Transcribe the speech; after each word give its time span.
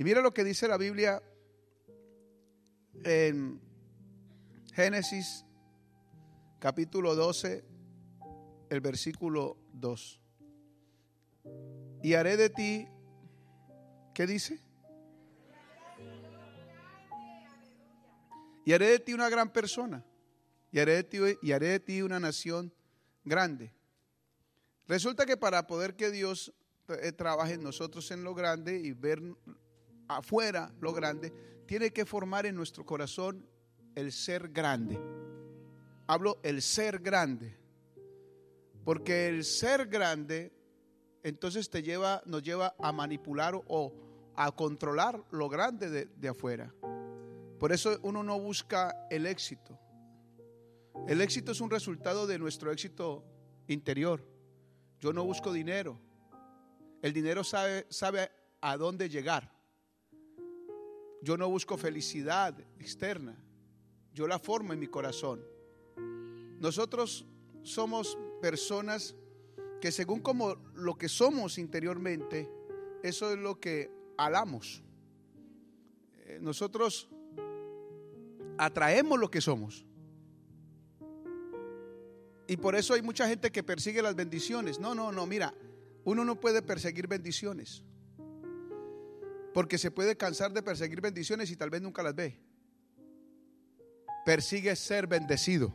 Y 0.00 0.04
mira 0.04 0.22
lo 0.22 0.32
que 0.32 0.44
dice 0.44 0.66
la 0.66 0.78
Biblia 0.78 1.22
en 3.04 3.60
Génesis 4.72 5.44
capítulo 6.58 7.14
12, 7.14 7.62
el 8.70 8.80
versículo 8.80 9.58
2. 9.74 10.20
Y 12.02 12.14
haré 12.14 12.38
de 12.38 12.48
ti, 12.48 12.88
¿qué 14.14 14.26
dice? 14.26 14.58
Y 18.64 18.72
haré 18.72 18.86
de 18.86 19.00
ti 19.00 19.12
una 19.12 19.28
gran 19.28 19.52
persona. 19.52 20.02
Y 20.72 20.78
haré 20.78 20.94
de 20.94 21.04
ti, 21.04 21.18
y 21.42 21.52
haré 21.52 21.68
de 21.68 21.80
ti 21.80 22.00
una 22.00 22.18
nación 22.18 22.72
grande. 23.22 23.74
Resulta 24.88 25.26
que 25.26 25.36
para 25.36 25.66
poder 25.66 25.94
que 25.94 26.10
Dios 26.10 26.54
eh, 26.88 27.12
trabaje 27.12 27.52
en 27.52 27.62
nosotros 27.62 28.10
en 28.12 28.24
lo 28.24 28.34
grande 28.34 28.80
y 28.80 28.92
ver 28.92 29.20
afuera 30.16 30.72
lo 30.80 30.92
grande, 30.92 31.32
tiene 31.66 31.92
que 31.92 32.04
formar 32.04 32.46
en 32.46 32.54
nuestro 32.54 32.84
corazón 32.84 33.46
el 33.94 34.12
ser 34.12 34.48
grande. 34.48 35.00
Hablo 36.06 36.40
el 36.42 36.62
ser 36.62 36.98
grande. 36.98 37.56
Porque 38.84 39.28
el 39.28 39.44
ser 39.44 39.86
grande 39.86 40.52
entonces 41.22 41.68
te 41.68 41.82
lleva, 41.82 42.22
nos 42.24 42.42
lleva 42.42 42.74
a 42.78 42.92
manipular 42.92 43.54
o 43.68 43.92
a 44.36 44.50
controlar 44.52 45.22
lo 45.30 45.48
grande 45.48 45.90
de, 45.90 46.06
de 46.06 46.28
afuera. 46.28 46.74
Por 47.58 47.72
eso 47.72 47.98
uno 48.02 48.22
no 48.22 48.40
busca 48.40 49.06
el 49.10 49.26
éxito. 49.26 49.78
El 51.06 51.20
éxito 51.20 51.52
es 51.52 51.60
un 51.60 51.70
resultado 51.70 52.26
de 52.26 52.38
nuestro 52.38 52.72
éxito 52.72 53.24
interior. 53.68 54.26
Yo 54.98 55.12
no 55.12 55.24
busco 55.24 55.52
dinero. 55.52 56.00
El 57.02 57.12
dinero 57.12 57.44
sabe, 57.44 57.86
sabe 57.90 58.30
a 58.60 58.76
dónde 58.76 59.08
llegar. 59.08 59.59
Yo 61.22 61.36
no 61.36 61.48
busco 61.48 61.76
felicidad 61.76 62.58
externa. 62.78 63.36
Yo 64.14 64.26
la 64.26 64.38
formo 64.38 64.72
en 64.72 64.80
mi 64.80 64.86
corazón. 64.86 65.44
Nosotros 66.58 67.26
somos 67.62 68.18
personas 68.40 69.14
que 69.80 69.92
según 69.92 70.20
como 70.20 70.54
lo 70.74 70.96
que 70.96 71.08
somos 71.08 71.58
interiormente, 71.58 72.50
eso 73.02 73.32
es 73.32 73.38
lo 73.38 73.58
que 73.60 73.90
alamos. 74.16 74.82
Eh, 76.18 76.38
nosotros 76.40 77.08
atraemos 78.58 79.18
lo 79.18 79.30
que 79.30 79.40
somos. 79.40 79.86
Y 82.46 82.56
por 82.56 82.74
eso 82.74 82.94
hay 82.94 83.02
mucha 83.02 83.28
gente 83.28 83.50
que 83.52 83.62
persigue 83.62 84.02
las 84.02 84.16
bendiciones. 84.16 84.80
No, 84.80 84.94
no, 84.94 85.12
no, 85.12 85.26
mira, 85.26 85.54
uno 86.04 86.24
no 86.24 86.40
puede 86.40 86.62
perseguir 86.62 87.06
bendiciones. 87.06 87.84
Porque 89.52 89.78
se 89.78 89.90
puede 89.90 90.16
cansar 90.16 90.52
de 90.52 90.62
perseguir 90.62 91.00
bendiciones 91.00 91.50
y 91.50 91.56
tal 91.56 91.70
vez 91.70 91.82
nunca 91.82 92.02
las 92.02 92.14
ve. 92.14 92.38
Persigue 94.24 94.76
ser 94.76 95.06
bendecido. 95.06 95.74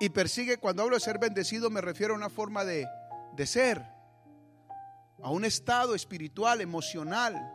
Y 0.00 0.10
persigue, 0.10 0.58
cuando 0.58 0.82
hablo 0.82 0.96
de 0.96 1.00
ser 1.00 1.18
bendecido, 1.18 1.70
me 1.70 1.80
refiero 1.80 2.14
a 2.14 2.16
una 2.16 2.30
forma 2.30 2.64
de, 2.64 2.86
de 3.36 3.46
ser, 3.46 3.82
a 5.22 5.30
un 5.30 5.44
estado 5.44 5.94
espiritual, 5.94 6.60
emocional. 6.60 7.54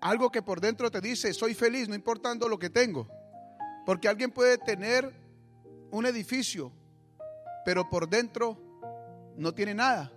Algo 0.00 0.30
que 0.30 0.42
por 0.42 0.60
dentro 0.60 0.90
te 0.90 1.00
dice, 1.00 1.32
soy 1.32 1.54
feliz, 1.54 1.88
no 1.88 1.94
importando 1.94 2.48
lo 2.48 2.58
que 2.58 2.70
tengo. 2.70 3.08
Porque 3.86 4.08
alguien 4.08 4.32
puede 4.32 4.58
tener 4.58 5.12
un 5.92 6.06
edificio, 6.06 6.72
pero 7.64 7.88
por 7.88 8.08
dentro 8.08 8.58
no 9.36 9.54
tiene 9.54 9.74
nada. 9.74 10.12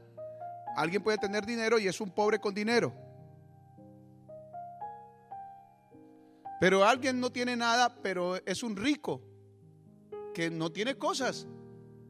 Alguien 0.75 1.01
puede 1.01 1.17
tener 1.17 1.45
dinero 1.45 1.79
y 1.79 1.87
es 1.87 2.01
un 2.01 2.11
pobre 2.11 2.39
con 2.39 2.53
dinero. 2.53 2.93
Pero 6.59 6.83
alguien 6.85 7.19
no 7.19 7.31
tiene 7.31 7.55
nada, 7.55 7.95
pero 8.01 8.37
es 8.45 8.63
un 8.63 8.75
rico 8.75 9.21
que 10.33 10.49
no 10.49 10.71
tiene 10.71 10.95
cosas, 10.95 11.47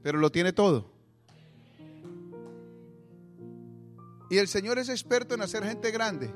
pero 0.02 0.18
lo 0.18 0.32
tiene 0.32 0.54
todo. 0.54 0.92
Y 4.30 4.38
el 4.38 4.48
Señor 4.48 4.80
es 4.80 4.90
experto 4.90 5.36
en 5.36 5.42
hacer 5.42 5.64
gente 5.64 5.92
grande. 5.92 6.34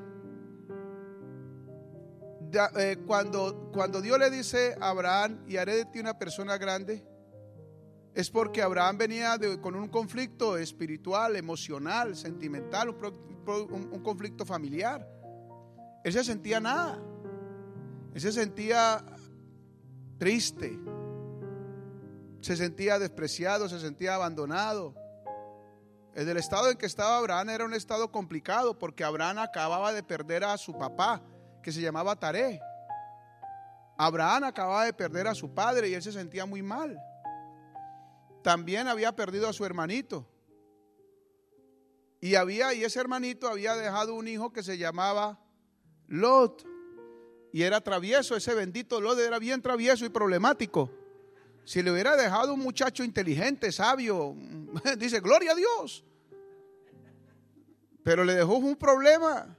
Eh, 2.78 2.98
cuando, 3.06 3.70
cuando 3.72 4.02
Dios 4.02 4.18
le 4.18 4.30
dice 4.30 4.76
a 4.80 4.90
Abraham, 4.90 5.44
y 5.48 5.58
haré 5.58 5.76
de 5.76 5.86
ti 5.86 6.00
una 6.00 6.18
persona 6.18 6.58
grande, 6.58 7.04
es 8.20 8.30
porque 8.30 8.62
Abraham 8.62 8.98
venía 8.98 9.38
con 9.62 9.76
un 9.76 9.88
conflicto 9.88 10.58
espiritual, 10.58 11.38
emocional, 11.38 12.18
sentimental, 12.18 12.90
un, 12.90 14.02
conflicto 14.04 14.46
familiar. 14.46 15.08
Él 16.04 16.12
se 16.12 16.26
sentía 16.26 16.60
nada. 16.60 17.02
Él 18.14 18.20
se 18.20 18.34
sentía 18.34 19.06
triste. 20.18 20.78
Se 22.42 22.58
sentía 22.58 23.00
despreciado, 23.00 23.70
se 23.70 23.80
sentía 23.80 24.16
abandonado. 24.16 24.94
El 26.14 26.36
estado 26.36 26.70
en 26.72 26.78
que 26.78 26.88
estaba 26.88 27.20
Abraham 27.20 27.52
era 27.52 27.64
un 27.64 27.74
estado 27.74 28.12
complicado 28.12 28.78
porque 28.78 29.06
Abraham 29.06 29.38
acababa 29.38 29.94
de 29.94 30.04
perder 30.04 30.44
a 30.44 30.58
su 30.58 30.78
papá, 30.78 31.22
que 31.64 31.72
se 31.72 31.80
llamaba 31.80 32.20
Taré. 32.20 32.60
Abraham 33.98 34.44
acababa 34.44 34.84
de 34.84 34.92
perder 34.92 35.26
a 35.28 35.36
su 35.36 35.54
padre 35.54 35.88
y 35.88 35.94
él 35.94 36.04
se 36.04 36.12
sentía 36.12 36.46
muy 36.46 36.62
mal 36.62 37.00
también 38.42 38.88
había 38.88 39.16
perdido 39.16 39.48
a 39.48 39.54
su 39.54 39.66
hermanito. 39.66 40.26
Y 42.22 42.36
había, 42.36 42.74
y 42.74 42.84
ese 42.84 43.00
hermanito 43.00 43.48
había 43.48 43.76
dejado 43.76 44.14
un 44.14 44.28
hijo 44.28 44.52
que 44.52 44.64
se 44.64 44.78
llamaba 44.78 45.40
Lot. 46.08 46.66
Y 47.52 47.64
era 47.64 47.82
travieso, 47.82 48.36
ese 48.36 48.54
bendito 48.54 49.00
Lot 49.02 49.20
era 49.20 49.40
bien 49.40 49.62
travieso 49.62 50.06
y 50.06 50.10
problemático. 50.10 50.92
Si 51.64 51.82
le 51.82 51.92
hubiera 51.92 52.16
dejado 52.16 52.54
un 52.54 52.60
muchacho 52.60 53.04
inteligente, 53.04 53.72
sabio, 53.72 54.36
dice, 54.98 55.20
gloria 55.20 55.52
a 55.52 55.56
Dios. 55.56 56.04
Pero 58.04 58.24
le 58.24 58.34
dejó 58.34 58.56
un 58.58 58.76
problema. 58.76 59.56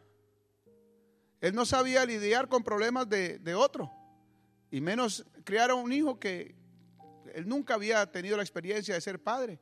Él 1.41 1.55
no 1.55 1.65
sabía 1.65 2.05
lidiar 2.05 2.49
con 2.49 2.63
problemas 2.63 3.09
de, 3.09 3.39
de 3.39 3.55
otro. 3.55 3.91
Y 4.71 4.81
menos 4.81 5.25
criar 5.45 5.71
a 5.71 5.75
un 5.75 5.93
hijo 5.93 6.19
que, 6.19 6.55
él 7.35 7.49
nunca 7.49 7.75
había 7.75 8.11
tenido 8.11 8.37
la 8.37 8.43
experiencia 8.43 8.95
de 8.95 9.01
ser 9.01 9.23
padre. 9.23 9.61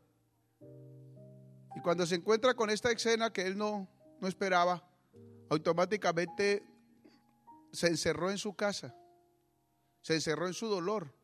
Y 1.77 1.81
cuando 1.81 2.07
se 2.07 2.17
encuentra 2.17 2.55
con 2.55 2.71
esta 2.71 2.91
escena 2.91 3.33
que 3.33 3.47
él 3.47 3.57
no, 3.57 3.89
no 4.21 4.29
esperaba, 4.29 4.83
automáticamente 5.49 6.65
se 7.73 7.87
encerró 7.89 8.31
en 8.31 8.39
su 8.39 8.55
casa, 8.55 8.95
se 10.01 10.15
encerró 10.15 10.47
en 10.47 10.55
su 10.55 10.67
dolor. 10.67 11.15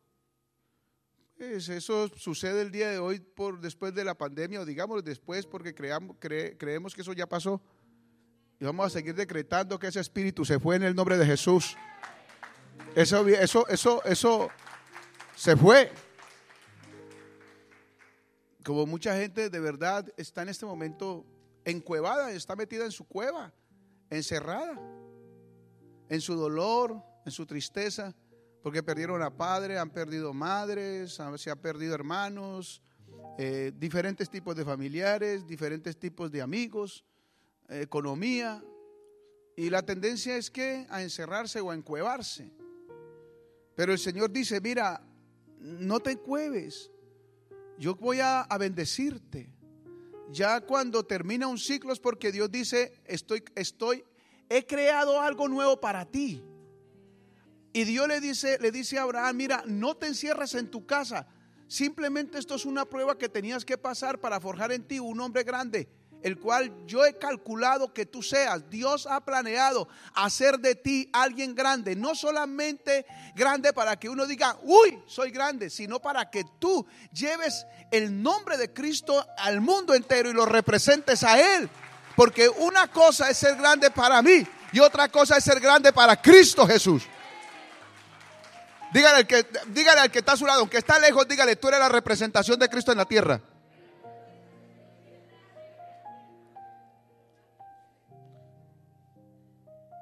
Pues 1.37 1.67
eso 1.67 2.07
sucede 2.15 2.61
el 2.61 2.71
día 2.71 2.89
de 2.89 2.99
hoy 2.99 3.19
por 3.19 3.59
después 3.59 3.93
de 3.93 4.05
la 4.05 4.15
pandemia, 4.15 4.61
o 4.61 4.65
digamos 4.65 5.03
después 5.03 5.45
porque 5.45 5.75
creamos, 5.75 6.15
creemos 6.19 6.95
que 6.95 7.01
eso 7.01 7.13
ya 7.13 7.27
pasó. 7.27 7.61
Y 8.57 8.63
vamos 8.63 8.85
a 8.85 8.89
seguir 8.89 9.15
decretando 9.15 9.77
que 9.77 9.87
ese 9.87 9.99
espíritu 9.99 10.45
se 10.45 10.59
fue 10.59 10.77
en 10.77 10.83
el 10.83 10.95
nombre 10.95 11.17
de 11.17 11.25
Jesús. 11.25 11.75
Eso, 12.95 13.27
eso, 13.27 13.67
eso, 13.67 14.01
eso 14.05 14.49
se 15.35 15.57
fue 15.57 15.91
como 18.65 18.87
mucha 18.87 19.15
gente 19.15 19.51
de 19.51 19.59
verdad 19.59 20.11
está 20.17 20.41
en 20.41 20.49
este 20.49 20.65
momento 20.65 21.23
encuevada, 21.65 22.31
está 22.31 22.55
metida 22.55 22.83
en 22.83 22.91
su 22.91 23.07
cueva, 23.07 23.53
encerrada, 24.09 24.81
en 26.09 26.19
su 26.19 26.33
dolor, 26.35 26.99
en 27.25 27.31
su 27.31 27.45
tristeza, 27.45 28.15
porque 28.63 28.81
perdieron 28.81 29.21
a 29.21 29.37
padre, 29.37 29.77
han 29.77 29.91
perdido 29.91 30.33
madres, 30.33 31.13
se 31.37 31.51
han 31.51 31.59
perdido 31.59 31.93
hermanos, 31.93 32.81
eh, 33.37 33.71
diferentes 33.75 34.31
tipos 34.31 34.55
de 34.55 34.65
familiares, 34.65 35.45
diferentes 35.45 35.95
tipos 35.95 36.31
de 36.31 36.41
amigos, 36.41 37.05
economía, 37.69 38.63
y 39.55 39.69
la 39.69 39.83
tendencia 39.83 40.37
es 40.37 40.49
que 40.49 40.87
a 40.89 41.03
encerrarse 41.03 41.61
o 41.61 41.69
a 41.69 41.75
encuevarse. 41.75 42.51
Pero 43.75 43.91
el 43.91 43.99
Señor 43.99 44.31
dice, 44.31 44.59
mira, 44.59 45.05
no 45.59 45.99
te 45.99 46.11
encueves, 46.11 46.91
yo 47.77 47.95
voy 47.95 48.19
a, 48.21 48.47
bendecirte. 48.59 49.51
Ya 50.31 50.61
cuando 50.61 51.05
termina 51.05 51.47
un 51.47 51.57
ciclo 51.57 51.93
es 51.93 51.99
porque 51.99 52.31
Dios 52.31 52.51
dice, 52.51 52.93
estoy, 53.05 53.43
estoy, 53.55 54.03
he 54.49 54.65
creado 54.65 55.21
algo 55.21 55.47
nuevo 55.47 55.79
para 55.79 56.05
ti. 56.05 56.43
Y 57.73 57.83
Dios 57.83 58.07
le 58.07 58.19
dice, 58.21 58.57
le 58.59 58.71
dice 58.71 58.97
a 58.97 59.03
Abraham, 59.03 59.35
mira, 59.35 59.63
no 59.67 59.95
te 59.95 60.07
encierres 60.07 60.55
en 60.55 60.71
tu 60.71 60.85
casa. 60.85 61.27
Simplemente 61.67 62.37
esto 62.37 62.55
es 62.55 62.65
una 62.65 62.85
prueba 62.85 63.17
que 63.17 63.29
tenías 63.29 63.65
que 63.65 63.77
pasar 63.77 64.19
para 64.19 64.39
forjar 64.39 64.71
en 64.71 64.87
ti 64.87 64.99
un 64.99 65.19
hombre 65.19 65.43
grande 65.43 65.89
el 66.25 66.39
cual 66.39 66.73
yo 66.87 67.05
he 67.05 67.19
calculado 67.19 67.93
que 67.93 68.07
tú 68.07 68.23
seas. 68.23 68.67
Dios 68.67 69.05
ha 69.05 69.23
planeado 69.23 69.87
hacer 70.15 70.57
de 70.57 70.73
ti 70.73 71.07
alguien 71.13 71.53
grande, 71.53 71.95
no 71.95 72.15
solamente 72.15 73.05
grande 73.35 73.73
para 73.73 73.95
que 73.99 74.09
uno 74.09 74.25
diga, 74.25 74.57
uy, 74.63 75.03
soy 75.05 75.29
grande, 75.29 75.69
sino 75.69 75.99
para 76.01 76.31
que 76.31 76.43
tú 76.57 76.83
lleves 77.13 77.67
el 77.91 78.23
nombre 78.23 78.57
de 78.57 78.73
Cristo 78.73 79.23
al 79.37 79.61
mundo 79.61 79.93
entero 79.93 80.27
y 80.27 80.33
lo 80.33 80.47
representes 80.47 81.21
a 81.23 81.57
Él. 81.57 81.69
Porque 82.15 82.49
una 82.49 82.87
cosa 82.87 83.29
es 83.29 83.37
ser 83.37 83.55
grande 83.55 83.91
para 83.91 84.23
mí 84.23 84.47
y 84.71 84.79
otra 84.79 85.09
cosa 85.09 85.37
es 85.37 85.43
ser 85.43 85.59
grande 85.59 85.93
para 85.93 86.19
Cristo 86.19 86.65
Jesús. 86.65 87.03
Dígale 88.91 89.17
al 89.17 89.27
que, 89.27 89.45
dígale 89.67 90.01
al 90.01 90.09
que 90.09 90.19
está 90.19 90.31
a 90.31 90.37
su 90.37 90.47
lado, 90.47 90.61
aunque 90.61 90.79
está 90.79 90.97
lejos, 90.97 91.27
dígale, 91.27 91.55
tú 91.55 91.67
eres 91.67 91.81
la 91.81 91.89
representación 91.89 92.57
de 92.57 92.67
Cristo 92.67 92.91
en 92.91 92.97
la 92.97 93.05
tierra. 93.05 93.39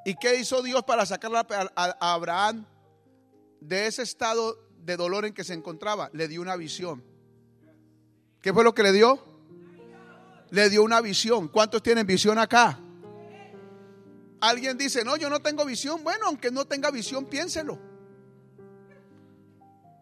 ¿Y 0.06 0.16
qué 0.16 0.40
hizo 0.40 0.62
Dios 0.62 0.84
para 0.84 1.06
sacar 1.06 1.32
a, 1.36 2.14
Abraham 2.14 2.66
de 3.62 3.88
ese 3.88 4.04
estado 4.04 4.60
de 4.80 4.98
dolor 4.98 5.26
en 5.26 5.34
que 5.34 5.44
se 5.44 5.54
encontraba? 5.54 6.10
Le 6.14 6.28
dio 6.28 6.42
una 6.42 6.56
visión. 6.56 7.04
¿Qué 8.42 8.54
fue 8.54 8.64
lo 8.64 8.74
que 8.74 8.84
le 8.84 8.92
dio? 8.92 9.24
Le 10.50 10.70
dio 10.70 10.84
una 10.84 11.00
visión. 11.00 11.48
¿Cuántos 11.48 11.82
tienen 11.82 12.06
visión 12.06 12.38
acá? 12.38 12.80
Alguien 14.42 14.78
dice, 14.78 15.06
no, 15.06 15.16
yo 15.16 15.30
no 15.30 15.40
tengo 15.40 15.64
visión. 15.66 16.04
Bueno, 16.04 16.26
aunque 16.28 16.52
no 16.52 16.66
tenga 16.66 16.92
visión, 16.92 17.26
piénselo. 17.26 17.80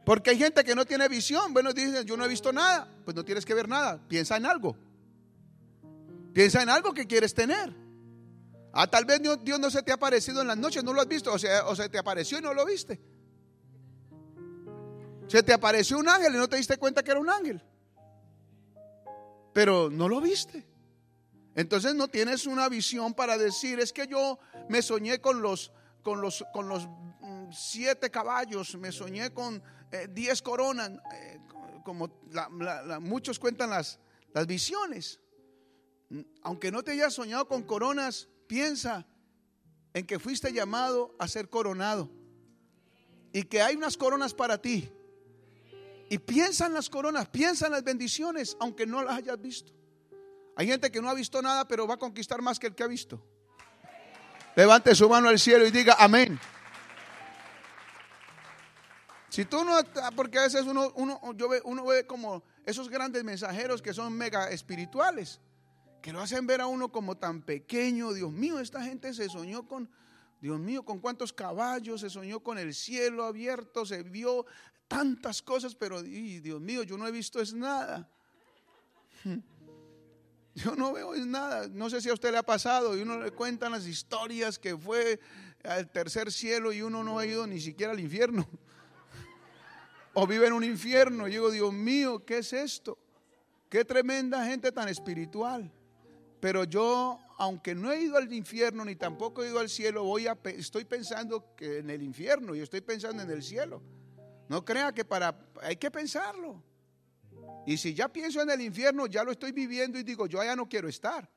Porque 0.04 0.32
hay 0.32 0.38
gente 0.38 0.64
que 0.64 0.74
no 0.74 0.84
tiene 0.84 1.08
visión. 1.08 1.54
Bueno, 1.54 1.74
dicen, 1.74 2.06
yo 2.06 2.18
no 2.18 2.26
he 2.26 2.28
visto 2.28 2.52
nada. 2.52 2.92
Pues 3.06 3.16
no 3.16 3.24
tienes 3.24 3.46
que 3.46 3.54
ver 3.54 3.70
nada. 3.70 4.00
Piensa 4.08 4.36
en 4.38 4.48
algo. 4.48 4.76
Piensa 6.34 6.64
en 6.64 6.70
algo 6.70 6.92
que 6.94 7.06
quieres 7.06 7.36
tener. 7.36 7.81
Ah, 8.74 8.88
tal 8.88 9.06
vez 9.06 9.22
Dios 9.44 9.60
no 9.60 9.70
se 9.70 9.84
te 9.84 9.92
ha 9.92 9.96
aparecido 9.96 10.42
en 10.42 10.48
las 10.48 10.58
noches, 10.58 10.84
no 10.84 10.94
lo 10.94 11.02
has 11.02 11.08
visto. 11.08 11.34
O 11.34 11.40
sea, 11.40 11.66
o 11.68 11.76
se 11.76 11.90
te 11.90 11.98
apareció 11.98 12.40
y 12.40 12.42
no 12.42 12.54
lo 12.54 12.66
viste. 12.66 13.02
Se 15.28 15.44
te 15.44 15.54
apareció 15.54 15.98
un 15.98 16.10
ángel 16.10 16.36
y 16.36 16.38
no 16.38 16.48
te 16.48 16.58
diste 16.58 16.78
cuenta 16.78 17.04
que 17.04 17.12
era 17.12 17.20
un 17.20 17.30
ángel. 17.30 17.62
Pero 19.54 19.90
no 19.90 20.08
lo 20.08 20.22
viste. 20.22 20.66
Entonces 21.56 21.96
no 21.96 22.08
tienes 22.08 22.46
una 22.46 22.70
visión 22.70 23.14
para 23.14 23.38
decir, 23.38 23.80
es 23.80 23.92
que 23.92 24.08
yo 24.08 24.40
me 24.70 24.82
soñé 24.82 25.20
con 25.20 25.42
los, 25.42 25.72
con 26.02 26.22
los, 26.22 26.46
con 26.54 26.70
los 26.70 26.88
mm, 26.88 27.52
siete 27.52 28.10
caballos, 28.10 28.76
me 28.76 28.92
soñé 28.92 29.34
con 29.34 29.62
eh, 29.92 30.08
diez 30.10 30.42
coronas, 30.42 30.92
eh, 31.14 31.40
como 31.84 32.10
muchos 33.02 33.38
cuentan 33.38 33.72
las, 33.72 34.00
las 34.34 34.48
visiones. 34.48 35.20
Aunque 36.42 36.72
no 36.72 36.84
te 36.84 36.92
hayas 36.92 37.14
soñado 37.14 37.48
con 37.48 37.64
coronas, 37.64 38.30
piensa 38.52 39.08
en 39.94 40.06
que 40.06 40.20
fuiste 40.20 40.52
llamado 40.52 41.16
a 41.18 41.26
ser 41.30 41.50
coronado 41.50 42.10
y 43.32 43.44
que 43.44 43.62
hay 43.62 43.78
unas 43.78 43.96
coronas 43.96 44.34
para 44.34 44.62
ti. 44.62 44.92
Y 46.10 46.18
piensa 46.18 46.66
en 46.66 46.74
las 46.74 46.90
coronas, 46.90 47.30
piensa 47.30 47.68
en 47.68 47.72
las 47.72 47.84
bendiciones, 47.86 48.58
aunque 48.60 48.86
no 48.86 49.04
las 49.04 49.16
hayas 49.16 49.42
visto. 49.42 49.72
Hay 50.58 50.68
gente 50.68 50.92
que 50.92 51.02
no 51.02 51.10
ha 51.10 51.14
visto 51.14 51.42
nada, 51.42 51.66
pero 51.66 51.88
va 51.88 51.94
a 51.94 51.98
conquistar 51.98 52.42
más 52.42 52.60
que 52.60 52.68
el 52.68 52.76
que 52.76 52.84
ha 52.84 52.88
visto. 52.88 53.26
Levante 54.58 54.94
su 54.96 55.08
mano 55.08 55.30
al 55.30 55.40
cielo 55.40 55.66
y 55.66 55.72
diga 55.72 55.96
amén. 55.98 56.38
Si 59.30 59.46
tú 59.46 59.64
no, 59.64 59.80
porque 60.14 60.40
a 60.40 60.42
veces 60.42 60.66
uno, 60.66 60.92
uno, 60.96 61.22
yo 61.36 61.48
ve, 61.48 61.62
uno 61.64 61.86
ve 61.86 62.06
como 62.06 62.44
esos 62.66 62.90
grandes 62.90 63.24
mensajeros 63.24 63.82
que 63.82 63.94
son 63.94 64.12
mega 64.12 64.50
espirituales, 64.50 65.40
que 66.02 66.12
lo 66.12 66.20
hacen 66.20 66.48
ver 66.48 66.62
a 66.62 66.68
uno 66.68 66.92
como 66.92 67.18
tan 67.18 67.42
pequeño. 67.42 68.14
Dios 68.14 68.32
mío, 68.32 68.60
esta 68.60 68.84
gente 68.84 69.14
se 69.14 69.30
soñó 69.30 69.68
con, 69.68 69.90
Dios 70.42 70.60
mío, 70.60 70.84
con 70.84 71.00
cuántos 71.00 71.32
caballos, 71.32 72.02
se 72.02 72.10
soñó 72.10 72.40
con 72.40 72.58
el 72.58 72.74
cielo 72.74 73.24
abierto, 73.26 73.86
se 73.86 74.04
vio 74.04 74.46
tantas 74.88 75.42
cosas, 75.42 75.76
pero 75.76 76.02
Dios 76.02 76.60
mío, 76.60 76.84
yo 76.84 76.98
no 76.98 77.08
he 77.08 77.12
visto 77.12 77.40
es 77.40 77.54
nada. 77.54 78.10
Yo 80.54 80.76
no 80.76 80.92
veo 80.92 81.14
es 81.14 81.26
nada. 81.26 81.70
No 81.70 81.90
sé 81.90 82.02
si 82.02 82.10
a 82.10 82.14
usted 82.14 82.30
le 82.32 82.38
ha 82.38 82.44
pasado 82.44 82.98
y 82.98 83.02
uno 83.02 83.18
le 83.18 83.32
cuentan 83.32 83.72
las 83.72 83.88
historias 83.88 84.60
que 84.60 84.78
fue 84.78 85.18
al 85.64 85.90
tercer 85.90 86.30
cielo 86.30 86.74
y 86.74 86.82
uno 86.82 87.06
no 87.06 87.20
ha 87.20 87.26
ido 87.26 87.48
ni 87.48 87.62
siquiera 87.62 87.94
al 87.94 88.00
infierno. 88.02 88.46
O 90.14 90.28
vive 90.28 90.48
en 90.48 90.52
un 90.52 90.66
infierno. 90.66 91.26
Y 91.26 91.32
digo, 91.32 91.50
Dios 91.52 91.72
mío, 91.72 92.26
¿qué 92.26 92.40
es 92.40 92.52
esto? 92.52 92.98
Qué 93.70 93.86
tremenda 93.86 94.46
gente 94.46 94.74
tan 94.74 94.90
espiritual. 94.90 95.72
Pero 96.42 96.64
yo, 96.64 97.20
aunque 97.38 97.76
no 97.76 97.92
he 97.92 98.02
ido 98.02 98.18
al 98.18 98.34
infierno 98.34 98.84
ni 98.84 98.96
tampoco 98.96 99.44
he 99.44 99.50
ido 99.50 99.60
al 99.60 99.70
cielo, 99.70 100.04
voy 100.04 100.26
a, 100.26 100.38
estoy 100.44 100.86
pensando 100.86 101.56
que 101.56 101.78
en 101.78 101.92
el 101.92 102.02
infierno 102.02 102.56
y 102.56 102.62
estoy 102.62 102.82
pensando 102.82 103.22
en 103.22 103.30
el 103.30 103.44
cielo. 103.44 103.82
No 104.50 104.66
crea 104.66 104.92
que 104.92 105.06
para 105.06 105.40
hay 105.62 105.78
que 105.78 105.92
pensarlo. 105.92 106.64
Y 107.68 107.78
si 107.78 107.94
ya 107.94 108.10
pienso 108.10 108.42
en 108.42 108.50
el 108.50 108.60
infierno, 108.60 109.06
ya 109.06 109.24
lo 109.24 109.32
estoy 109.32 109.52
viviendo 109.52 110.00
y 110.00 110.04
digo, 110.04 110.26
yo 110.26 110.42
allá 110.42 110.56
no 110.56 110.68
quiero 110.68 110.90
estar. 110.90 111.30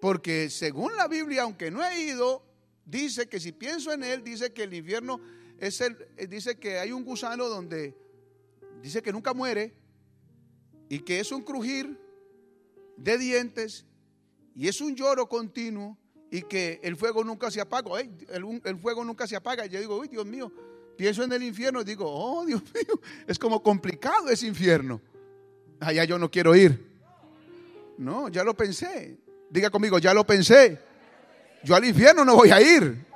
Porque 0.00 0.48
según 0.48 0.96
la 0.96 1.06
Biblia, 1.06 1.42
aunque 1.42 1.70
no 1.70 1.84
he 1.84 2.00
ido, 2.00 2.42
dice 2.86 3.28
que 3.28 3.38
si 3.38 3.52
pienso 3.52 3.92
en 3.92 4.04
él, 4.04 4.24
dice 4.24 4.54
que 4.54 4.62
el 4.62 4.72
infierno 4.72 5.20
es 5.58 5.82
el, 5.82 5.98
dice 6.30 6.58
que 6.58 6.78
hay 6.78 6.92
un 6.92 7.04
gusano 7.04 7.46
donde 7.46 7.94
dice 8.80 9.02
que 9.02 9.12
nunca 9.12 9.34
muere 9.34 9.74
y 10.88 11.00
que 11.00 11.20
es 11.20 11.30
un 11.30 11.42
crujir 11.42 12.07
de 12.98 13.16
dientes 13.18 13.86
y 14.54 14.68
es 14.68 14.80
un 14.80 14.94
lloro 14.94 15.28
continuo 15.28 15.96
y 16.30 16.42
que 16.42 16.80
el 16.82 16.96
fuego 16.96 17.24
nunca 17.24 17.50
se 17.50 17.60
apaga. 17.60 17.90
El, 18.00 18.78
fuego 18.78 19.04
nunca 19.04 19.26
se 19.26 19.36
apaga. 19.36 19.64
Y 19.66 19.70
yo 19.70 19.80
digo, 19.80 19.96
uy, 19.96 20.08
Dios 20.08 20.26
mío, 20.26 20.52
pienso 20.96 21.22
en 21.22 21.32
el 21.32 21.42
infierno 21.42 21.80
y 21.80 21.84
digo, 21.84 22.04
oh 22.06 22.44
Dios 22.44 22.62
mío, 22.74 23.00
es 23.26 23.38
como 23.38 23.62
complicado 23.62 24.28
ese 24.28 24.46
infierno. 24.46 25.00
Allá 25.80 26.04
yo 26.04 26.18
no 26.18 26.30
quiero 26.30 26.54
ir. 26.56 26.86
No, 27.96 28.28
ya 28.28 28.44
lo 28.44 28.54
pensé. 28.56 29.18
Diga 29.48 29.70
conmigo, 29.70 29.98
ya 29.98 30.12
lo 30.12 30.26
pensé. 30.26 30.80
Yo 31.64 31.74
al 31.74 31.84
infierno 31.84 32.24
no 32.24 32.34
voy 32.36 32.50
a 32.50 32.60
ir. 32.60 33.06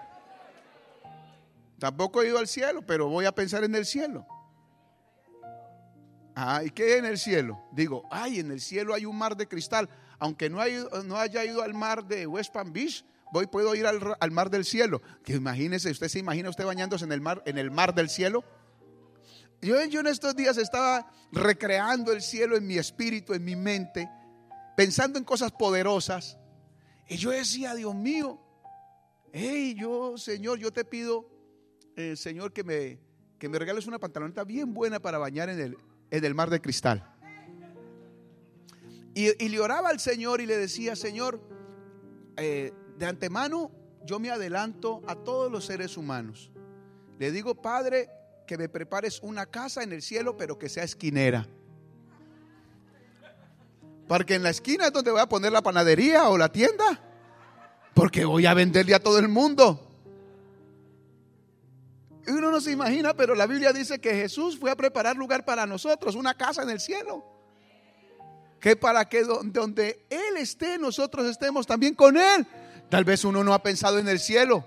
Tampoco 1.79 2.23
he 2.23 2.29
ido 2.29 2.39
al 2.39 2.47
cielo, 2.47 2.83
pero 2.83 3.09
voy 3.09 3.25
a 3.25 3.33
pensar 3.33 3.65
en 3.65 3.75
el 3.75 3.85
cielo. 3.85 4.25
¿Y 6.65 6.71
qué 6.71 6.97
en 6.97 7.05
el 7.05 7.19
cielo? 7.19 7.63
Digo, 7.73 8.05
ay, 8.11 8.41
en 8.41 8.51
el 8.51 8.61
cielo 8.61 8.95
hay 8.95 9.05
un 9.05 9.17
mar 9.17 9.37
de 9.37 9.47
cristal. 9.47 9.89
Aunque 10.19 10.49
no, 10.49 10.59
no 11.05 11.17
haya 11.17 11.45
ido 11.45 11.63
al 11.63 11.75
mar 11.75 12.07
de 12.07 12.27
West 12.27 12.53
Palm 12.53 12.73
Beach, 12.73 13.05
voy, 13.33 13.47
puedo 13.47 13.75
ir 13.75 13.87
al, 13.87 14.31
mar 14.31 14.51
del 14.51 14.65
cielo. 14.65 15.03
Que 15.25 15.35
imagínese, 15.35 15.91
usted 15.91 16.09
se 16.09 16.19
imagina 16.19 16.49
usted 16.49 16.65
bañándose 16.65 17.05
en 17.05 17.13
el 17.13 17.21
mar, 17.21 17.43
en 17.45 17.59
el 17.59 17.71
mar 17.71 17.95
del 17.95 18.09
cielo. 18.09 18.45
Yo, 19.61 19.83
yo 19.85 20.01
en 20.01 20.07
estos 20.07 20.35
días 20.35 20.57
estaba 20.57 21.11
recreando 21.31 22.13
el 22.13 22.23
cielo 22.23 22.57
en 22.57 22.67
mi 22.67 22.79
espíritu, 22.79 23.35
en 23.35 23.45
mi 23.45 23.57
mente, 23.57 24.09
pensando 24.77 25.19
en 25.19 25.25
cosas 25.25 25.53
poderosas. 25.53 26.39
Y 27.09 27.17
yo 27.17 27.31
decía, 27.31 27.75
Dios 27.75 27.95
mío, 27.95 28.41
hey, 29.33 29.75
yo, 29.79 30.17
Señor, 30.17 30.59
yo 30.59 30.73
te 30.73 30.85
pido, 30.85 31.29
eh, 31.97 32.17
Señor, 32.17 32.53
que 32.53 32.65
me, 32.65 32.99
que 33.39 33.49
me 33.49 33.59
regales 33.59 33.87
una 33.87 33.99
pantaloneta 33.99 34.45
bien 34.45 34.73
buena 34.73 35.01
para 35.01 35.19
bañar 35.19 35.49
en 35.49 35.61
el, 35.61 35.77
el 36.13 36.35
mar 36.35 36.51
de 36.51 36.61
cristal. 36.61 37.09
Y, 39.15 39.49
le 39.49 39.61
oraba 39.61 39.91
al 39.91 40.01
Señor 40.01 40.41
y 40.41 40.47
le 40.47 40.57
decía, 40.57 40.97
Señor, 40.97 41.41
eh, 42.37 42.73
de 42.97 43.07
antemano 43.07 43.71
yo 44.05 44.19
me 44.19 44.31
adelanto 44.31 45.03
a 45.07 45.15
todos 45.15 45.51
los 45.51 45.67
seres 45.67 45.97
humanos. 45.97 46.51
Le 47.19 47.31
digo, 47.31 47.55
Padre, 47.55 48.09
que 48.47 48.57
me 48.57 48.69
prepares 48.69 49.21
una 49.23 49.47
casa 49.47 49.83
en 49.83 49.93
el 49.93 50.03
cielo, 50.03 50.37
pero 50.37 50.59
que 50.59 50.69
sea 50.69 50.85
esquinera. 50.85 51.47
Porque 54.09 54.35
en 54.35 54.43
la 54.43 54.51
esquina 54.51 54.87
es 54.87 54.93
donde 54.93 55.11
voy 55.11 55.21
a 55.21 55.29
poner 55.29 55.53
la 55.53 55.63
panadería 55.63 56.29
o 56.29 56.37
la 56.37 56.51
tienda. 56.51 57.01
Porque 57.95 58.25
voy 58.25 58.47
a 58.47 58.55
venderle 58.55 58.95
a 58.95 59.03
todo 59.03 59.19
el 59.19 59.29
mundo. 59.29 59.92
Uno 62.27 62.51
no 62.51 62.61
se 62.61 62.71
imagina, 62.71 63.15
pero 63.15 63.35
la 63.35 63.47
Biblia 63.47 63.73
dice 63.73 64.01
que 64.01 64.15
Jesús 64.15 64.59
fue 64.59 64.71
a 64.71 64.77
preparar 64.77 65.17
lugar 65.17 65.45
para 65.45 65.67
nosotros, 65.67 66.15
una 66.15 66.35
casa 66.35 66.63
en 66.63 66.71
el 66.71 66.81
cielo. 66.81 67.25
Que 68.61 68.77
para 68.77 69.09
que 69.09 69.25
donde 69.25 70.07
Él 70.09 70.37
esté, 70.37 70.79
nosotros 70.79 71.27
estemos 71.27 71.67
también 71.67 71.95
con 71.95 72.17
Él. 72.17 72.47
Tal 72.89 73.05
vez 73.05 73.25
uno 73.25 73.43
no 73.43 73.55
ha 73.55 73.63
pensado 73.63 73.99
en 73.99 74.07
el 74.07 74.21
cielo. 74.21 74.65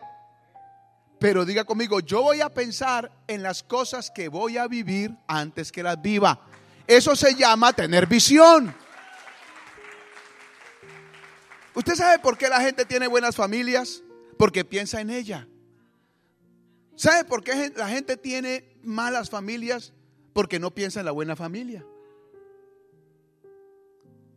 Pero 1.17 1.45
diga 1.45 1.63
conmigo, 1.63 2.01
yo 2.01 2.21
voy 2.21 2.41
a 2.41 2.49
pensar 2.49 3.09
en 3.27 3.41
las 3.41 3.63
cosas 3.63 4.11
que 4.11 4.27
voy 4.27 4.57
a 4.57 4.67
vivir 4.67 5.15
antes 5.27 5.71
que 5.71 5.81
las 5.81 6.01
viva. 6.01 6.41
Eso 6.87 7.15
se 7.15 7.35
llama 7.35 7.71
tener 7.71 8.05
visión. 8.05 8.75
¿Usted 11.73 11.95
sabe 11.95 12.19
por 12.19 12.37
qué 12.37 12.49
la 12.49 12.59
gente 12.59 12.85
tiene 12.85 13.07
buenas 13.07 13.35
familias? 13.35 14.01
Porque 14.37 14.65
piensa 14.65 14.99
en 14.99 15.09
ella. 15.09 15.47
¿Sabe 16.95 17.25
por 17.25 17.43
qué 17.43 17.73
la 17.75 17.89
gente 17.89 18.17
tiene 18.17 18.77
malas 18.83 19.29
familias? 19.29 19.93
Porque 20.33 20.59
no 20.59 20.73
piensa 20.73 20.99
en 20.99 21.05
la 21.05 21.11
buena 21.11 21.35
familia. 21.35 21.85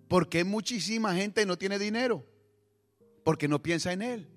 Porque 0.08 0.44
muchísima 0.44 1.14
gente 1.14 1.46
no 1.46 1.56
tiene 1.58 1.78
dinero 1.78 2.24
porque 3.24 3.46
no 3.46 3.60
piensa 3.60 3.92
en 3.92 4.00
Él. 4.00 4.28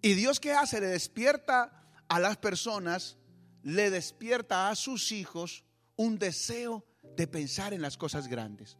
¿Y 0.00 0.14
Dios 0.14 0.38
qué 0.38 0.52
hace? 0.52 0.80
Le 0.80 0.86
despierta 0.86 1.90
a 2.08 2.20
las 2.20 2.36
personas, 2.36 3.18
le 3.64 3.90
despierta 3.90 4.70
a 4.70 4.76
sus 4.76 5.10
hijos 5.10 5.64
un 5.96 6.18
deseo 6.18 6.84
de 7.16 7.26
pensar 7.26 7.74
en 7.74 7.82
las 7.82 7.96
cosas 7.96 8.28
grandes. 8.28 8.78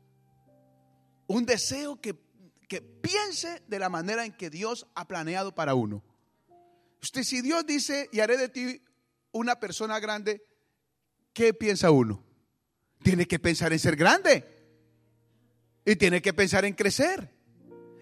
Un 1.26 1.44
deseo 1.44 2.00
que 2.00 2.24
que 2.68 2.80
piense 2.80 3.62
de 3.68 3.78
la 3.78 3.88
manera 3.88 4.24
en 4.24 4.32
que 4.32 4.50
Dios 4.50 4.86
ha 4.94 5.06
planeado 5.06 5.54
para 5.54 5.74
uno. 5.74 6.02
Usted, 7.04 7.22
si 7.22 7.42
Dios 7.42 7.66
dice, 7.66 8.08
y 8.12 8.20
haré 8.20 8.38
de 8.38 8.48
ti 8.48 8.82
una 9.30 9.60
persona 9.60 10.00
grande, 10.00 10.42
¿qué 11.34 11.52
piensa 11.52 11.90
uno? 11.90 12.24
Tiene 13.02 13.26
que 13.26 13.38
pensar 13.38 13.74
en 13.74 13.78
ser 13.78 13.94
grande. 13.94 14.42
Y 15.84 15.96
tiene 15.96 16.22
que 16.22 16.32
pensar 16.32 16.64
en 16.64 16.72
crecer. 16.72 17.30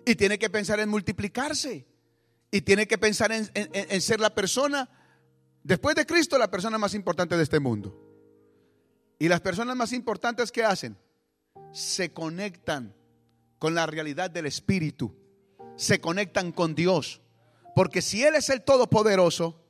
Y 0.07 0.15
tiene 0.15 0.39
que 0.39 0.49
pensar 0.49 0.79
en 0.79 0.89
multiplicarse. 0.89 1.85
Y 2.53 2.61
tiene 2.61 2.87
que 2.87 2.97
pensar 2.97 3.33
en, 3.33 3.51
en 3.55 4.01
ser 4.01 4.21
la 4.21 4.37
persona, 4.37 4.89
después 5.65 5.97
de 5.97 6.07
Cristo, 6.07 6.39
la 6.39 6.53
persona 6.53 6.79
más 6.79 6.95
importante 6.95 7.37
de 7.37 7.43
este 7.43 7.59
mundo. 7.59 7.99
Y 9.19 9.27
las 9.27 9.41
personas 9.41 9.75
más 9.75 9.93
importantes 9.93 10.53
que 10.53 10.63
hacen, 10.63 10.97
se 11.73 12.13
conectan 12.13 12.95
con 13.59 13.75
la 13.75 13.85
realidad 13.85 14.31
del 14.31 14.47
Espíritu, 14.47 15.13
se 15.75 16.01
conectan 16.01 16.53
con 16.53 16.77
Dios. 16.77 17.22
Porque 17.75 18.03
si 18.03 18.23
Él 18.23 18.35
es 18.35 18.49
el 18.51 18.63
Todopoderoso, 18.63 19.65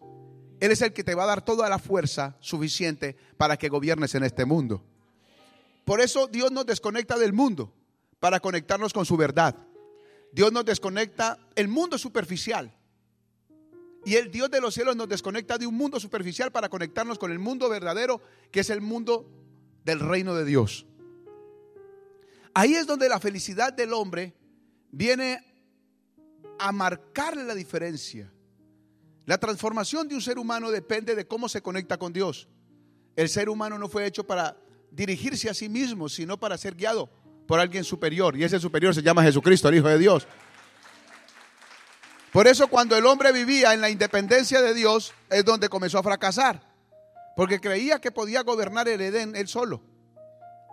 Él 0.61 0.73
es 0.73 0.83
el 0.83 0.93
que 0.93 1.05
te 1.05 1.15
va 1.15 1.25
a 1.25 1.27
dar 1.27 1.45
toda 1.45 1.69
la 1.69 1.79
fuerza 1.79 2.37
suficiente 2.41 3.17
para 3.37 3.57
que 3.57 3.69
gobiernes 3.69 4.15
en 4.15 4.25
este 4.25 4.45
mundo. 4.45 4.85
Por 5.85 6.01
eso 6.01 6.27
Dios 6.27 6.53
nos 6.53 6.67
desconecta 6.67 7.19
del 7.19 7.33
mundo 7.33 7.73
para 8.21 8.41
conectarnos 8.41 8.93
con 8.93 9.05
su 9.05 9.17
verdad. 9.17 9.57
Dios 10.33 10.53
nos 10.53 10.65
desconecta, 10.65 11.39
el 11.57 11.69
mundo 11.69 11.99
superficial. 11.99 12.75
Y 14.05 14.17
el 14.17 14.31
Dios 14.31 14.51
de 14.51 14.61
los 14.61 14.75
cielos 14.75 14.97
nos 14.97 15.09
desconecta 15.09 15.59
de 15.59 15.67
un 15.67 15.77
mundo 15.77 16.01
superficial 16.01 16.51
para 16.51 16.69
conectarnos 16.69 17.19
con 17.19 17.31
el 17.31 17.39
mundo 17.39 17.69
verdadero, 17.69 18.21
que 18.51 18.61
es 18.61 18.71
el 18.71 18.81
mundo 18.81 19.29
del 19.85 20.01
reino 20.01 20.35
de 20.35 20.45
Dios. 20.45 20.87
Ahí 22.55 22.75
es 22.75 22.87
donde 22.87 23.09
la 23.09 23.21
felicidad 23.21 23.73
del 23.73 23.93
hombre 23.93 24.35
viene 24.91 25.52
a 26.67 26.73
marcarle 26.73 27.45
la 27.45 27.55
diferencia. 27.55 28.33
La 29.25 29.39
transformación 29.39 30.09
de 30.09 30.15
un 30.15 30.21
ser 30.21 30.39
humano 30.39 30.71
depende 30.71 31.15
de 31.15 31.27
cómo 31.27 31.49
se 31.49 31.63
conecta 31.63 31.99
con 31.99 32.13
Dios. 32.13 32.49
El 33.17 33.29
ser 33.29 33.49
humano 33.49 33.79
no 33.79 33.89
fue 33.89 34.07
hecho 34.07 34.25
para 34.25 34.57
dirigirse 34.91 35.49
a 35.49 35.55
sí 35.55 35.69
mismo, 35.69 36.09
sino 36.09 36.39
para 36.39 36.59
ser 36.59 36.75
guiado 36.75 37.11
por 37.47 37.61
alguien 37.61 37.85
superior. 37.85 38.37
Y 38.37 38.45
ese 38.45 38.59
superior 38.59 38.95
se 38.95 39.03
llama 39.03 39.23
Jesucristo, 39.23 39.69
el 39.69 39.77
Hijo 39.77 39.89
de 39.89 39.99
Dios. 39.99 40.27
Por 42.33 42.47
eso 42.47 42.69
cuando 42.69 42.97
el 42.97 43.07
hombre 43.07 43.31
vivía 43.33 43.75
en 43.75 43.81
la 43.81 43.91
independencia 43.91 44.63
de 44.63 44.75
Dios 44.75 45.13
es 45.31 45.45
donde 45.45 45.69
comenzó 45.69 45.99
a 45.99 46.03
fracasar. 46.03 46.63
Porque 47.37 47.61
creía 47.61 48.01
que 48.01 48.11
podía 48.11 48.43
gobernar 48.43 48.89
el 48.89 49.01
Edén 49.01 49.37
él 49.37 49.49
solo 49.49 49.83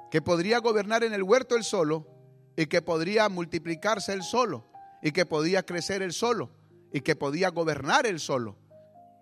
que 0.09 0.21
podría 0.21 0.59
gobernar 0.59 1.03
en 1.03 1.13
el 1.13 1.23
huerto 1.23 1.55
él 1.55 1.63
solo 1.63 2.07
y 2.55 2.65
que 2.65 2.81
podría 2.81 3.29
multiplicarse 3.29 4.13
él 4.13 4.23
solo 4.23 4.65
y 5.01 5.11
que 5.11 5.25
podía 5.25 5.63
crecer 5.63 6.01
él 6.01 6.13
solo 6.13 6.49
y 6.91 7.01
que 7.01 7.15
podía 7.15 7.49
gobernar 7.49 8.05
él 8.05 8.19
solo. 8.19 8.57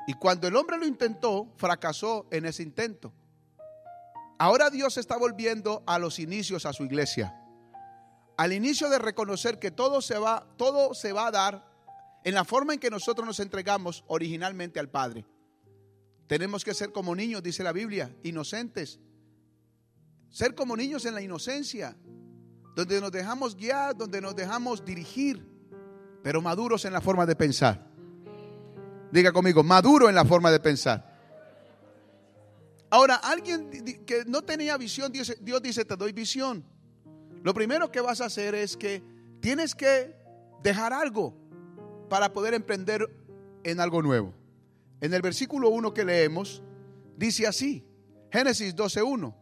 Y 0.08 0.14
cuando 0.14 0.48
el 0.48 0.56
hombre 0.56 0.78
lo 0.78 0.86
intentó, 0.86 1.52
fracasó 1.58 2.28
en 2.32 2.46
ese 2.46 2.64
intento. 2.64 3.14
Ahora 4.40 4.70
Dios 4.70 4.98
está 4.98 5.18
volviendo 5.18 5.84
a 5.86 6.00
los 6.00 6.20
inicios 6.20 6.66
a 6.66 6.74
su 6.74 6.84
iglesia. 6.84 7.36
Al 8.38 8.54
inicio 8.54 8.90
de 8.90 9.00
reconocer 9.00 9.60
que 9.60 9.72
todo 9.72 10.02
se 10.02 10.18
va, 10.18 10.48
todo 10.58 10.94
se 10.94 11.12
va 11.12 11.28
a 11.28 11.32
dar 11.32 11.68
en 12.24 12.36
la 12.36 12.46
forma 12.46 12.74
en 12.74 12.80
que 12.80 12.92
nosotros 12.92 13.26
nos 13.26 13.40
entregamos 13.40 14.04
originalmente 14.08 14.80
al 14.80 14.90
Padre. 14.90 15.26
Tenemos 16.28 16.64
que 16.64 16.74
ser 16.74 16.92
como 16.92 17.16
niños, 17.16 17.42
dice 17.42 17.64
la 17.64 17.72
Biblia, 17.72 18.16
inocentes, 18.24 19.00
ser 20.30 20.54
como 20.54 20.76
niños 20.76 21.06
en 21.06 21.16
la 21.16 21.22
inocencia, 21.22 21.98
donde 22.76 23.02
nos 23.02 23.12
dejamos 23.12 23.56
guiar, 23.56 23.96
donde 23.96 24.22
nos 24.22 24.36
dejamos 24.36 24.86
dirigir, 24.86 25.57
pero 26.28 26.42
maduros 26.42 26.84
en 26.84 26.92
la 26.92 27.00
forma 27.00 27.26
de 27.26 27.38
pensar. 27.38 27.88
Diga 29.14 29.32
conmigo, 29.32 29.64
maduro 29.64 30.10
en 30.10 30.16
la 30.16 30.26
forma 30.26 30.52
de 30.52 30.60
pensar. 30.60 31.18
Ahora, 32.90 33.16
alguien 33.16 33.70
que 34.06 34.26
no 34.26 34.42
tenía 34.42 34.76
visión, 34.76 35.10
Dios, 35.10 35.62
dice, 35.64 35.86
te 35.86 35.96
doy 35.96 36.12
visión. 36.12 36.66
Lo 37.44 37.54
primero 37.54 37.90
que 37.94 38.02
vas 38.02 38.20
a 38.20 38.26
hacer 38.26 38.56
es 38.56 38.76
que 38.76 39.02
tienes 39.40 39.74
que 39.74 40.18
dejar 40.62 40.92
algo 40.92 41.34
para 42.10 42.34
poder 42.34 42.54
emprender 42.56 43.08
en 43.64 43.80
algo 43.80 44.02
nuevo. 44.02 44.34
En 45.00 45.14
el 45.14 45.22
versículo 45.22 45.70
1 45.70 45.94
que 45.94 46.04
leemos, 46.04 46.62
dice 47.16 47.48
así, 47.48 47.88
Génesis 48.34 48.76
12.1 48.76 49.34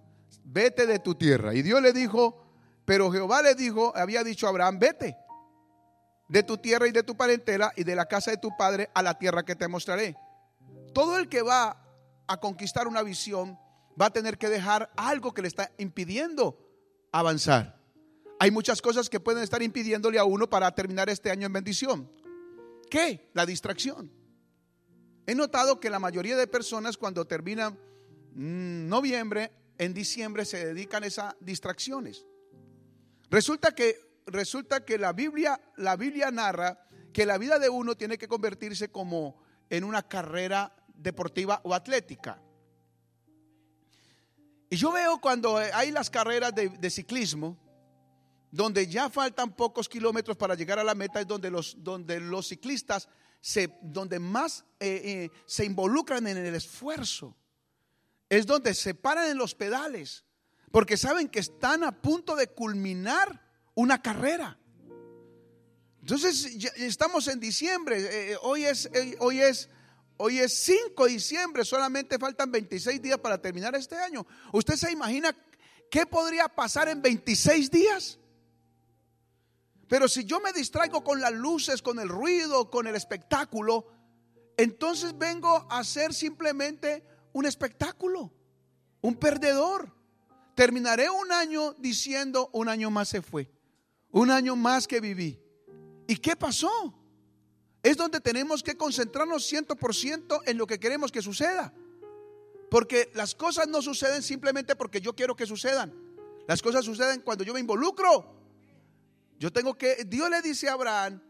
vete 0.44 0.86
de 0.86 1.00
tu 1.00 1.15
tierra. 1.15 1.56
Y 1.56 1.63
Dios 1.63 1.82
le 1.82 1.94
dijo, 1.94 2.46
pero 2.86 3.12
Jehová 3.12 3.42
le 3.42 3.56
dijo, 3.56 3.92
había 3.98 4.24
dicho 4.24 4.46
a 4.46 4.51
Abraham, 4.51 4.77
vete 4.77 5.25
de 6.27 6.44
tu 6.44 6.58
tierra 6.58 6.88
y 6.88 6.91
de 6.91 7.03
tu 7.03 7.15
parentela 7.15 7.72
y 7.75 7.84
de 7.84 7.96
la 7.96 8.05
casa 8.05 8.32
de 8.32 8.38
tu 8.38 8.55
padre 8.58 8.89
a 8.94 9.03
la 9.03 9.17
tierra 9.17 9.44
que 9.44 9.55
te 9.55 9.67
mostraré. 9.67 10.15
Todo 10.94 11.17
el 11.17 11.29
que 11.29 11.41
va 11.41 11.82
a 12.27 12.39
conquistar 12.39 12.88
una 12.88 13.03
visión 13.03 13.60
va 14.00 14.08
a 14.08 14.13
tener 14.13 14.38
que 14.38 14.50
dejar 14.50 14.91
algo 14.96 15.34
que 15.34 15.41
le 15.41 15.48
está 15.48 15.72
impidiendo 15.77 16.58
avanzar. 17.12 17.79
Hay 18.39 18.51
muchas 18.51 18.82
cosas 18.82 19.10
que 19.10 19.20
pueden 19.20 19.44
estar 19.44 19.62
impidiéndole 19.63 20.20
a 20.20 20.25
uno 20.25 20.50
para 20.50 20.74
terminar 20.74 21.10
este 21.10 21.32
año 21.32 21.46
en 21.46 21.53
bendición. 21.53 22.12
¿Qué? 22.89 23.29
La 23.34 23.46
distracción. 23.46 24.12
He 25.25 25.36
notado 25.36 25.79
que 25.79 25.89
la 25.89 26.00
mayoría 26.00 26.36
de 26.36 26.48
personas 26.48 26.98
cuando 26.98 27.25
terminan 27.25 27.79
mm, 28.34 28.88
noviembre 28.88 29.51
en 29.77 29.94
diciembre 29.94 30.46
se 30.46 30.65
dedican 30.65 31.03
a 31.03 31.08
esas 31.08 31.36
distracciones. 31.39 32.25
Resulta 33.29 33.74
que, 33.74 34.00
resulta 34.25 34.84
que 34.86 34.98
la, 34.98 35.13
Biblia, 35.13 35.60
la 35.77 35.96
Biblia 35.96 36.32
narra 36.32 36.88
que 37.13 37.25
la 37.25 37.38
vida 37.38 37.60
de 37.60 37.70
uno 37.70 37.96
tiene 37.96 38.17
que 38.17 38.27
convertirse 38.27 38.91
como 38.91 39.41
en 39.70 39.84
una 39.84 40.03
carrera 40.03 40.75
deportiva 40.94 41.62
o 41.63 41.74
atlética. 41.74 42.41
Y 44.70 44.75
yo 44.75 44.91
veo 44.91 45.20
cuando 45.20 45.58
hay 45.58 45.91
las 45.91 46.10
carreras 46.10 46.53
de, 46.53 46.89
ciclismo, 46.89 47.58
donde 48.51 48.88
ya 48.88 49.10
faltan 49.10 49.55
pocos 49.55 49.88
kilómetros 49.88 50.38
para 50.38 50.55
llegar 50.55 50.79
a 50.79 50.84
la 50.84 50.96
meta, 50.96 51.22
es 51.22 51.27
donde 51.27 51.51
los, 51.51 51.75
donde 51.84 52.20
los 52.20 52.48
ciclistas 52.48 53.08
se, 53.39 53.77
donde 53.82 54.20
más 54.20 54.65
eh, 54.79 55.01
eh, 55.03 55.29
se 55.46 55.65
involucran 55.65 56.25
en 56.27 56.38
el 56.38 56.55
esfuerzo 56.55 57.36
es 58.29 58.46
donde 58.46 58.74
se 58.74 58.94
paran 58.94 59.29
en 59.29 59.38
los 59.38 59.55
pedales, 59.55 60.24
porque 60.72 60.98
saben 60.98 61.29
que 61.29 61.39
están 61.39 61.84
a 61.84 62.01
punto 62.01 62.36
de 62.36 62.48
culminar 62.48 63.44
una 63.75 64.01
carrera. 64.01 64.58
Entonces, 66.01 66.46
estamos 66.77 67.27
en 67.27 67.39
diciembre, 67.39 68.00
eh, 68.00 68.32
eh, 68.32 68.38
hoy, 68.44 68.65
es, 68.65 68.86
eh, 68.94 69.15
hoy, 69.20 69.41
es, 69.41 69.70
hoy 70.17 70.39
es 70.39 70.53
5 70.60 71.05
de 71.05 71.12
diciembre, 71.12 71.65
solamente 71.65 72.20
faltan 72.20 72.51
26 72.51 73.01
días 73.01 73.17
para 73.17 73.41
terminar 73.41 73.75
este 73.75 73.96
año. 73.98 74.25
¿Usted 74.53 74.75
se 74.75 74.91
imagina 74.91 75.36
qué 75.89 76.05
podría 76.05 76.48
pasar 76.48 76.89
en 76.89 77.01
26 77.01 77.72
días? 77.72 78.20
Pero 79.88 80.08
si 80.08 80.25
yo 80.25 80.39
me 80.39 80.53
distraigo 80.53 81.03
con 81.03 81.20
las 81.22 81.34
luces, 81.34 81.82
con 81.82 82.00
el 82.00 82.10
ruido, 82.10 82.70
con 82.70 82.86
el 82.86 82.96
espectáculo, 82.96 83.88
entonces 84.58 85.17
vengo 85.17 85.67
a 85.72 85.84
ser 85.84 86.13
simplemente 86.13 87.03
un 87.34 87.46
espectáculo, 87.46 88.32
un 89.01 89.15
perdedor. 89.15 89.91
Terminaré 90.53 91.10
un 91.10 91.32
año 91.32 91.74
diciendo, 91.74 92.50
un 92.53 92.70
año 92.70 92.91
más 92.91 93.10
se 93.10 93.22
fue, 93.22 93.51
un 94.15 94.31
año 94.31 94.55
más 94.55 94.88
que 94.88 95.01
viví. 95.01 95.38
¿Y 96.07 96.15
qué 96.15 96.38
pasó? 96.38 96.93
Es 97.84 97.98
donde 97.98 98.22
tenemos 98.22 98.63
que 98.63 98.77
concentrarnos 98.77 99.51
100% 99.51 100.41
en 100.45 100.57
lo 100.57 100.65
que 100.65 100.79
queremos 100.79 101.12
que 101.12 101.22
suceda. 101.22 101.74
Porque 102.72 103.12
las 103.13 103.36
cosas 103.36 103.67
no 103.67 103.81
suceden 103.81 104.24
simplemente 104.24 104.77
porque 104.77 105.01
yo 105.01 105.13
quiero 105.13 105.36
que 105.36 105.45
sucedan. 105.45 105.93
Las 106.48 106.62
cosas 106.62 106.86
suceden 106.86 107.22
cuando 107.22 107.43
yo 107.43 107.53
me 107.53 107.60
involucro. 107.60 108.34
Yo 109.38 109.51
tengo 109.51 109.77
que, 109.77 110.05
Dios 110.07 110.29
le 110.29 110.41
dice 110.41 110.69
a 110.69 110.74
Abraham, 110.74 111.22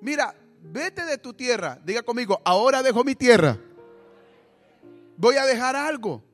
mira, 0.00 0.34
vete 0.62 1.04
de 1.04 1.18
tu 1.18 1.34
tierra. 1.34 1.80
Diga 1.84 2.02
conmigo, 2.02 2.42
ahora 2.44 2.82
dejo 2.82 3.04
mi 3.04 3.14
tierra 3.14 3.56
Voy 5.16 5.36
a 5.36 5.46
dejar 5.46 5.76
algo. 5.76 6.24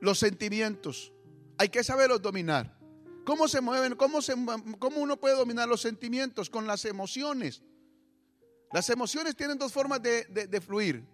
Los 0.00 0.18
sentimientos. 0.18 1.12
Hay 1.58 1.68
que 1.68 1.84
saberlos 1.84 2.22
dominar. 2.22 2.79
¿Cómo 3.30 3.46
se 3.46 3.60
mueven? 3.60 3.94
¿Cómo, 3.94 4.20
se, 4.20 4.34
¿Cómo 4.80 4.96
uno 4.96 5.16
puede 5.16 5.36
dominar 5.36 5.68
los 5.68 5.82
sentimientos? 5.82 6.50
Con 6.50 6.66
las 6.66 6.84
emociones. 6.84 7.62
Las 8.72 8.90
emociones 8.90 9.36
tienen 9.36 9.56
dos 9.56 9.72
formas 9.72 10.02
de, 10.02 10.60
fluir. 10.60 11.06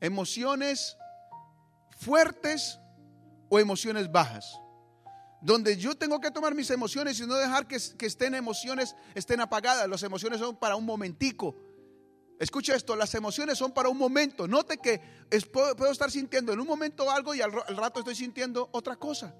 Emociones 0.00 0.96
fuertes 1.98 2.78
o 3.48 3.58
emociones 3.58 4.08
bajas. 4.08 4.56
Donde 5.42 5.76
yo 5.76 5.96
tengo 5.96 6.20
que 6.20 6.30
tomar 6.30 6.54
mis 6.54 6.70
emociones 6.70 7.18
y 7.18 7.26
no 7.26 7.34
dejar 7.34 7.66
que, 7.66 7.76
que 7.98 8.06
estén 8.06 8.36
emociones, 8.36 8.94
estén 9.16 9.40
apagadas. 9.40 9.88
Las 9.88 10.04
emociones 10.04 10.38
son 10.38 10.54
para 10.54 10.76
un 10.76 10.86
momentico 10.86 11.56
Escucha 12.38 12.76
esto, 12.76 12.94
las 12.94 13.12
emociones 13.16 13.58
son 13.58 13.72
para 13.72 13.88
un 13.88 13.98
momento. 13.98 14.46
Note 14.46 14.78
que 14.78 15.00
puedo, 15.52 15.90
estar 15.90 16.10
sintiendo 16.10 16.52
en 16.52 16.60
un 16.60 16.68
momento 16.68 17.10
algo 17.10 17.34
y 17.34 17.40
al, 17.40 17.50
rato 17.52 17.98
estoy 17.98 18.14
sintiendo 18.14 18.68
otra 18.70 18.94
cosa. 18.94 19.34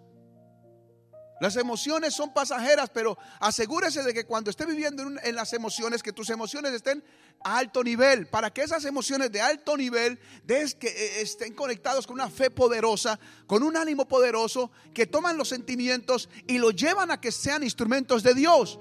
Las 1.41 1.57
emociones 1.57 2.15
son 2.15 2.33
pasajeras, 2.33 2.91
pero 2.91 3.17
asegúrese 3.39 4.03
de 4.03 4.13
que 4.13 4.25
cuando 4.25 4.51
esté 4.51 4.67
viviendo 4.67 5.05
en, 5.23 5.35
las 5.37 5.53
emociones, 5.53 6.03
que 6.03 6.13
tus 6.13 6.31
emociones 6.31 6.73
estén 6.73 7.05
a 7.45 7.59
alto 7.59 7.85
nivel, 7.85 8.27
para 8.27 8.53
que 8.53 8.63
esas 8.63 8.85
emociones 8.85 9.31
de 9.31 9.41
alto 9.41 9.77
nivel 9.77 10.19
des 10.45 10.75
que 10.75 10.89
eh, 10.89 11.21
estén 11.21 11.55
conectados 11.55 12.07
con 12.07 12.15
una 12.15 12.29
fe 12.29 12.51
poderosa, 12.51 13.21
con 13.47 13.63
un 13.63 13.77
ánimo 13.77 14.09
poderoso, 14.09 14.73
que 14.93 15.07
toman 15.07 15.37
los 15.37 15.49
sentimientos 15.49 16.29
y 16.49 16.59
los 16.59 16.75
llevan 16.75 17.13
a 17.13 17.21
que 17.21 17.31
sean 17.31 17.63
instrumentos 17.63 18.25
de 18.25 18.35
Dios. 18.35 18.81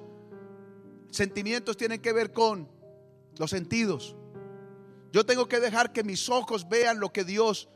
Sentimientos 1.12 1.78
tienen 1.78 2.02
que 2.02 2.12
ver 2.12 2.34
con 2.34 2.68
los 3.38 3.52
sentidos. 3.52 4.16
Yo 5.12 5.26
tengo 5.26 5.48
que 5.48 5.60
dejar 5.60 5.94
que 5.94 6.04
mis 6.04 6.28
ojos 6.30 6.68
vean 6.68 7.00
lo 7.00 7.14
que 7.14 7.24
Dios 7.24 7.70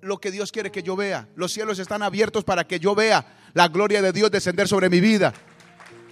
lo 0.00 0.18
que 0.18 0.30
Dios 0.30 0.52
quiere 0.52 0.70
que 0.70 0.82
yo 0.82 0.96
vea. 0.96 1.28
Los 1.34 1.52
cielos 1.52 1.78
están 1.78 2.02
abiertos 2.02 2.44
para 2.44 2.66
que 2.66 2.80
yo 2.80 2.94
vea 2.94 3.24
la 3.54 3.68
gloria 3.68 4.02
de 4.02 4.12
Dios 4.12 4.30
descender 4.30 4.68
sobre 4.68 4.88
mi 4.88 5.00
vida. 5.00 5.32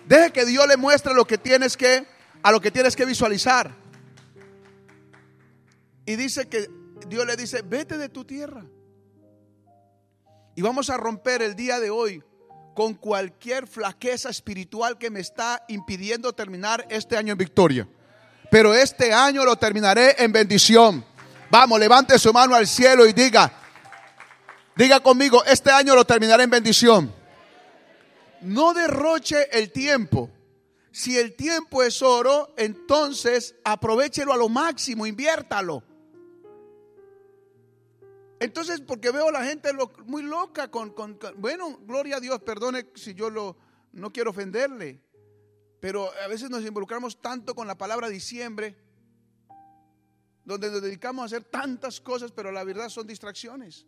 Deje 0.07 0.31
que 0.33 0.45
Dios 0.45 0.67
le 0.67 0.77
muestre 0.77 1.15
lo 1.15 1.27
que 1.27 1.39
tienes 1.39 1.77
que 1.77 2.07
a 2.43 2.53
lo 2.53 2.61
que 2.61 2.71
tienes 2.71 2.95
que 2.95 3.05
visualizar. 3.05 3.75
Y 6.05 6.17
dice 6.17 6.49
que 6.49 6.69
Dios 7.09 7.27
le 7.27 7.37
dice, 7.37 7.63
"Vete 7.63 7.99
de 7.99 8.09
tu 8.09 8.25
tierra." 8.25 8.65
Y 10.55 10.63
vamos 10.63 10.89
a 10.91 10.97
romper 10.97 11.43
el 11.43 11.57
día 11.57 11.81
de 11.81 11.91
hoy 11.91 12.23
con 12.75 12.95
cualquier 12.95 13.67
flaqueza 13.67 14.29
espiritual 14.29 14.99
que 14.99 15.11
me 15.11 15.21
está 15.21 15.65
impidiendo 15.69 16.33
terminar 16.35 16.87
este 16.91 17.17
año 17.17 17.33
en 17.33 17.39
victoria. 17.39 17.89
Pero 18.51 18.75
este 18.75 19.13
año 19.13 19.45
lo 19.45 19.57
terminaré 19.57 20.15
en 20.23 20.31
bendición. 20.31 21.05
Vamos, 21.51 21.81
levante 21.81 22.19
su 22.19 22.33
mano 22.33 22.55
al 22.55 22.67
cielo 22.67 23.07
y 23.07 23.13
diga, 23.13 23.53
Diga 24.77 25.01
conmigo, 25.01 25.43
este 25.45 25.71
año 25.71 25.95
lo 25.95 26.05
terminaré 26.05 26.45
en 26.45 26.51
bendición. 26.51 27.13
No 28.43 28.75
derroche 28.75 29.49
el 29.59 29.73
tiempo. 29.73 30.31
Si 30.93 31.19
el 31.19 31.35
tiempo 31.35 31.83
es 31.83 32.03
oro, 32.03 32.55
entonces 32.59 33.55
aprovechelo 33.65 34.35
a 34.35 34.37
lo 34.37 34.51
máximo, 34.51 35.07
inviértalo. 35.07 35.83
Entonces, 38.39 38.83
porque 38.83 39.11
veo 39.11 39.29
a 39.29 39.33
la 39.33 39.45
gente 39.45 39.71
muy 40.05 40.23
loca 40.23 40.71
con, 40.71 40.95
bueno, 41.39 41.79
gloria 41.87 42.17
a 42.17 42.21
Dios, 42.21 42.41
perdone 42.43 42.91
si 42.95 43.15
yo 43.15 43.31
lo, 43.31 43.57
no 43.93 44.13
quiero 44.13 44.31
ofenderle, 44.31 45.01
pero 45.81 46.11
a 46.23 46.29
veces 46.29 46.51
nos 46.51 46.63
involucramos 46.63 47.19
tanto 47.19 47.55
con 47.55 47.67
la 47.67 47.79
palabra 47.79 48.11
diciembre, 48.11 48.77
donde 50.45 50.71
nos 50.71 50.83
dedicamos 50.83 51.23
a 51.23 51.27
hacer 51.27 51.45
tantas 51.45 51.99
cosas, 51.99 52.31
pero 52.31 52.53
la 52.53 52.63
verdad 52.63 52.91
son 52.91 53.07
distracciones. 53.07 53.87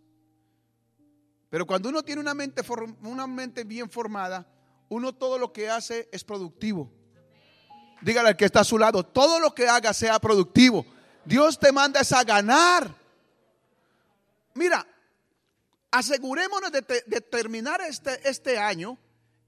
Pero 1.50 1.66
cuando 1.66 1.88
uno 1.88 2.02
tiene 2.02 2.20
una 2.20 2.34
mente, 2.34 2.62
una 3.02 3.26
mente 3.26 3.64
bien 3.64 3.88
formada, 3.88 4.46
uno 4.88 5.14
todo 5.14 5.38
lo 5.38 5.52
que 5.52 5.68
hace 5.68 6.08
es 6.12 6.24
productivo. 6.24 6.90
Dígale 8.00 8.30
al 8.30 8.36
que 8.36 8.44
está 8.44 8.60
a 8.60 8.64
su 8.64 8.78
lado, 8.78 9.04
todo 9.04 9.40
lo 9.40 9.54
que 9.54 9.68
haga 9.68 9.92
sea 9.92 10.18
productivo. 10.18 10.86
Dios 11.24 11.58
te 11.58 11.72
manda 11.72 12.00
es 12.00 12.12
a 12.12 12.22
ganar. 12.22 12.94
Mira, 14.54 14.86
asegurémonos 15.90 16.70
de, 16.70 16.82
terminar 16.82 17.80
este, 17.80 18.28
este 18.28 18.58
año 18.58 18.98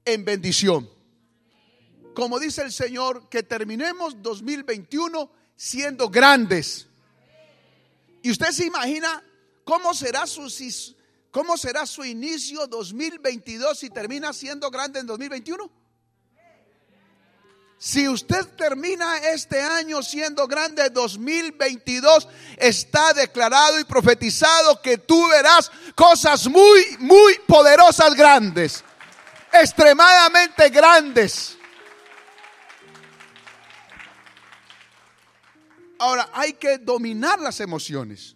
en 0.05 0.25
bendición. 0.25 0.89
Como 2.13 2.39
dice 2.39 2.63
el 2.63 2.71
Señor, 2.71 3.29
que 3.29 3.43
terminemos 3.43 4.21
2021 4.21 5.31
siendo 5.55 6.09
grandes. 6.09 6.87
Y 8.21 8.31
usted 8.31 8.51
se 8.51 8.65
imagina 8.65 9.23
cómo 9.63 9.93
será 9.93 10.27
su, 10.27 10.49
¿Cómo 11.31 11.55
será 11.55 11.85
su 11.85 12.03
inicio 12.03 12.67
2022 12.67 13.79
si 13.79 13.89
termina 13.89 14.33
siendo 14.33 14.69
grande 14.69 14.99
en 14.99 15.07
2021? 15.07 15.71
Si 17.77 18.07
usted 18.07 18.45
termina 18.57 19.17
este 19.17 19.59
año 19.59 20.03
siendo 20.03 20.45
grande 20.45 20.89
2022, 20.89 22.27
está 22.57 23.13
declarado 23.13 23.79
y 23.79 23.85
profetizado 23.85 24.79
que 24.81 24.99
tú 24.99 25.27
verás 25.29 25.71
cosas 25.95 26.47
muy, 26.47 26.97
muy 26.99 27.39
poderosas 27.47 28.13
grandes, 28.13 28.83
extremadamente 29.51 30.69
grandes. 30.69 31.57
Ahora, 35.97 36.29
hay 36.33 36.53
que 36.53 36.77
dominar 36.77 37.39
las 37.39 37.59
emociones. 37.61 38.35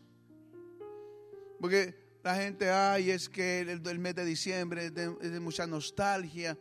Porque 1.59 2.04
la 2.25 2.33
gente, 2.33 2.71
ay, 2.71 3.11
es 3.11 3.29
que 3.29 3.59
el, 3.59 3.99
mes 3.99 4.15
de 4.15 4.25
diciembre 4.25 4.87
es 4.87 4.95
de, 4.95 5.39
mucha 5.39 5.67
nostalgia, 5.67 6.57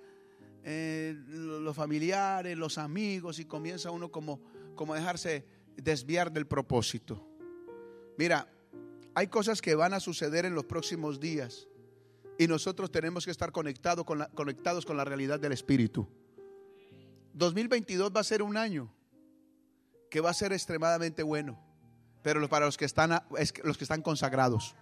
eh, 0.62 1.16
los 1.26 1.74
familiares, 1.74 2.54
los 2.58 2.76
amigos, 2.76 3.38
y 3.38 3.46
comienza 3.46 3.90
uno 3.90 4.10
como, 4.10 4.42
como 4.74 4.92
a 4.92 4.98
dejarse 4.98 5.46
desviar 5.74 6.30
del 6.30 6.46
propósito. 6.46 7.26
Mira, 8.18 8.46
hay 9.14 9.28
cosas 9.28 9.62
que 9.62 9.74
van 9.74 9.94
a 9.94 10.00
suceder 10.00 10.44
en 10.44 10.54
los 10.54 10.66
próximos 10.66 11.18
días 11.18 11.66
y 12.38 12.46
nosotros 12.46 12.92
tenemos 12.92 13.24
que 13.24 13.30
estar 13.30 13.50
conectados 13.50 14.04
con 14.04 14.22
conectados 14.34 14.84
con 14.84 14.98
la 14.98 15.04
realidad 15.06 15.40
del 15.40 15.52
Espíritu. 15.52 16.06
2022 17.32 18.12
va 18.14 18.20
a 18.20 18.24
ser 18.24 18.42
un 18.42 18.58
año 18.58 18.94
que 20.10 20.20
va 20.20 20.28
a 20.28 20.34
ser 20.34 20.52
extremadamente 20.52 21.22
bueno, 21.22 21.58
pero 22.22 22.46
para 22.50 22.66
los 22.66 22.76
que 22.76 22.84
están, 22.84 23.22
los 23.62 23.78
que 23.78 23.84
están 23.84 24.02
consagrados. 24.02 24.76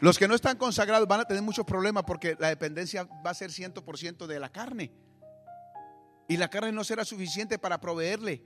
Los 0.00 0.16
que 0.16 0.28
no 0.28 0.34
están 0.34 0.56
consagrados 0.56 1.08
van 1.08 1.20
a 1.20 1.24
tener 1.24 1.42
muchos 1.42 1.66
problemas 1.66 2.04
porque 2.04 2.36
la 2.38 2.48
dependencia 2.48 3.04
va 3.04 3.30
a 3.30 3.34
ser 3.34 3.50
100% 3.50 4.26
de 4.26 4.38
la 4.38 4.48
carne. 4.48 4.92
Y 6.28 6.36
la 6.36 6.48
carne 6.48 6.70
no 6.72 6.84
será 6.84 7.04
suficiente 7.04 7.58
para 7.58 7.80
proveerle 7.80 8.44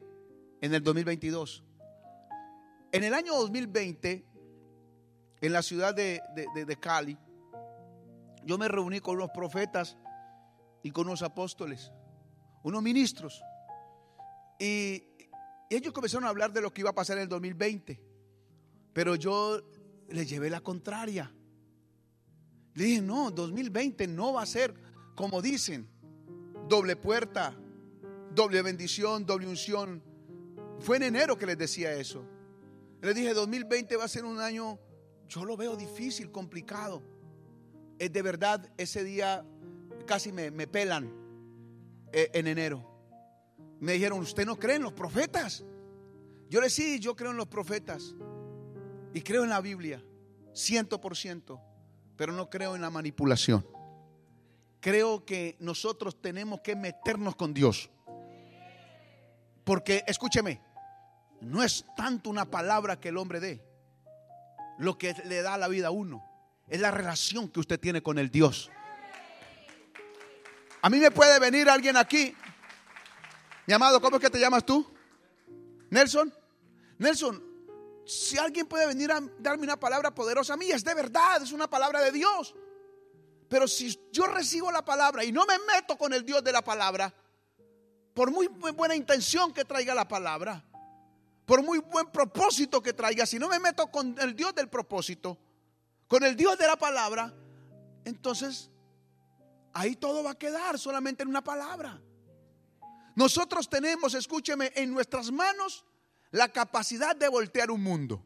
en 0.62 0.72
el 0.72 0.82
2022. 0.82 1.62
En 2.92 3.04
el 3.04 3.12
año 3.12 3.34
2020, 3.34 4.24
en 5.40 5.52
la 5.52 5.62
ciudad 5.62 5.94
de, 5.94 6.22
Cali, 6.80 7.18
yo 8.44 8.56
me 8.56 8.68
reuní 8.68 9.00
con 9.00 9.16
unos 9.16 9.30
profetas 9.30 9.98
y 10.82 10.90
con 10.90 11.06
unos 11.06 11.22
apóstoles, 11.22 11.92
unos 12.62 12.82
ministros. 12.82 13.42
Y 14.58 15.02
ellos 15.68 15.92
comenzaron 15.92 16.24
a 16.24 16.28
hablar 16.28 16.52
de 16.52 16.60
lo 16.60 16.72
que 16.72 16.80
iba 16.80 16.90
a 16.90 16.94
pasar 16.94 17.18
en 17.18 17.24
el 17.24 17.28
2020. 17.28 18.00
Pero 18.92 19.16
yo 19.16 19.60
les 20.08 20.28
llevé 20.28 20.48
la 20.48 20.60
contraria. 20.60 21.32
Le 22.74 22.84
dije, 22.84 23.02
no, 23.02 23.30
2020 23.30 24.06
no 24.08 24.32
va 24.32 24.42
a 24.42 24.46
ser 24.46 24.74
como 25.14 25.42
dicen, 25.42 25.88
doble 26.68 26.96
puerta, 26.96 27.54
doble 28.34 28.62
bendición, 28.62 29.26
doble 29.26 29.46
unción. 29.46 30.02
Fue 30.80 30.96
en 30.96 31.02
enero 31.04 31.36
que 31.36 31.46
les 31.46 31.58
decía 31.58 31.92
eso. 31.92 32.24
Le 33.02 33.12
dije, 33.12 33.34
2020 33.34 33.96
va 33.96 34.04
a 34.04 34.08
ser 34.08 34.24
un 34.24 34.40
año, 34.40 34.78
yo 35.28 35.44
lo 35.44 35.56
veo 35.56 35.76
difícil, 35.76 36.30
complicado. 36.30 37.02
Es 37.98 38.12
de 38.12 38.22
verdad, 38.22 38.72
ese 38.78 39.04
día 39.04 39.44
casi 40.06 40.32
me, 40.32 40.50
pelan 40.66 41.12
eh, 42.12 42.30
en 42.32 42.46
enero. 42.46 42.88
Me 43.80 43.92
dijeron, 43.92 44.20
¿usted 44.20 44.46
no 44.46 44.58
cree 44.58 44.76
en 44.76 44.82
los 44.82 44.92
profetas? 44.92 45.64
Yo 46.48 46.60
le 46.60 46.70
sí, 46.70 47.00
yo 47.00 47.14
creo 47.16 47.32
en 47.32 47.36
los 47.36 47.48
profetas. 47.48 48.14
Y 49.12 49.20
creo 49.20 49.42
en 49.42 49.50
la 49.50 49.60
Biblia, 49.60 50.02
ciento 50.54 51.00
por 51.00 51.16
ciento 51.16 51.60
pero 52.22 52.34
no 52.34 52.48
creo 52.48 52.76
en 52.76 52.82
la 52.82 52.88
manipulación. 52.88 53.66
Creo 54.78 55.24
que 55.24 55.56
nosotros 55.58 56.22
tenemos 56.22 56.60
que 56.60 56.76
meternos 56.76 57.34
con 57.34 57.52
Dios. 57.52 57.90
Porque, 59.64 60.04
escúcheme, 60.06 60.62
no 61.40 61.64
es 61.64 61.84
tanto 61.96 62.30
una 62.30 62.44
palabra 62.44 63.00
que 63.00 63.08
el 63.08 63.16
hombre 63.16 63.40
dé, 63.40 63.60
lo 64.78 64.98
que 64.98 65.16
le 65.24 65.42
da 65.42 65.58
la 65.58 65.66
vida 65.66 65.88
a 65.88 65.90
uno, 65.90 66.24
es 66.68 66.80
la 66.80 66.92
relación 66.92 67.48
que 67.48 67.58
usted 67.58 67.80
tiene 67.80 68.04
con 68.04 68.20
el 68.20 68.30
Dios. 68.30 68.70
A 70.80 70.88
mí 70.88 70.98
me 70.98 71.10
puede 71.10 71.40
venir 71.40 71.68
alguien 71.68 71.96
aquí, 71.96 72.36
mi 73.66 73.74
amado, 73.74 74.00
¿cómo 74.00 74.18
es 74.18 74.22
que 74.22 74.30
te 74.30 74.38
llamas 74.38 74.64
tú? 74.64 74.94
Nelson. 75.90 76.32
Nelson, 76.98 77.42
si 78.04 78.36
alguien 78.38 78.66
puede 78.66 78.86
venir 78.86 79.10
a 79.12 79.20
darme 79.38 79.64
una 79.64 79.78
palabra 79.78 80.14
poderosa 80.14 80.54
a 80.54 80.56
mí, 80.56 80.70
es 80.70 80.84
de 80.84 80.94
verdad, 80.94 81.42
es 81.42 81.52
una 81.52 81.68
palabra 81.68 82.00
de 82.00 82.12
Dios. 82.12 82.54
Pero 83.48 83.68
si 83.68 83.98
yo 84.10 84.26
recibo 84.26 84.70
la 84.72 84.84
palabra 84.84 85.24
y 85.24 85.32
no 85.32 85.44
me 85.44 85.58
meto 85.58 85.96
con 85.96 86.12
el 86.12 86.24
Dios 86.24 86.42
de 86.42 86.52
la 86.52 86.62
palabra, 86.62 87.14
por 88.14 88.30
muy 88.30 88.48
buena 88.48 88.94
intención 88.94 89.52
que 89.52 89.64
traiga 89.64 89.94
la 89.94 90.08
palabra, 90.08 90.64
por 91.44 91.62
muy 91.62 91.78
buen 91.78 92.10
propósito 92.10 92.82
que 92.82 92.92
traiga, 92.92 93.26
si 93.26 93.38
no 93.38 93.48
me 93.48 93.58
meto 93.58 93.88
con 93.88 94.16
el 94.20 94.34
Dios 94.34 94.54
del 94.54 94.68
propósito, 94.68 95.38
con 96.08 96.24
el 96.24 96.36
Dios 96.36 96.58
de 96.58 96.66
la 96.66 96.76
palabra, 96.76 97.32
entonces 98.04 98.70
ahí 99.72 99.96
todo 99.96 100.22
va 100.22 100.32
a 100.32 100.38
quedar 100.38 100.78
solamente 100.78 101.22
en 101.22 101.28
una 101.28 101.42
palabra. 101.42 102.00
Nosotros 103.14 103.68
tenemos, 103.68 104.14
escúcheme, 104.14 104.72
en 104.74 104.92
nuestras 104.92 105.30
manos 105.30 105.84
la 106.32 106.48
capacidad 106.48 107.14
de 107.14 107.28
voltear 107.28 107.70
un 107.70 107.82
mundo. 107.82 108.24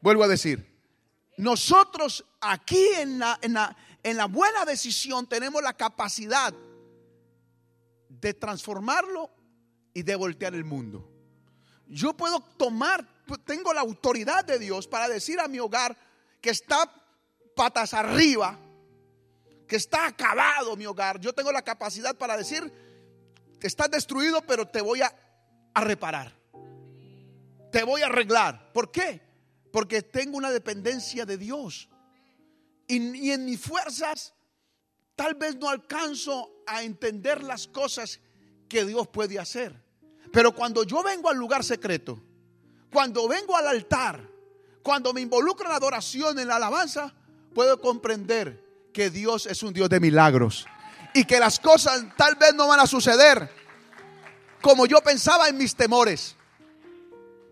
Vuelvo 0.00 0.22
a 0.22 0.28
decir, 0.28 0.66
nosotros 1.36 2.24
aquí 2.40 2.86
en 2.98 3.18
la, 3.18 3.38
en 3.42 3.54
la, 3.54 3.76
en 4.02 4.16
la 4.16 4.26
buena 4.26 4.64
decisión 4.64 5.26
tenemos 5.26 5.62
la 5.62 5.74
capacidad 5.74 6.54
de 8.08 8.34
transformarlo 8.34 9.30
y 9.94 10.02
de 10.02 10.14
voltear 10.14 10.54
el 10.54 10.64
mundo. 10.64 11.10
Yo 11.86 12.14
puedo 12.14 12.40
tomar, 12.40 13.06
tengo 13.44 13.72
la 13.72 13.80
autoridad 13.80 14.44
de 14.44 14.58
Dios 14.58 14.86
para 14.86 15.08
decir 15.08 15.40
a 15.40 15.48
mi 15.48 15.58
hogar 15.58 15.96
que 16.40 16.50
está 16.50 16.90
patas 17.56 17.94
arriba, 17.94 18.58
que 19.66 19.76
está 19.76 20.06
acabado 20.06 20.76
mi 20.76 20.86
hogar. 20.86 21.18
Yo 21.20 21.32
tengo 21.32 21.50
la 21.50 21.62
capacidad 21.62 22.14
para 22.16 22.36
decir 22.36 22.72
que 23.58 23.66
está 23.66 23.88
destruido, 23.88 24.40
pero 24.42 24.66
te 24.66 24.80
voy 24.80 25.02
a, 25.02 25.14
a 25.74 25.80
reparar. 25.82 26.34
Te 27.70 27.84
voy 27.84 28.02
a 28.02 28.06
arreglar. 28.06 28.72
¿Por 28.72 28.90
qué? 28.90 29.20
Porque 29.72 30.02
tengo 30.02 30.36
una 30.36 30.50
dependencia 30.50 31.24
de 31.24 31.36
Dios. 31.36 31.88
Y, 32.86 33.30
en 33.30 33.44
mis 33.44 33.60
fuerzas 33.60 34.34
tal 35.14 35.34
vez 35.34 35.56
no 35.56 35.68
alcanzo 35.68 36.62
a 36.66 36.82
entender 36.82 37.44
las 37.44 37.66
cosas 37.68 38.20
que 38.68 38.84
Dios 38.84 39.06
puede 39.08 39.38
hacer. 39.38 39.84
Pero 40.32 40.54
cuando 40.54 40.82
yo 40.82 41.02
vengo 41.02 41.28
al 41.28 41.36
lugar 41.36 41.62
secreto, 41.62 42.20
cuando 42.90 43.28
vengo 43.28 43.56
al 43.56 43.68
altar, 43.68 44.26
cuando 44.82 45.12
me 45.12 45.20
involucro 45.20 45.66
en 45.66 45.72
la 45.72 45.76
adoración, 45.76 46.38
en 46.38 46.48
la 46.48 46.56
alabanza, 46.56 47.14
puedo 47.54 47.80
comprender 47.80 48.90
que 48.92 49.10
Dios 49.10 49.46
es 49.46 49.62
un 49.62 49.72
Dios 49.72 49.88
de 49.88 50.00
milagros 50.00 50.66
y 51.14 51.24
que 51.24 51.38
las 51.38 51.60
cosas 51.60 52.04
tal 52.16 52.36
vez 52.36 52.54
no 52.54 52.66
van 52.66 52.80
a 52.80 52.86
suceder 52.86 53.59
como 54.62 54.86
yo 54.86 55.00
pensaba 55.00 55.48
en 55.48 55.56
mis 55.56 55.74
temores. 55.74 56.36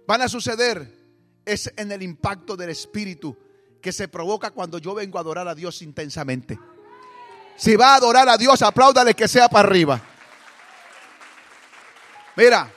Van 0.07 0.23
a 0.23 0.29
suceder 0.29 0.99
es 1.45 1.73
en 1.77 1.91
el 1.93 2.03
impacto 2.03 2.57
del 2.57 2.71
Espíritu 2.71 3.37
que 3.81 3.93
se 3.93 4.09
provoca 4.09 4.51
cuando 4.51 4.79
yo 4.79 4.95
vengo 4.95 5.19
a 5.19 5.23
adorar 5.23 5.49
a 5.49 5.55
Dios 5.55 5.83
intensamente. 5.83 6.59
Si 7.57 7.75
va 7.75 7.95
a 7.95 7.97
adorar 7.97 8.29
a 8.29 8.37
Dios, 8.37 8.61
apláudale 8.63 9.15
que 9.15 9.27
sea 9.27 9.49
para 9.49 9.67
arriba. 9.67 10.01
Mira, 12.37 12.71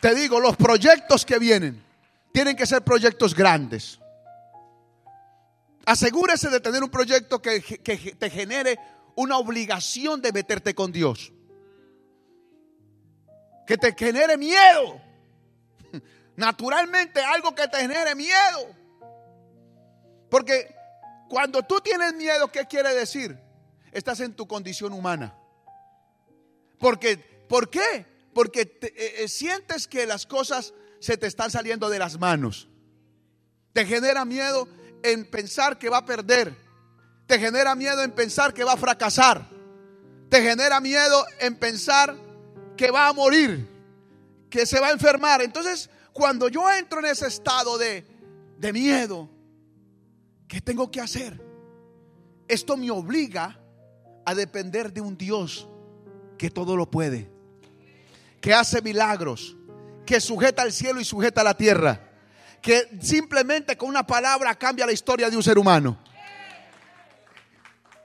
te 0.00 0.14
digo, 0.14 0.40
los 0.40 0.56
proyectos 0.56 1.24
que 1.24 1.38
vienen 1.38 1.84
tienen 2.32 2.56
que 2.56 2.66
ser 2.66 2.82
proyectos 2.82 3.34
grandes. 3.34 4.00
Asegúrese 5.84 6.48
de 6.48 6.60
tener 6.60 6.82
un 6.82 6.90
proyecto 6.90 7.40
que, 7.42 7.60
que 7.60 7.96
te 7.96 8.30
genere 8.30 8.78
una 9.14 9.38
obligación 9.38 10.20
de 10.22 10.32
meterte 10.32 10.74
con 10.74 10.90
Dios. 10.90 11.32
Que 13.66 13.76
te 13.76 13.94
genere 13.94 14.36
miedo 14.36 15.00
naturalmente 16.36 17.20
algo 17.22 17.54
que 17.54 17.68
te 17.68 17.78
genere 17.78 18.14
miedo. 18.14 18.74
Porque 20.30 20.74
cuando 21.28 21.62
tú 21.62 21.80
tienes 21.80 22.14
miedo, 22.14 22.50
¿qué 22.50 22.66
quiere 22.66 22.94
decir? 22.94 23.38
Estás 23.92 24.20
en 24.20 24.34
tu 24.34 24.46
condición 24.46 24.92
humana. 24.92 25.34
Porque, 26.78 27.16
¿Por 27.48 27.70
qué? 27.70 28.06
Porque 28.34 28.78
eh, 28.80 29.14
eh, 29.18 29.28
sientes 29.28 29.86
que 29.86 30.06
las 30.06 30.26
cosas 30.26 30.72
se 31.00 31.16
te 31.16 31.26
están 31.26 31.50
saliendo 31.50 31.90
de 31.90 31.98
las 31.98 32.18
manos. 32.18 32.68
Te 33.72 33.84
genera 33.84 34.24
miedo 34.24 34.68
en 35.02 35.30
pensar 35.30 35.78
que 35.78 35.88
va 35.88 35.98
a 35.98 36.06
perder. 36.06 36.56
Te 37.26 37.38
genera 37.38 37.74
miedo 37.74 38.02
en 38.02 38.12
pensar 38.12 38.54
que 38.54 38.64
va 38.64 38.72
a 38.72 38.76
fracasar. 38.76 39.48
Te 40.28 40.42
genera 40.42 40.80
miedo 40.80 41.24
en 41.40 41.56
pensar 41.56 42.16
que 42.82 42.90
va 42.90 43.06
a 43.06 43.12
morir, 43.12 43.64
que 44.50 44.66
se 44.66 44.80
va 44.80 44.88
a 44.88 44.90
enfermar. 44.90 45.40
Entonces, 45.40 45.88
cuando 46.12 46.48
yo 46.48 46.68
entro 46.68 46.98
en 46.98 47.04
ese 47.04 47.28
estado 47.28 47.78
de, 47.78 48.04
de 48.58 48.72
miedo, 48.72 49.30
¿qué 50.48 50.60
tengo 50.60 50.90
que 50.90 51.00
hacer? 51.00 51.40
Esto 52.48 52.76
me 52.76 52.90
obliga 52.90 53.56
a 54.26 54.34
depender 54.34 54.92
de 54.92 55.00
un 55.00 55.16
Dios 55.16 55.68
que 56.36 56.50
todo 56.50 56.74
lo 56.74 56.90
puede, 56.90 57.30
que 58.40 58.52
hace 58.52 58.82
milagros, 58.82 59.56
que 60.04 60.20
sujeta 60.20 60.64
el 60.64 60.72
cielo 60.72 61.00
y 61.00 61.04
sujeta 61.04 61.44
la 61.44 61.56
tierra, 61.56 62.10
que 62.60 62.98
simplemente 63.00 63.76
con 63.76 63.90
una 63.90 64.04
palabra 64.04 64.56
cambia 64.56 64.86
la 64.86 64.92
historia 64.92 65.30
de 65.30 65.36
un 65.36 65.42
ser 65.44 65.56
humano. 65.56 66.00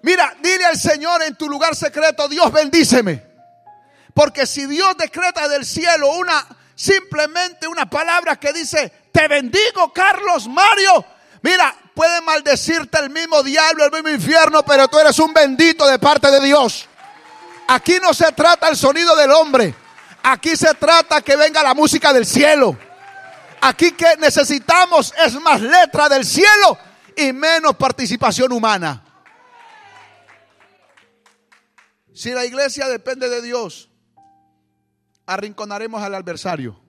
Mira, 0.04 0.38
dile 0.40 0.66
al 0.66 0.78
Señor 0.78 1.24
en 1.24 1.36
tu 1.36 1.50
lugar 1.50 1.76
secreto, 1.76 2.28
Dios 2.28 2.52
bendíceme. 2.54 3.27
Porque 4.18 4.48
si 4.48 4.66
Dios 4.66 4.98
decreta 4.98 5.48
del 5.48 5.64
cielo 5.64 6.10
una 6.14 6.44
simplemente 6.74 7.68
una 7.68 7.88
palabra 7.88 8.36
que 8.36 8.52
dice, 8.52 8.92
te 9.12 9.28
bendigo 9.28 9.94
Carlos 9.94 10.48
Mario. 10.48 11.06
Mira, 11.44 11.76
puede 11.94 12.22
maldecirte 12.22 12.98
el 12.98 13.12
mismo 13.12 13.44
diablo, 13.44 13.86
el 13.86 13.92
mismo 13.92 14.10
infierno, 14.10 14.64
pero 14.64 14.88
tú 14.88 14.98
eres 14.98 15.20
un 15.20 15.32
bendito 15.34 15.86
de 15.86 16.00
parte 16.00 16.32
de 16.32 16.42
Dios. 16.42 16.88
Aquí 17.68 18.00
no 18.02 18.12
se 18.12 18.32
trata 18.32 18.70
el 18.70 18.76
sonido 18.76 19.16
del 19.16 19.30
hombre. 19.30 19.76
Aquí 20.24 20.58
se 20.58 20.74
trata 20.74 21.22
que 21.22 21.36
venga 21.36 21.62
la 21.62 21.76
música 21.76 22.12
del 22.12 22.26
cielo. 22.26 22.76
Aquí 23.62 23.92
que 23.92 24.18
necesitamos 24.18 25.14
es 25.24 25.36
más 25.36 25.62
letra 25.62 26.10
del 26.10 26.26
cielo 26.26 26.76
y 27.16 27.34
menos 27.34 27.76
participación 27.76 28.52
humana. 28.52 29.04
Si 32.16 32.32
la 32.32 32.46
iglesia 32.46 32.88
depende 32.88 33.30
de 33.30 33.44
Dios, 33.44 33.90
arrinconaremos 35.28 36.02
al 36.02 36.16
adversario. 36.16 36.82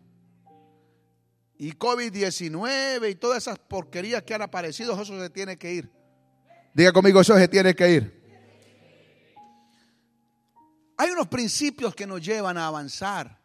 Y 1.58 1.72
COVID-19 1.72 3.10
y 3.10 3.14
todas 3.16 3.38
esas 3.38 3.58
porquerías 3.58 4.22
que 4.22 4.32
han 4.32 4.42
aparecido, 4.42 4.94
eso 4.94 5.20
se 5.20 5.30
tiene 5.30 5.58
que 5.58 5.74
ir. 5.74 5.90
Diga 6.72 6.92
conmigo, 6.92 7.20
eso 7.20 7.36
se 7.36 7.48
tiene 7.48 7.74
que 7.74 7.90
ir. 7.90 8.18
Hay 10.96 11.10
unos 11.10 11.26
principios 11.28 11.94
que 11.94 12.06
nos 12.06 12.24
llevan 12.24 12.56
a 12.56 12.68
avanzar 12.68 13.40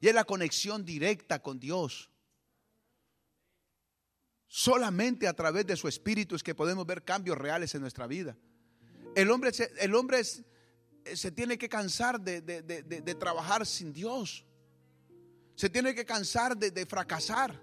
y 0.00 0.08
es 0.08 0.14
la 0.14 0.24
conexión 0.24 0.84
directa 0.84 1.40
con 1.40 1.58
Dios. 1.58 2.10
Solamente 4.48 5.28
a 5.28 5.34
través 5.34 5.66
de 5.66 5.76
su 5.76 5.88
espíritu 5.88 6.34
es 6.34 6.42
que 6.42 6.54
podemos 6.54 6.86
ver 6.86 7.04
cambios 7.04 7.38
reales 7.38 7.74
en 7.74 7.80
nuestra 7.80 8.06
vida. 8.06 8.36
El 9.14 9.30
hombre, 9.30 9.50
el 9.78 9.94
hombre 9.94 10.20
es, 10.20 10.44
se 11.14 11.30
tiene 11.30 11.58
que 11.58 11.68
cansar 11.68 12.20
de, 12.20 12.42
trabajar 13.18 13.66
sin 13.66 13.92
Dios. 13.92 14.44
Se 15.54 15.70
tiene 15.70 15.94
que 15.94 16.04
cansar 16.04 16.56
de, 16.56 16.86
fracasar. 16.86 17.62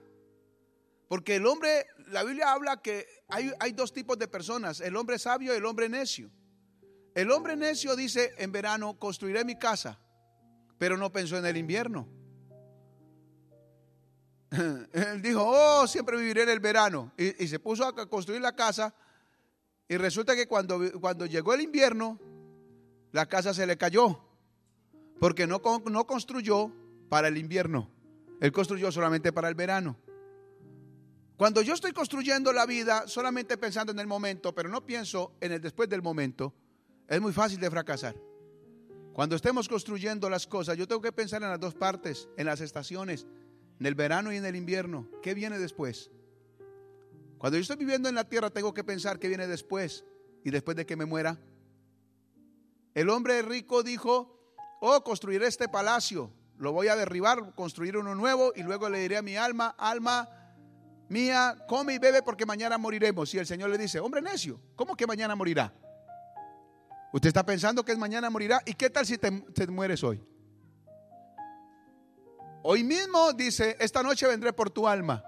Porque 1.08 1.36
el 1.36 1.46
hombre, 1.46 1.86
la 2.08 2.24
Biblia 2.24 2.52
habla 2.52 2.82
que 2.82 3.06
hay, 3.28 3.52
hay 3.60 3.72
dos 3.74 3.94
tipos 3.94 4.18
de 4.18 4.28
personas, 4.28 4.80
el 4.80 4.96
hombre 4.96 5.20
sabio 5.20 5.54
y 5.54 5.58
el 5.58 5.66
hombre 5.66 5.90
necio. 5.90 6.32
El 7.14 7.30
hombre 7.32 7.56
necio 7.56 7.96
dice, 7.96 8.34
en 8.38 8.52
verano 8.52 8.98
construiré 8.98 9.46
mi 9.46 9.56
casa, 9.56 10.00
pero 10.80 10.98
no 10.98 11.12
pensó 11.12 11.38
en 11.38 11.46
el 11.46 11.58
invierno. 11.58 12.08
Él 14.94 15.22
dijo, 15.22 15.44
oh, 15.46 15.88
siempre 15.88 16.18
viviré 16.18 16.44
en 16.44 16.50
el 16.50 16.60
verano. 16.60 17.12
Y, 17.18 17.48
se 17.48 17.60
puso 17.60 17.86
a 17.86 18.10
construir 18.10 18.42
la 18.42 18.56
casa. 18.56 18.94
Y 19.88 19.98
resulta 19.98 20.36
que 20.36 20.48
cuando, 20.48 20.80
cuando 21.00 21.26
llegó 21.26 21.54
el 21.54 21.62
invierno, 21.62 22.20
la 23.14 23.28
casa 23.28 23.54
se 23.54 23.66
le 23.66 23.78
cayó. 23.78 24.20
Porque 25.20 25.48
no, 25.48 25.62
no 25.86 26.06
construyó 26.06 26.74
para 27.08 27.30
el 27.30 27.38
invierno. 27.38 27.90
Él 28.42 28.52
construyó 28.52 28.92
solamente 28.92 29.32
para 29.32 29.48
el 29.48 29.56
verano. 29.56 29.98
Cuando 31.38 31.62
yo 31.62 31.74
estoy 31.74 31.94
construyendo 31.94 32.52
la 32.52 32.66
vida 32.66 33.08
solamente 33.08 33.58
pensando 33.58 33.92
en 33.94 34.00
el 34.00 34.08
momento, 34.08 34.54
pero 34.54 34.68
no 34.68 34.86
pienso 34.86 35.38
en 35.40 35.54
el 35.54 35.62
después 35.62 35.88
del 35.88 36.02
momento, 36.02 36.54
es 37.08 37.22
muy 37.22 37.32
fácil 37.32 37.60
de 37.60 37.70
fracasar. 37.70 38.16
Cuando 39.14 39.36
estemos 39.36 39.70
construyendo 39.70 40.30
las 40.30 40.48
cosas, 40.48 40.76
yo 40.76 40.88
tengo 40.88 41.02
que 41.02 41.12
pensar 41.12 41.42
en 41.44 41.50
las 41.50 41.60
dos 41.60 41.76
partes, 41.76 42.28
en 42.36 42.48
las 42.48 42.62
estaciones, 42.62 43.28
en 43.80 43.86
el 43.86 43.96
verano 43.96 44.34
y 44.34 44.38
en 44.38 44.46
el 44.46 44.56
invierno. 44.56 45.08
¿Qué 45.22 45.34
viene 45.34 45.60
después? 45.60 46.10
Cuando 47.38 47.58
yo 47.58 47.62
estoy 47.62 47.78
viviendo 47.78 48.10
en 48.10 48.16
la 48.16 48.28
tierra, 48.28 48.50
tengo 48.50 48.74
que 48.74 48.84
pensar 48.84 49.20
qué 49.20 49.28
viene 49.28 49.48
después. 49.48 50.04
Y 50.44 50.50
después 50.50 50.76
de 50.76 50.86
que 50.86 50.96
me 50.96 51.06
muera, 51.06 51.40
el 52.94 53.10
hombre 53.10 53.42
rico 53.42 53.84
dijo, 53.84 54.40
oh, 54.80 55.04
construiré 55.04 55.48
este 55.48 55.68
palacio, 55.68 56.32
lo 56.58 56.72
voy 56.72 56.88
a 56.88 56.96
derribar, 56.96 57.56
construir 57.56 57.98
uno 57.98 58.16
nuevo 58.16 58.54
y 58.56 58.64
luego 58.64 58.90
le 58.90 59.00
diré 59.00 59.18
a 59.18 59.22
mi 59.22 59.36
alma, 59.36 59.76
alma 59.78 60.30
mía, 61.10 61.58
come 61.68 61.96
y 61.96 62.00
bebe 62.00 62.22
porque 62.22 62.46
mañana 62.46 62.78
moriremos. 62.78 63.34
Y 63.34 63.40
el 63.40 63.48
Señor 63.48 63.70
le 63.70 63.78
dice, 63.78 64.00
hombre 64.00 64.22
necio, 64.22 64.60
¿cómo 64.76 64.96
que 64.96 65.08
mañana 65.08 65.36
morirá? 65.36 65.74
Usted 67.12 67.28
está 67.28 67.46
pensando 67.46 67.84
que 67.84 67.96
mañana 67.96 68.30
morirá. 68.30 68.62
¿Y 68.66 68.74
qué 68.74 68.90
tal 68.90 69.06
si 69.06 69.18
te, 69.18 69.32
te 69.32 69.68
mueres 69.68 70.04
hoy? 70.04 70.22
Hoy 72.64 72.84
mismo 72.84 73.34
dice, 73.34 73.76
esta 73.80 74.02
noche 74.02 74.26
vendré 74.28 74.54
por 74.54 74.70
tu 74.70 74.88
alma. 74.88 75.24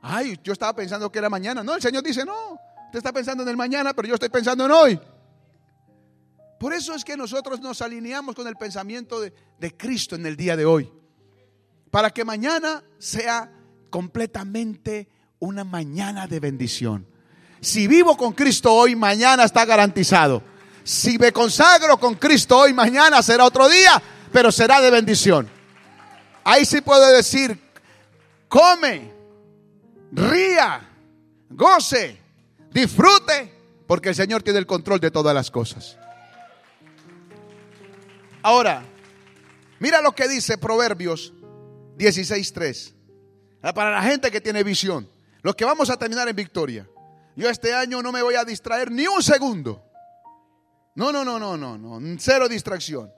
Ay, 0.00 0.38
yo 0.42 0.52
estaba 0.52 0.74
pensando 0.74 1.10
que 1.10 1.18
era 1.18 1.28
mañana. 1.28 1.62
No, 1.62 1.74
el 1.74 1.82
Señor 1.82 2.02
dice, 2.02 2.24
no, 2.24 2.52
usted 2.86 2.98
está 2.98 3.12
pensando 3.12 3.42
en 3.42 3.48
el 3.48 3.56
mañana, 3.56 3.92
pero 3.92 4.08
yo 4.08 4.14
estoy 4.14 4.28
pensando 4.28 4.64
en 4.64 4.70
hoy. 4.70 5.00
Por 6.58 6.72
eso 6.72 6.94
es 6.94 7.04
que 7.04 7.16
nosotros 7.16 7.60
nos 7.60 7.80
alineamos 7.82 8.34
con 8.34 8.46
el 8.48 8.56
pensamiento 8.56 9.20
de, 9.20 9.76
Cristo 9.76 10.16
en 10.16 10.26
el 10.26 10.36
día 10.36 10.56
de 10.56 10.64
hoy. 10.64 10.90
Para 11.90 12.10
que 12.10 12.24
mañana 12.24 12.82
sea 12.98 13.50
completamente 13.90 15.08
una 15.38 15.62
mañana 15.62 16.26
de 16.26 16.40
bendición. 16.40 17.06
Si 17.60 17.86
vivo 17.86 18.16
con 18.16 18.32
Cristo 18.32 18.72
hoy, 18.72 18.96
mañana 18.96 19.44
está 19.44 19.64
garantizado. 19.64 20.42
Si 20.82 21.18
me 21.18 21.32
consagro 21.32 21.98
con 21.98 22.14
Cristo 22.14 22.58
hoy, 22.58 22.72
mañana 22.72 23.22
será 23.22 23.44
otro 23.44 23.68
día, 23.68 24.02
pero 24.32 24.50
será 24.50 24.80
de 24.80 24.90
bendición. 24.90 25.48
Ahí 26.44 26.64
sí 26.64 26.80
puedo 26.80 27.06
decir, 27.08 27.58
come, 28.48 29.12
ría, 30.10 30.88
goce, 31.50 32.20
disfrute, 32.72 33.54
porque 33.86 34.10
el 34.10 34.14
Señor 34.14 34.42
tiene 34.42 34.58
el 34.58 34.66
control 34.66 34.98
de 34.98 35.10
todas 35.10 35.34
las 35.34 35.50
cosas. 35.50 35.97
Ahora, 38.48 38.82
mira 39.78 40.00
lo 40.00 40.12
que 40.12 40.26
dice 40.26 40.56
Proverbios 40.56 41.34
16.3. 41.98 42.94
Para 43.74 43.90
la 43.90 44.02
gente 44.02 44.30
que 44.30 44.40
tiene 44.40 44.62
visión, 44.62 45.06
los 45.42 45.54
que 45.54 45.66
vamos 45.66 45.90
a 45.90 45.98
terminar 45.98 46.26
en 46.30 46.34
victoria. 46.34 46.88
Yo 47.36 47.50
este 47.50 47.74
año 47.74 48.00
no 48.00 48.10
me 48.10 48.22
voy 48.22 48.36
a 48.36 48.46
distraer 48.46 48.90
ni 48.90 49.06
un 49.06 49.22
segundo. 49.22 49.84
No, 50.94 51.12
no, 51.12 51.26
no, 51.26 51.38
no, 51.38 51.58
no, 51.58 51.76
no. 51.76 52.16
Cero 52.18 52.48
distracción. 52.48 53.12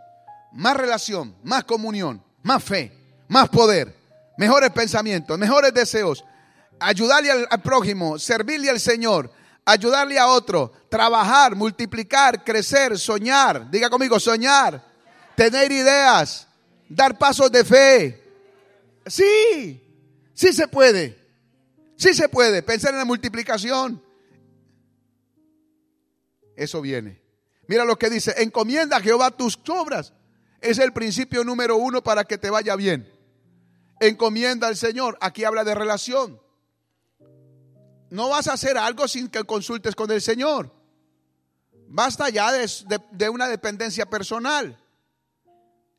Más 0.51 0.77
relación, 0.77 1.37
más 1.45 1.63
comunión, 1.63 2.21
más 2.43 2.65
fe, 2.65 2.93
más 3.29 3.49
poder, 3.51 3.95
mejores 4.37 4.71
pensamientos, 4.71 5.39
mejores 5.39 5.73
deseos. 5.73 6.25
Ayudarle 6.81 7.31
al, 7.31 7.47
al 7.49 7.63
prójimo, 7.63 8.19
servirle 8.19 8.69
al 8.69 8.81
Señor, 8.81 9.31
ayudarle 9.65 10.19
a 10.19 10.27
otro, 10.27 10.73
trabajar, 10.89 11.55
multiplicar, 11.55 12.43
crecer, 12.43 12.99
soñar. 12.99 13.71
Diga 13.71 13.89
conmigo, 13.89 14.19
soñar, 14.19 14.90
tener 15.41 15.73
ideas, 15.73 16.47
dar 16.87 17.17
pasos 17.17 17.51
de 17.51 17.65
fe. 17.65 18.23
Sí, 19.07 19.83
sí 20.35 20.53
se 20.53 20.69
puede. 20.69 21.19
Sí 21.97 22.13
se 22.13 22.29
puede. 22.29 22.63
Pensar 22.63 22.93
en 22.93 22.99
la 22.99 23.07
multiplicación. 23.07 24.05
Eso 26.55 26.83
viene. 26.83 27.23
Mira 27.69 27.87
lo 27.87 27.99
que 27.99 28.11
dice, 28.11 28.35
encomienda 28.37 28.99
a 28.99 29.01
Jehová 29.01 29.31
tus 29.31 29.59
obras. 29.67 30.13
Es 30.61 30.79
el 30.79 30.93
principio 30.93 31.43
número 31.43 31.79
uno 31.79 32.03
para 32.03 32.25
que 32.25 32.37
te 32.37 32.51
vaya 32.51 32.77
bien. 32.77 33.11
Encomienda 33.99 34.67
al 34.67 34.77
Señor. 34.77 35.17
Aquí 35.23 35.45
habla 35.45 35.65
de 35.65 35.75
relación. 35.75 36.39
No 38.11 38.29
vas 38.29 38.47
a 38.47 38.53
hacer 38.53 38.77
algo 38.77 39.09
sin 39.09 39.29
que 39.29 39.45
consultes 39.45 39.95
con 39.95 40.11
el 40.11 40.21
Señor. 40.21 40.71
Basta 41.89 42.29
ya 42.29 42.53
de, 42.53 42.69
de, 43.13 43.29
una 43.31 43.49
dependencia 43.49 44.05
personal. 44.05 44.79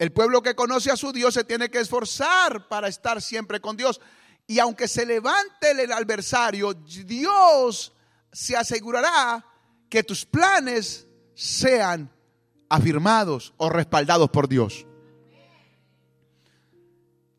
El 0.01 0.11
pueblo 0.11 0.41
que 0.41 0.55
conoce 0.55 0.89
a 0.89 0.97
su 0.97 1.13
Dios 1.13 1.35
se 1.35 1.43
tiene 1.43 1.69
que 1.69 1.79
esforzar 1.79 2.67
para 2.67 2.87
estar 2.87 3.21
siempre 3.21 3.61
con 3.61 3.77
Dios. 3.77 4.01
Y 4.47 4.57
aunque 4.57 4.87
se 4.87 5.05
levante 5.05 5.69
el 5.69 5.91
adversario, 5.91 6.73
Dios 6.73 7.93
se 8.31 8.57
asegurará 8.57 9.45
que 9.87 10.01
tus 10.01 10.25
planes 10.25 11.07
sean 11.35 12.11
afirmados 12.67 13.53
o 13.57 13.69
respaldados 13.69 14.31
por 14.31 14.49
Dios. 14.49 14.87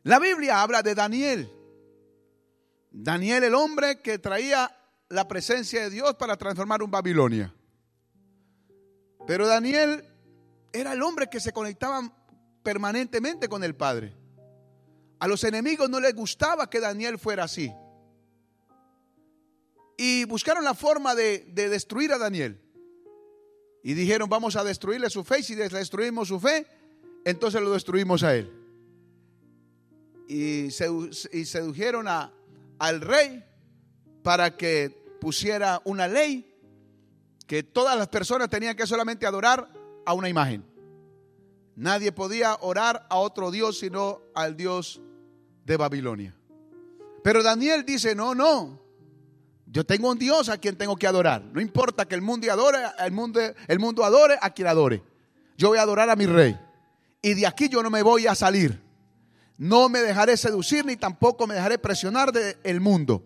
La 0.05 0.21
Biblia 0.21 0.63
habla 0.63 0.85
de 0.85 0.95
Daniel. 0.95 1.53
Daniel 2.93 3.43
el 3.43 3.57
hombre 3.57 4.01
que 4.03 4.21
traía 4.21 4.73
la 5.09 5.27
presencia 5.27 5.83
de 5.83 5.91
Dios 5.91 6.15
para 6.15 6.37
transformar 6.37 6.81
un 6.85 6.93
Babilonia. 6.93 7.53
Pero 9.27 9.49
Daniel 9.49 10.05
era 10.73 10.93
el 10.93 11.03
hombre 11.03 11.29
que 11.29 11.41
se 11.41 11.53
conectaba 11.53 12.22
permanentemente 12.63 13.49
con 13.49 13.65
el 13.65 13.75
Padre. 13.75 14.15
A 15.19 15.29
los 15.29 15.45
enemigos 15.45 15.89
no 15.89 16.01
les 16.01 16.15
gustaba 16.15 16.69
que 16.69 16.81
Daniel 16.81 17.19
fuera 17.19 17.45
así. 17.45 17.73
Y 19.97 20.25
buscaron 20.25 20.65
la 20.65 20.75
forma 20.75 21.15
de, 21.15 21.47
de 21.53 21.69
destruir 21.69 22.13
a 22.13 22.19
Daniel. 22.19 22.61
Y 23.85 23.95
dijeron, 23.95 24.29
vamos 24.29 24.57
a 24.57 24.65
destruirle 24.65 25.11
su 25.11 25.23
fe. 25.25 25.41
Y 25.41 25.43
si 25.43 25.55
destruimos 25.55 26.29
su 26.29 26.41
fe, 26.41 26.67
entonces 27.25 27.61
lo 27.61 27.73
destruimos 27.73 28.23
a 28.23 28.35
él. 28.35 28.51
Y, 30.29 30.69
y 30.69 31.45
sedujeron 31.45 32.09
a, 32.09 32.33
al 32.79 33.01
rey 33.01 33.45
para 34.23 34.57
que 34.57 34.91
pusiera 35.21 35.81
una 35.85 36.09
ley 36.09 36.49
que 37.47 37.63
todas 37.63 37.97
las 37.97 38.09
personas 38.09 38.49
tenían 38.49 38.77
que 38.77 38.87
solamente 38.87 39.27
adorar 39.27 39.69
a 40.07 40.15
una 40.15 40.29
imagen. 40.29 40.65
Nadie 41.77 42.13
podía 42.13 42.57
orar 42.61 43.07
a 43.09 43.17
otro 43.17 43.51
Dios 43.51 43.79
sino 43.79 44.21
al 44.35 44.57
Dios 44.57 45.01
de 45.65 45.77
Babilonia. 45.77 46.35
Pero 47.23 47.43
Daniel 47.43 47.85
dice, 47.85 48.15
no, 48.15 48.35
no, 48.35 48.81
yo 49.67 49.87
tengo 49.87 50.11
un 50.11 50.19
Dios 50.19 50.49
a 50.49 50.59
quien 50.59 50.77
tengo 50.77 50.97
que 50.97 51.07
adorar. 51.07 51.43
No 51.43 51.61
importa 51.61 52.05
que 52.07 52.15
el 52.15 52.21
mundo 52.21 52.51
adore, 52.53 52.79
el 52.99 53.13
mundo, 53.13 53.41
el 53.41 53.79
mundo 53.79 54.05
adore 54.05 54.37
a 54.41 54.51
quien 54.51 54.69
adore. 54.69 55.03
Yo 55.57 55.69
voy 55.69 55.79
a 55.79 55.83
adorar 55.83 56.11
a 56.11 56.17
mi 56.17 56.27
rey. 56.27 56.59
Y 57.23 57.35
de 57.35 57.47
aquí 57.47 57.69
yo 57.69 57.83
no 57.83 57.89
me 57.89 58.03
voy 58.03 58.27
a 58.27 58.35
salir. 58.35 58.83
No 59.57 59.89
me 59.89 60.01
dejaré 60.01 60.37
seducir 60.37 60.85
ni 60.85 60.97
tampoco 60.97 61.47
me 61.47 61.55
dejaré 61.55 61.79
presionar 61.79 62.33
del 62.33 62.81
mundo. 62.81 63.23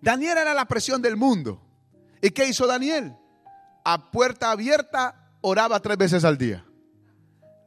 Daniel 0.00 0.38
era 0.38 0.54
la 0.54 0.64
presión 0.66 1.02
del 1.02 1.16
mundo. 1.16 1.60
¿Y 2.22 2.30
qué 2.30 2.46
hizo 2.46 2.66
Daniel? 2.66 3.14
A 3.84 4.10
puerta 4.10 4.52
abierta 4.52 5.19
oraba 5.40 5.80
tres 5.80 5.96
veces 5.96 6.24
al 6.24 6.38
día. 6.38 6.64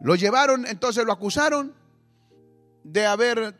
Lo 0.01 0.15
llevaron, 0.15 0.65
entonces 0.65 1.05
lo 1.05 1.13
acusaron 1.13 1.73
de 2.83 3.05
haber 3.05 3.55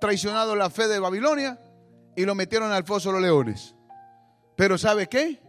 traicionado 0.00 0.56
la 0.56 0.70
fe 0.70 0.88
de 0.88 0.98
Babilonia 0.98 1.58
y 2.16 2.24
lo 2.24 2.34
metieron 2.34 2.72
al 2.72 2.84
foso 2.84 3.10
de 3.10 3.14
los 3.14 3.22
leones. 3.22 3.74
Pero 4.56 4.78
¿sabe 4.78 5.08
qué? 5.08 5.42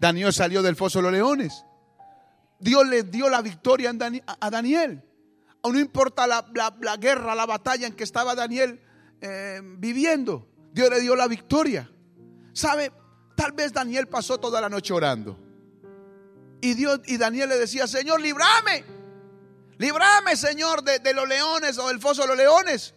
Daniel 0.00 0.32
salió 0.32 0.62
del 0.62 0.76
foso 0.76 0.98
de 0.98 1.04
los 1.04 1.12
leones. 1.12 1.64
Dios 2.60 2.86
le 2.86 3.04
dio 3.04 3.28
la 3.28 3.40
victoria 3.40 3.92
a 4.40 4.50
Daniel. 4.50 5.04
No 5.64 5.78
importa 5.78 6.26
la, 6.26 6.44
guerra, 6.98 7.34
la 7.34 7.46
batalla 7.46 7.86
en 7.86 7.94
que 7.94 8.04
estaba 8.04 8.34
Daniel 8.34 8.80
eh, 9.20 9.60
viviendo, 9.62 10.48
Dios 10.72 10.88
le 10.90 11.00
dio 11.00 11.14
la 11.14 11.28
victoria. 11.28 11.90
¿Sabe? 12.52 12.92
Tal 13.36 13.52
vez 13.52 13.72
Daniel 13.72 14.08
pasó 14.08 14.38
toda 14.38 14.60
la 14.60 14.68
noche 14.68 14.92
orando. 14.92 15.38
Y, 16.60 16.74
Dios, 16.74 17.00
y 17.06 17.16
Daniel 17.16 17.48
le 17.48 17.58
decía, 17.58 17.86
Señor, 17.86 18.20
librame. 18.20 18.84
Librame, 19.78 20.36
Señor, 20.36 20.82
de, 20.82 20.98
de 20.98 21.14
los 21.14 21.28
leones 21.28 21.78
o 21.78 21.88
del 21.88 22.00
foso 22.00 22.22
de 22.22 22.28
los 22.28 22.36
leones. 22.36 22.94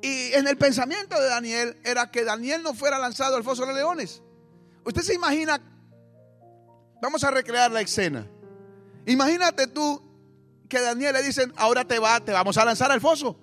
Y 0.00 0.32
en 0.32 0.48
el 0.48 0.56
pensamiento 0.56 1.20
de 1.20 1.28
Daniel 1.28 1.76
era 1.84 2.10
que 2.10 2.24
Daniel 2.24 2.62
no 2.62 2.74
fuera 2.74 2.98
lanzado 2.98 3.36
al 3.36 3.44
foso 3.44 3.62
de 3.62 3.68
los 3.68 3.76
leones. 3.76 4.22
Usted 4.84 5.02
se 5.02 5.14
imagina, 5.14 5.60
vamos 7.00 7.22
a 7.24 7.30
recrear 7.30 7.70
la 7.70 7.80
escena. 7.80 8.26
Imagínate 9.06 9.68
tú 9.68 10.02
que 10.68 10.80
Daniel 10.80 11.12
le 11.12 11.22
dicen, 11.22 11.52
ahora 11.56 11.84
te 11.84 11.98
va, 11.98 12.18
te 12.20 12.32
vamos 12.32 12.56
a 12.56 12.64
lanzar 12.64 12.90
al 12.90 13.00
foso. 13.00 13.38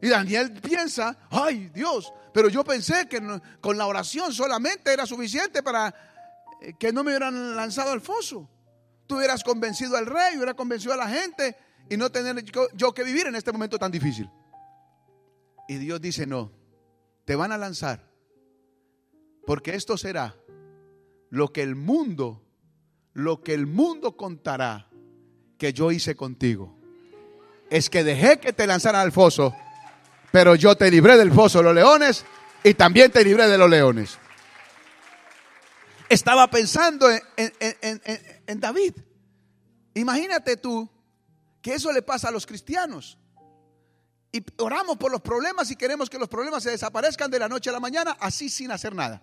Y 0.00 0.08
Daniel 0.08 0.52
piensa, 0.60 1.16
ay 1.30 1.70
Dios, 1.72 2.12
pero 2.34 2.48
yo 2.48 2.64
pensé 2.64 3.06
que 3.08 3.22
con 3.60 3.78
la 3.78 3.86
oración 3.86 4.32
solamente 4.32 4.92
era 4.92 5.06
suficiente 5.06 5.62
para 5.62 5.94
que 6.78 6.92
no 6.92 7.02
me 7.02 7.10
hubieran 7.10 7.56
lanzado 7.56 7.92
al 7.92 8.00
foso. 8.00 8.48
Tú 9.06 9.16
hubieras 9.16 9.42
convencido 9.42 9.96
al 9.96 10.06
rey, 10.06 10.36
hubiera 10.36 10.54
convencido 10.54 10.94
a 10.94 10.96
la 10.96 11.08
gente 11.08 11.56
y 11.90 11.96
no 11.96 12.10
tener 12.10 12.44
yo 12.74 12.94
que 12.94 13.04
vivir 13.04 13.26
en 13.26 13.34
este 13.34 13.52
momento 13.52 13.78
tan 13.78 13.90
difícil. 13.90 14.30
Y 15.68 15.76
Dios 15.76 16.00
dice, 16.00 16.26
no, 16.26 16.52
te 17.24 17.36
van 17.36 17.52
a 17.52 17.58
lanzar. 17.58 18.10
Porque 19.46 19.74
esto 19.74 19.96
será 19.96 20.36
lo 21.30 21.52
que 21.52 21.62
el 21.62 21.74
mundo, 21.74 22.44
lo 23.12 23.42
que 23.42 23.54
el 23.54 23.66
mundo 23.66 24.16
contará 24.16 24.88
que 25.58 25.72
yo 25.72 25.90
hice 25.90 26.14
contigo. 26.14 26.78
Es 27.70 27.88
que 27.88 28.04
dejé 28.04 28.38
que 28.38 28.52
te 28.52 28.66
lanzaran 28.66 29.00
al 29.00 29.12
foso, 29.12 29.54
pero 30.30 30.54
yo 30.54 30.76
te 30.76 30.90
libré 30.90 31.16
del 31.16 31.32
foso 31.32 31.58
de 31.58 31.64
los 31.64 31.74
leones 31.74 32.24
y 32.62 32.74
también 32.74 33.10
te 33.10 33.24
libré 33.24 33.48
de 33.48 33.58
los 33.58 33.70
leones. 33.70 34.18
Estaba 36.12 36.46
pensando 36.50 37.08
en, 37.08 38.60
David. 38.60 38.92
Imagínate 39.94 40.58
tú 40.58 40.86
que 41.62 41.72
eso 41.72 41.90
le 41.90 42.02
pasa 42.02 42.28
a 42.28 42.30
los 42.30 42.44
cristianos 42.44 43.16
y 44.30 44.44
oramos 44.58 44.98
por 44.98 45.10
los 45.10 45.22
problemas 45.22 45.70
y 45.70 45.76
queremos 45.76 46.10
que 46.10 46.18
los 46.18 46.28
problemas 46.28 46.64
se 46.64 46.70
desaparezcan 46.70 47.30
de 47.30 47.38
la 47.38 47.48
noche 47.48 47.70
a 47.70 47.72
la 47.72 47.80
mañana, 47.80 48.18
así 48.20 48.50
sin 48.50 48.70
hacer 48.70 48.94
nada. 48.94 49.22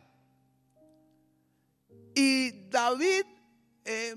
Y 2.15 2.67
David 2.69 3.23
eh, 3.85 4.15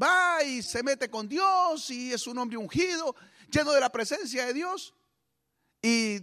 va 0.00 0.44
y 0.44 0.62
se 0.62 0.84
mete 0.84 1.10
con 1.10 1.28
Dios 1.28 1.90
y 1.90 2.12
es 2.12 2.24
un 2.28 2.38
hombre 2.38 2.56
ungido, 2.56 3.16
lleno 3.50 3.72
de 3.72 3.80
la 3.80 3.90
presencia 3.90 4.46
de 4.46 4.52
Dios. 4.52 4.94
Y 5.82 6.20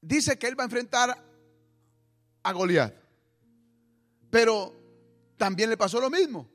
dice 0.00 0.36
que 0.36 0.48
él 0.48 0.58
va 0.58 0.64
a 0.64 0.66
enfrentar 0.66 1.24
a 2.42 2.52
Goliat. 2.52 2.99
Pero 4.30 4.74
también 5.36 5.70
le 5.70 5.76
pasó 5.76 6.00
lo 6.00 6.10
mismo. 6.10 6.48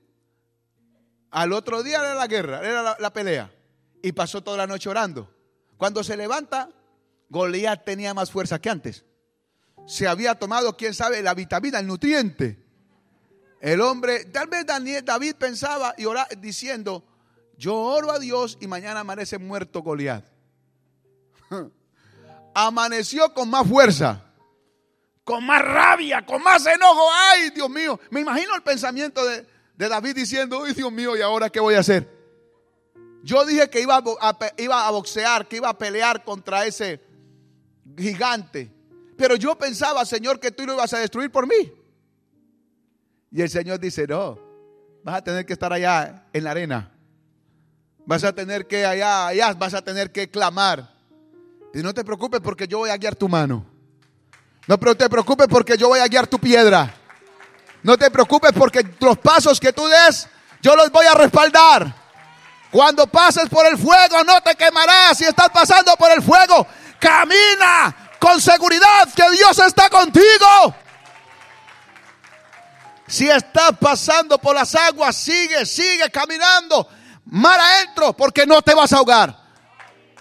Al 1.31 1.51
otro 1.51 1.83
día 1.83 1.99
era 1.99 2.15
la 2.15 2.27
guerra, 2.27 2.61
era 2.65 2.95
la, 2.97 3.13
pelea. 3.13 3.51
Y 4.01 4.13
pasó 4.13 4.41
toda 4.41 4.57
la 4.57 4.67
noche 4.67 4.89
orando. 4.89 5.29
Cuando 5.77 6.03
se 6.03 6.15
levanta, 6.15 6.69
Goliat 7.29 7.83
tenía 7.83 8.13
más 8.13 8.31
fuerza 8.31 8.59
que 8.59 8.69
antes. 8.69 9.03
se 9.85 10.07
había 10.07 10.35
tomado, 10.35 10.77
quién 10.77 10.93
sabe, 10.93 11.21
la 11.21 11.33
vitamina, 11.33 11.79
el 11.79 11.87
nutriente. 11.87 12.63
El 13.59 13.81
hombre, 13.81 14.25
tal 14.25 14.47
vez 14.47 14.65
David 14.65 15.35
pensaba 15.35 15.93
y 15.97 16.05
oraba 16.05 16.27
diciendo, 16.37 17.03
yo 17.57 17.75
oro 17.75 18.11
a 18.11 18.19
Dios 18.19 18.57
y 18.61 18.67
mañana 18.67 19.01
amanece 19.01 19.37
muerto 19.37 19.81
Goliat. 19.81 20.25
Amaneció 22.53 23.33
con 23.33 23.49
más 23.49 23.67
fuerza, 23.67 24.24
con 25.25 25.43
más 25.43 25.61
rabia, 25.61 26.25
con 26.25 26.41
más 26.41 26.65
enojo. 26.65 27.09
Ay, 27.11 27.49
Dios 27.49 27.69
mío, 27.69 27.99
me 28.11 28.21
imagino 28.21 28.55
el 28.55 28.61
pensamiento 28.61 29.25
de, 29.25 29.45
David 29.75 30.15
diciendo, 30.15 30.63
ay, 30.63 30.73
Dios 30.73 30.91
mío, 30.91 31.17
¿y 31.17 31.21
ahora 31.21 31.49
qué 31.49 31.59
voy 31.59 31.73
a 31.75 31.79
hacer? 31.79 32.07
Yo 33.23 33.43
dije 33.43 33.69
que 33.69 33.81
iba 33.81 34.01
iba 34.57 34.87
a 34.87 34.91
boxear, 34.91 35.47
que 35.47 35.57
iba 35.57 35.67
a 35.67 35.77
pelear 35.77 36.23
contra 36.23 36.65
ese 36.65 37.01
gigante. 37.97 38.71
Pero 39.17 39.35
yo 39.35 39.57
pensaba, 39.57 40.05
Señor, 40.05 40.39
que 40.39 40.51
tú 40.51 40.65
lo 40.65 40.73
ibas 40.73 40.93
a 40.93 40.99
destruir 40.99 41.31
por 41.31 41.47
mí. 41.47 41.73
Y 43.31 43.41
el 43.41 43.49
Señor 43.49 43.79
dice, 43.79 44.05
no, 44.05 44.39
vas 45.03 45.15
a 45.15 45.23
tener 45.23 45.45
que 45.45 45.53
estar 45.53 45.73
allá 45.73 46.27
en 46.31 46.43
la 46.43 46.51
arena. 46.51 46.91
Vas 48.05 48.23
a 48.23 48.35
tener 48.35 48.67
que 48.67 48.85
allá, 48.85 49.27
allá 49.27 49.53
vas 49.55 49.73
a 49.73 49.81
tener 49.81 50.11
que 50.11 50.29
clamar. 50.29 50.93
Y 51.73 51.81
no 51.81 51.95
te 51.95 52.03
preocupes 52.03 52.41
porque 52.41 52.67
yo 52.67 52.77
voy 52.77 52.91
a 52.91 52.97
guiar 52.97 53.15
tu 53.15 53.27
mano. 53.27 53.74
No 54.67 54.77
te 54.77 55.09
preocupes 55.09 55.47
porque 55.49 55.77
yo 55.77 55.89
voy 55.89 55.99
a 55.99 56.07
guiar 56.07 56.27
tu 56.27 56.39
piedra. 56.39 56.93
No 57.83 57.97
te 57.97 58.09
preocupes 58.09 58.51
porque 58.53 58.95
los 58.99 59.17
pasos 59.19 59.59
que 59.59 59.71
tú 59.71 59.87
des, 59.87 60.27
yo 60.61 60.75
los 60.75 60.91
voy 60.91 61.05
a 61.05 61.13
respaldar. 61.13 61.93
Cuando 62.71 63.07
pases 63.07 63.47
por 63.47 63.65
el 63.67 63.77
fuego, 63.77 64.23
no 64.23 64.41
te 64.41 64.55
quemarás. 64.55 65.17
Si 65.17 65.23
estás 65.23 65.49
pasando 65.49 65.95
por 65.95 66.11
el 66.11 66.21
fuego, 66.21 66.67
camina 66.99 67.95
con 68.19 68.41
seguridad 68.41 69.07
que 69.15 69.29
Dios 69.31 69.59
está 69.59 69.89
contigo. 69.89 70.75
Si 73.07 73.29
estás 73.29 73.71
pasando 73.79 74.39
por 74.39 74.55
las 74.55 74.73
aguas, 74.73 75.15
sigue, 75.15 75.65
sigue 75.65 76.09
caminando 76.09 76.89
mar 77.25 77.59
adentro, 77.59 78.13
porque 78.13 78.45
no 78.45 78.61
te 78.61 78.73
vas 78.73 78.93
a 78.93 78.97
ahogar. 78.97 79.44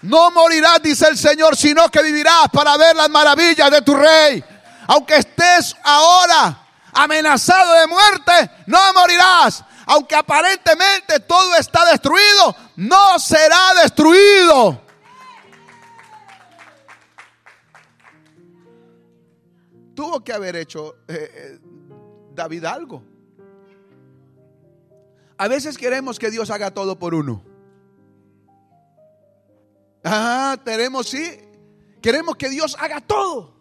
No 0.05 0.29
morirás, 0.29 0.81
dice 0.83 1.07
el 1.07 1.17
Señor, 1.17 1.55
sino 1.55 1.89
que 1.89 2.03
vivirás 2.03 2.47
para 2.53 2.77
ver 2.77 2.95
las 2.95 3.09
maravillas 3.09 3.71
de 3.71 3.81
tu 3.81 3.95
rey. 3.95 4.43
Aunque 4.87 5.15
estés 5.15 5.75
ahora 5.83 6.67
amenazado 6.93 7.73
de 7.73 7.87
muerte, 7.87 8.51
no 8.67 8.93
morirás. 8.93 9.63
Aunque 9.87 10.15
aparentemente 10.15 11.19
todo 11.21 11.55
está 11.55 11.85
destruido, 11.85 12.55
no 12.75 13.17
será 13.17 13.73
destruido. 13.81 14.79
Tuvo 19.95 20.23
que 20.23 20.33
haber 20.33 20.55
hecho 20.57 20.97
eh, 21.07 21.31
eh, 21.33 21.59
David 22.31 22.65
algo. 22.65 23.03
A 25.37 25.47
veces 25.47 25.79
queremos 25.79 26.19
que 26.19 26.29
Dios 26.29 26.51
haga 26.51 26.71
todo 26.71 26.99
por 26.99 27.15
uno. 27.15 27.54
Ah, 30.07 30.55
tenemos, 30.63 31.09
sí. 31.09 31.39
Queremos 31.99 32.35
que 32.35 32.47
Dios 32.47 32.77
haga 32.79 33.01
todo. 33.01 33.55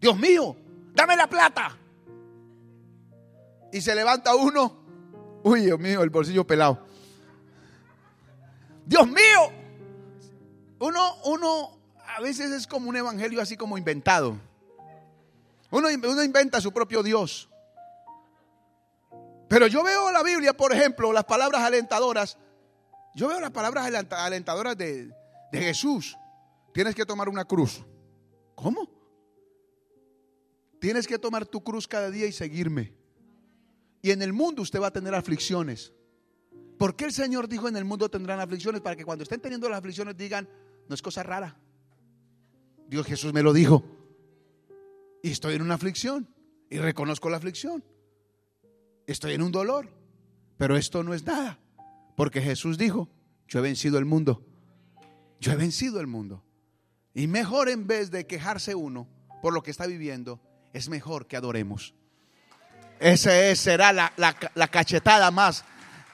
Dios 0.00 0.16
mío, 0.16 0.56
dame 0.94 1.16
la 1.16 1.26
plata. 1.26 1.76
Y 3.72 3.80
se 3.80 3.92
levanta 3.96 4.36
uno. 4.36 4.84
Uy, 5.42 5.62
Dios 5.62 5.80
mío, 5.80 6.04
el 6.04 6.10
bolsillo 6.10 6.46
pelado. 6.46 6.86
Dios 8.86 9.08
mío. 9.08 9.52
Uno, 10.78 11.16
uno 11.24 11.76
a 12.06 12.20
veces 12.20 12.52
es 12.52 12.68
como 12.68 12.88
un 12.88 12.96
evangelio 12.96 13.42
así 13.42 13.56
como 13.56 13.76
inventado. 13.76 14.38
Uno, 15.70 15.88
uno 15.88 16.22
inventa 16.22 16.60
su 16.60 16.72
propio 16.72 17.02
Dios. 17.02 17.48
Pero 19.48 19.66
yo 19.66 19.82
veo 19.82 20.12
la 20.12 20.22
Biblia, 20.22 20.56
por 20.56 20.72
ejemplo, 20.72 21.12
las 21.12 21.24
palabras 21.24 21.62
alentadoras. 21.62 22.38
Yo 23.16 23.26
veo 23.26 23.40
las 23.40 23.50
palabras 23.50 23.86
alentadoras 24.12 24.76
de, 24.78 25.12
de 25.54 25.66
Jesús. 25.66 26.16
Tienes 26.72 26.94
que 26.94 27.04
tomar 27.04 27.28
una 27.28 27.44
cruz. 27.44 27.84
¿Cómo? 28.54 28.88
Tienes 30.80 31.06
que 31.06 31.18
tomar 31.18 31.46
tu 31.46 31.62
cruz 31.62 31.88
cada 31.88 32.10
día 32.10 32.26
y 32.26 32.32
seguirme. 32.32 32.92
Y 34.02 34.10
en 34.10 34.22
el 34.22 34.32
mundo 34.32 34.62
usted 34.62 34.80
va 34.80 34.88
a 34.88 34.92
tener 34.92 35.14
aflicciones. 35.14 35.92
¿Por 36.78 36.94
qué 36.96 37.06
el 37.06 37.12
Señor 37.12 37.48
dijo 37.48 37.68
en 37.68 37.76
el 37.76 37.84
mundo 37.84 38.08
tendrán 38.08 38.40
aflicciones? 38.40 38.80
Para 38.80 38.96
que 38.96 39.04
cuando 39.04 39.22
estén 39.22 39.40
teniendo 39.40 39.68
las 39.68 39.78
aflicciones 39.78 40.16
digan, 40.16 40.48
no 40.88 40.94
es 40.94 41.00
cosa 41.00 41.22
rara. 41.22 41.58
Dios 42.86 43.06
Jesús 43.06 43.32
me 43.32 43.42
lo 43.42 43.52
dijo. 43.52 43.84
Y 45.22 45.30
estoy 45.30 45.54
en 45.54 45.62
una 45.62 45.74
aflicción. 45.74 46.28
Y 46.68 46.78
reconozco 46.78 47.30
la 47.30 47.36
aflicción 47.36 47.84
estoy 49.06 49.34
en 49.34 49.42
un 49.42 49.52
dolor, 49.52 49.88
pero 50.56 50.76
esto 50.76 51.02
no 51.02 51.14
es 51.14 51.24
nada, 51.24 51.58
porque 52.16 52.40
Jesús 52.40 52.78
dijo, 52.78 53.08
yo 53.48 53.58
he 53.58 53.62
vencido 53.62 53.98
el 53.98 54.04
mundo, 54.04 54.44
yo 55.44 55.52
he 55.52 55.56
vencido 55.56 56.00
el 56.00 56.06
mundo. 56.06 56.42
Y 57.12 57.26
mejor 57.26 57.68
en 57.68 57.86
vez 57.86 58.10
de 58.10 58.26
quejarse 58.26 58.74
uno 58.74 59.06
por 59.42 59.52
lo 59.52 59.62
que 59.62 59.70
está 59.70 59.86
viviendo, 59.86 60.40
es 60.72 60.88
mejor 60.88 61.26
que 61.26 61.36
adoremos. 61.36 61.92
Esa 62.98 63.54
será 63.54 63.92
la, 63.92 64.68
cachetada 64.70 65.30
más, 65.30 65.64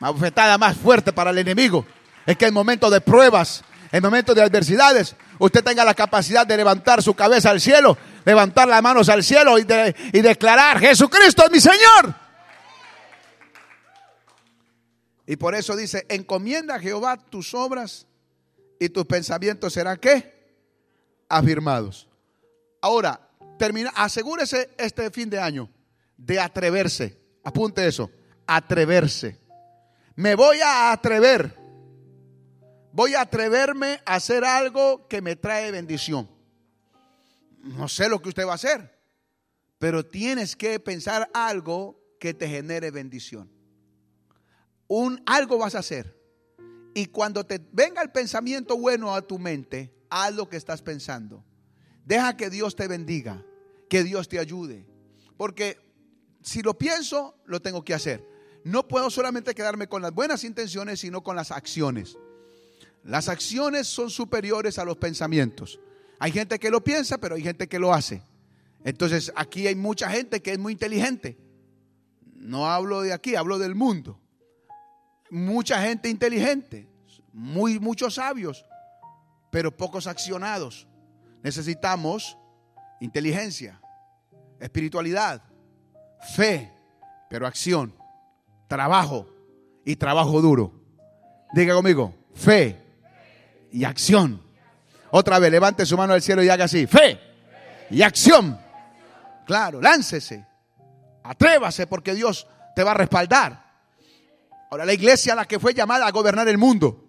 la 0.01 0.59
más 0.59 0.77
fuerte 0.77 1.13
para 1.13 1.31
el 1.31 1.39
enemigo. 1.39 1.87
Es 2.27 2.37
que 2.37 2.47
en 2.47 2.55
momento 2.55 2.91
de 2.91 3.01
pruebas, 3.01 3.63
en 3.93 4.03
momentos 4.03 4.35
de 4.35 4.43
adversidades, 4.43 5.15
usted 5.39 5.63
tenga 5.63 5.85
la 5.85 5.95
capacidad 5.95 6.45
de 6.45 6.57
levantar 6.57 7.01
su 7.01 7.15
cabeza 7.15 7.51
al 7.51 7.61
cielo, 7.61 7.97
levantar 8.25 8.67
las 8.67 8.83
manos 8.83 9.09
al 9.09 9.23
cielo 9.23 9.61
y, 9.61 9.67
y 10.13 10.21
declarar, 10.23 10.81
Jesucristo 10.81 11.45
es 11.45 11.53
mi 11.53 11.61
Señor. 11.61 12.15
Y 15.25 15.37
por 15.37 15.55
eso 15.55 15.77
dice, 15.77 16.05
encomienda 16.09 16.75
a 16.75 16.81
Jehová 16.81 17.17
tus 17.17 17.55
obras 17.55 18.09
y 18.81 18.89
tus 18.89 19.07
pensamientos 19.07 19.73
serán 19.73 19.99
qué? 19.99 20.57
Afirmados. 21.29 22.09
Ahora, 22.83 23.31
termina, 23.57 23.91
asegúrese 23.95 24.71
este 24.77 25.09
fin 25.13 25.31
de 25.31 25.39
año 25.39 25.71
de 26.17 26.41
atreverse. 26.41 27.17
Apunte 27.45 27.87
eso, 27.87 28.11
atreverse. 28.45 29.39
Me 30.17 30.35
voy 30.35 30.59
a 30.61 30.91
atrever. 30.91 31.57
Voy 32.93 33.15
a 33.15 33.21
atreverme 33.21 34.01
a 34.05 34.17
hacer 34.17 34.45
algo 34.45 35.07
que 35.07 35.23
me 35.23 35.37
trae 35.37 35.71
bendición. 35.71 36.29
No 37.63 37.87
sé 37.87 38.09
lo 38.09 38.21
que 38.21 38.31
usted 38.31 38.45
va 38.45 38.53
a 38.53 38.57
hacer, 38.57 38.99
pero 39.79 40.05
tienes 40.05 40.57
que 40.57 40.81
pensar 40.81 41.31
algo 41.33 42.03
que 42.19 42.35
te 42.35 42.49
genere 42.49 42.91
bendición 42.91 43.61
un 44.91 45.23
algo 45.25 45.57
vas 45.57 45.77
a 45.77 45.79
hacer. 45.79 46.20
Y 46.95 47.07
cuando 47.07 47.45
te 47.45 47.61
venga 47.73 48.03
el 48.03 48.11
pensamiento 48.11 48.77
bueno 48.77 49.15
a 49.15 49.23
tu 49.23 49.39
mente, 49.39 49.95
haz 50.09 50.35
lo 50.35 50.49
que 50.49 50.57
estás 50.57 50.83
pensando. 50.83 51.45
Deja 52.05 52.37
que 52.37 52.51
Dios 52.51 52.75
te 52.75 52.89
bendiga, 52.89 53.45
que 53.89 54.03
Dios 54.03 54.29
te 54.29 54.39
ayude. 54.39 54.87
Porque 55.37 55.79
si 56.43 56.63
lo 56.63 56.77
pienso, 56.77 57.37
lo 57.45 57.61
tengo 57.61 57.85
que 57.85 57.95
hacer. 57.95 58.27
No 58.65 58.89
puedo 58.89 59.09
solamente 59.11 59.55
quedarme 59.55 59.87
con 59.87 60.03
las 60.03 60.13
buenas 60.13 60.45
intenciones, 60.45 61.01
sino 61.01 61.23
con 61.23 61.37
las 61.37 61.51
acciones. 61.51 62.19
Las 63.05 63.29
acciones 63.29 63.87
son 63.87 64.11
superiores 64.11 64.79
a 64.79 64.85
los 64.85 64.97
pensamientos. 64.97 65.81
Hay 66.19 66.33
gente 66.33 66.59
que 66.59 66.71
lo 66.71 66.83
piensa, 66.83 67.19
pero 67.19 67.37
hay 67.37 67.43
gente 67.43 67.69
que 67.69 67.79
lo 67.79 67.95
hace. 67.95 68.23
Entonces 68.85 69.33
aquí 69.37 69.67
hay 69.67 69.77
mucha 69.77 70.11
gente 70.11 70.43
que 70.43 70.53
es 70.53 70.59
muy 70.59 70.73
inteligente. 70.73 71.39
No 72.35 72.71
hablo 72.71 73.03
de 73.03 73.13
aquí, 73.13 73.37
hablo 73.37 73.59
del 73.59 73.75
mundo 73.75 74.20
mucha 75.31 75.81
gente 75.83 76.09
inteligente, 76.09 76.89
muy, 77.33 77.79
muchos 77.79 78.15
sabios, 78.15 78.65
pero 79.51 79.77
pocos 79.77 80.07
accionados. 80.07 80.87
Necesitamos 81.43 82.37
inteligencia, 83.01 83.81
espiritualidad, 84.59 85.43
fe, 86.35 86.73
pero 87.29 87.47
acción, 87.47 87.95
trabajo 88.69 89.27
y 89.85 89.97
trabajo 89.97 90.41
duro. 90.41 90.73
Diga 91.53 91.75
conmigo, 91.75 92.15
fe 92.35 92.81
y 93.73 93.85
acción. 93.85 94.43
Otra 95.11 95.39
vez, 95.39 95.51
levante 95.51 95.87
su 95.87 95.97
mano 95.97 96.13
al 96.13 96.23
cielo 96.23 96.43
y 96.43 96.49
haga 96.49 96.67
así, 96.67 96.87
fe 96.87 97.19
y 97.91 98.03
acción. 98.03 98.59
Claro, 99.47 99.81
láncese, 99.81 100.47
atrévase 101.25 101.87
porque 101.87 102.15
Dios 102.15 102.47
te 102.77 102.85
va 102.85 102.93
a 102.93 102.95
respaldar. 102.95 103.70
Ahora, 104.71 104.87
la 104.87 104.93
iglesia 104.93 105.35
la 105.35 105.47
que 105.47 105.59
fue 105.59 105.75
llamada 105.75 106.07
a 106.07 106.11
gobernar 106.13 106.49
el 106.49 106.57
mundo. 106.57 107.05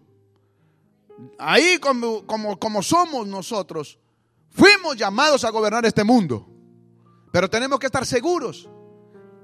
Ahí 1.38 1.78
como, 1.78 2.26
como, 2.26 2.59
como 2.59 2.82
somos 2.82 3.28
nosotros, 3.28 3.99
fuimos 4.49 4.97
llamados 4.97 5.43
a 5.43 5.51
gobernar 5.51 5.86
este 5.86 6.03
mundo. 6.03 6.47
Pero 7.32 7.49
tenemos 7.49 7.80
que 7.80 7.86
estar 7.86 8.05
seguros 8.05 8.68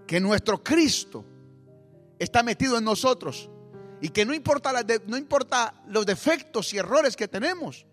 que 0.07 0.20
nuestro 0.20 0.63
Cristo 0.63 1.24
está 2.18 2.41
metido 2.41 2.78
en 2.78 2.84
nosotros 2.84 3.49
y 4.01 4.09
que 4.09 4.26
no 4.26 4.34
importa, 4.34 4.74
no 5.05 5.18
importa 5.18 5.84
los 5.88 6.05
defectos 6.05 6.74
y 6.74 6.78
errores 6.78 7.15
que 7.15 7.28
tenemos, 7.28 7.86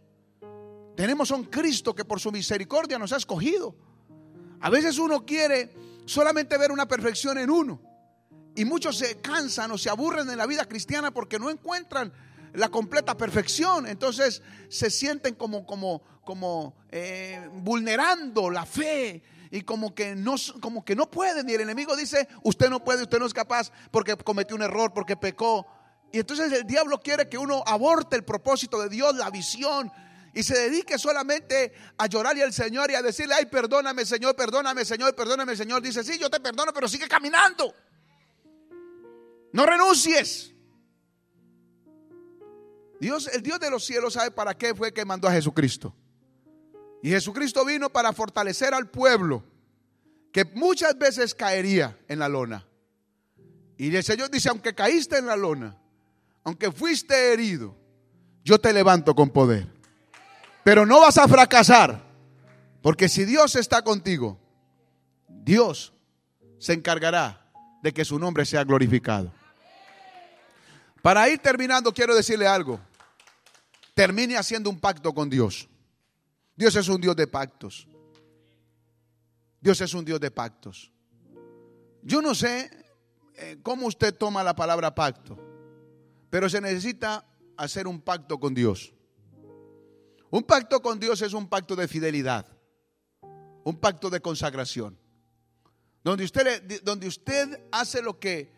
tenemos 0.97 1.31
a 1.31 1.35
un 1.35 1.45
Cristo 1.45 1.95
que 1.95 2.05
por 2.05 2.18
su 2.18 2.33
misericordia 2.33 2.99
nos 2.99 3.12
ha 3.12 3.16
escogido. 3.16 3.75
A 4.61 4.70
veces 4.70 4.99
uno 4.99 5.27
quiere 5.27 5.75
solamente 6.07 6.57
ver 6.57 6.72
una 6.72 6.87
perfección 6.87 7.37
en 7.39 7.51
uno. 7.51 7.94
Y 8.55 8.65
muchos 8.65 8.99
se 8.99 9.21
cansan 9.21 9.71
o 9.73 9.79
se 9.79 9.91
aburren 9.91 10.31
en 10.31 10.39
la 10.39 10.47
vida 10.47 10.65
cristiana 10.67 11.11
porque 11.11 11.39
no 11.39 11.51
encuentran 11.51 12.13
la 12.53 12.69
completa 12.69 13.17
perfección. 13.17 13.87
Entonces 13.87 14.43
se 14.69 14.91
sienten 14.91 15.35
como, 15.35 15.67
como, 15.67 16.03
como 16.25 16.75
eh, 16.91 17.49
vulnerando 17.53 18.51
la 18.51 18.65
fe 18.65 19.23
y 19.51 19.63
como 19.63 19.95
que, 19.95 20.15
no, 20.15 20.37
como 20.61 20.85
que 20.85 20.97
no 20.97 21.11
pueden. 21.11 21.49
Y 21.49 21.55
el 21.55 21.63
enemigo 21.63 21.97
dice, 21.97 22.29
usted 22.43 22.71
no 22.71 22.83
puede, 22.83 23.03
usted 23.03 23.19
no 23.19 23.27
es 23.27 23.35
capaz 23.35 23.71
porque 23.91 24.17
cometió 24.17 24.57
un 24.57 24.63
error, 24.63 24.93
porque 24.93 25.17
pecó. 25.17 25.67
Y 26.13 26.21
entonces 26.21 26.53
el 26.53 26.65
diablo 26.65 27.01
quiere 27.01 27.29
que 27.29 27.39
uno 27.39 27.63
aborte 27.67 28.15
el 28.15 28.25
propósito 28.25 28.81
de 28.81 28.89
Dios, 28.89 29.17
la 29.17 29.31
visión, 29.31 29.91
y 30.33 30.43
se 30.43 30.57
dedique 30.57 30.99
solamente 30.99 31.73
a 31.97 32.07
llorarle 32.07 32.43
al 32.43 32.53
Señor 32.53 32.91
y 32.91 32.95
a 32.95 33.03
decirle, 33.03 33.35
ay, 33.35 33.47
perdóname 33.47 34.05
Señor, 34.05 34.35
perdóname 34.35 34.85
Señor, 34.85 35.15
perdóname 35.15 35.57
Señor. 35.57 35.83
Dice, 35.83 36.03
sí, 36.03 36.19
yo 36.19 36.29
te 36.29 36.41
perdono, 36.41 36.73
pero 36.73 36.89
sigue 36.89 37.09
caminando. 37.09 37.75
No 39.55 39.65
renuncies. 39.67 40.53
Dios, 42.99 43.31
el 43.33 43.41
Dios 43.41 43.61
de 43.61 43.71
los 43.71 43.85
cielos 43.85 44.15
sabe 44.15 44.33
para 44.33 44.59
qué 44.59 44.75
fue 44.75 44.93
que 44.93 45.05
mandó 45.05 45.29
a 45.29 45.33
Jesucristo. 45.33 45.95
Y 47.05 47.11
Jesucristo 47.11 47.65
vino 47.65 47.89
para 47.89 48.13
fortalecer 48.13 48.75
al 48.75 48.91
pueblo 48.91 49.45
que 50.33 50.45
muchas 50.45 50.99
veces 50.99 51.37
caería 51.37 51.97
en 52.09 52.19
la 52.19 52.29
lona. 52.29 52.67
Y 53.77 53.95
el 53.95 54.03
Señor 54.03 54.29
dice, 54.29 54.49
aunque 54.49 54.75
caíste 54.75 55.19
en 55.19 55.27
la 55.27 55.37
lona, 55.37 55.79
aunque 56.43 56.73
fuiste 56.73 57.33
herido, 57.33 57.77
yo 58.43 58.59
te 58.59 58.73
levanto 58.73 59.15
con 59.15 59.31
poder. 59.31 59.69
Pero 60.65 60.85
no 60.85 60.99
vas 60.99 61.17
a 61.17 61.29
fracasar, 61.29 62.03
porque 62.83 63.09
si 63.09 63.25
Dios 63.25 63.55
está 63.55 63.83
contigo, 63.83 64.37
Dios 65.29 65.93
se 66.59 66.73
encargará 66.73 67.53
de 67.85 67.93
que 67.93 68.05
su 68.05 68.19
nombre 68.19 68.45
sea 68.45 68.65
glorificado. 68.65 69.33
Para 71.05 71.29
ir 71.29 71.39
terminando, 71.39 71.93
quiero 71.93 72.15
decirle 72.15 72.47
algo. 72.47 72.81
Termine 73.93 74.39
haciendo 74.39 74.71
un 74.71 74.81
pacto 74.81 75.13
con 75.13 75.29
Dios. 75.29 75.69
Dios 76.57 76.75
es 76.77 76.89
un 76.89 76.99
Dios 76.99 77.15
de 77.15 77.27
pactos. 77.27 77.87
Dios 79.61 79.79
es 79.83 79.93
un 79.93 80.03
Dios 80.03 80.19
de 80.19 80.31
pactos. 80.31 80.91
Yo 82.03 82.23
no 82.23 82.35
sé 82.35 82.71
eh, 83.35 83.59
cómo 83.63 83.87
usted 83.87 84.15
toma 84.15 84.43
la 84.43 84.57
palabra 84.57 84.95
pacto, 84.95 85.39
pero 86.31 86.49
se 86.49 86.63
necesita 86.63 87.27
hacer 87.59 87.87
un 87.87 88.01
pacto 88.01 88.41
con 88.41 88.55
Dios. 88.55 88.95
Un 90.31 90.43
pacto 90.45 90.81
con 90.81 90.99
Dios 90.99 91.21
es 91.21 91.35
un 91.35 91.51
pacto 91.51 91.77
de 91.77 91.87
fidelidad, 91.87 92.47
un 93.63 93.77
pacto 93.79 94.09
de 94.09 94.21
consagración, 94.23 94.99
donde 96.03 96.25
usted, 96.25 96.83
donde 96.83 97.09
usted 97.09 97.69
hace 97.73 98.01
lo 98.01 98.19
que, 98.19 98.51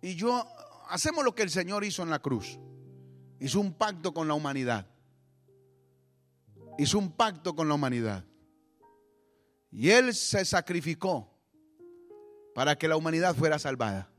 y 0.00 0.16
yo 0.16 0.44
hacemos 0.92 1.24
lo 1.24 1.34
que 1.34 1.42
el 1.42 1.48
Señor 1.48 1.84
hizo 1.84 2.02
en 2.02 2.10
la 2.10 2.20
cruz. 2.20 2.58
Hizo 3.40 3.60
un 3.60 3.72
pacto 3.72 4.12
con 4.12 4.28
la 4.28 4.34
humanidad. 4.34 4.86
Hizo 6.78 6.98
un 6.98 7.12
pacto 7.12 7.56
con 7.56 7.66
la 7.66 7.74
humanidad. 7.74 8.24
Y 9.70 9.88
Él 9.88 10.14
se 10.14 10.44
sacrificó 10.44 11.32
para 12.54 12.76
que 12.76 12.88
la 12.88 12.96
humanidad 12.96 13.34
fuera 13.34 13.58
salvada. 13.58 14.10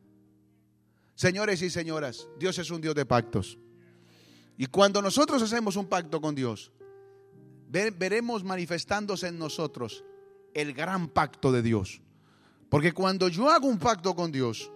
Señores 1.14 1.62
y 1.62 1.70
señoras, 1.70 2.28
Dios 2.40 2.58
es 2.58 2.72
un 2.72 2.82
Dios 2.82 2.96
de 2.96 3.06
pactos. 3.06 3.60
Y 4.58 4.66
cuando 4.66 5.00
nosotros 5.00 5.44
hacemos 5.44 5.76
un 5.76 5.86
pacto 5.86 6.20
con 6.20 6.34
Dios, 6.34 6.72
veremos 7.70 8.44
manifestándose 8.44 9.28
en 9.28 9.38
nosotros 9.38 10.04
el 10.56 10.74
gran 10.74 11.08
pacto 11.08 11.52
de 11.52 11.62
Dios. 11.62 12.02
Porque 12.68 12.94
cuando 12.94 13.28
yo 13.28 13.52
hago 13.52 13.68
un 13.68 13.78
pacto 13.78 14.16
con 14.16 14.32
Dios 14.32 14.72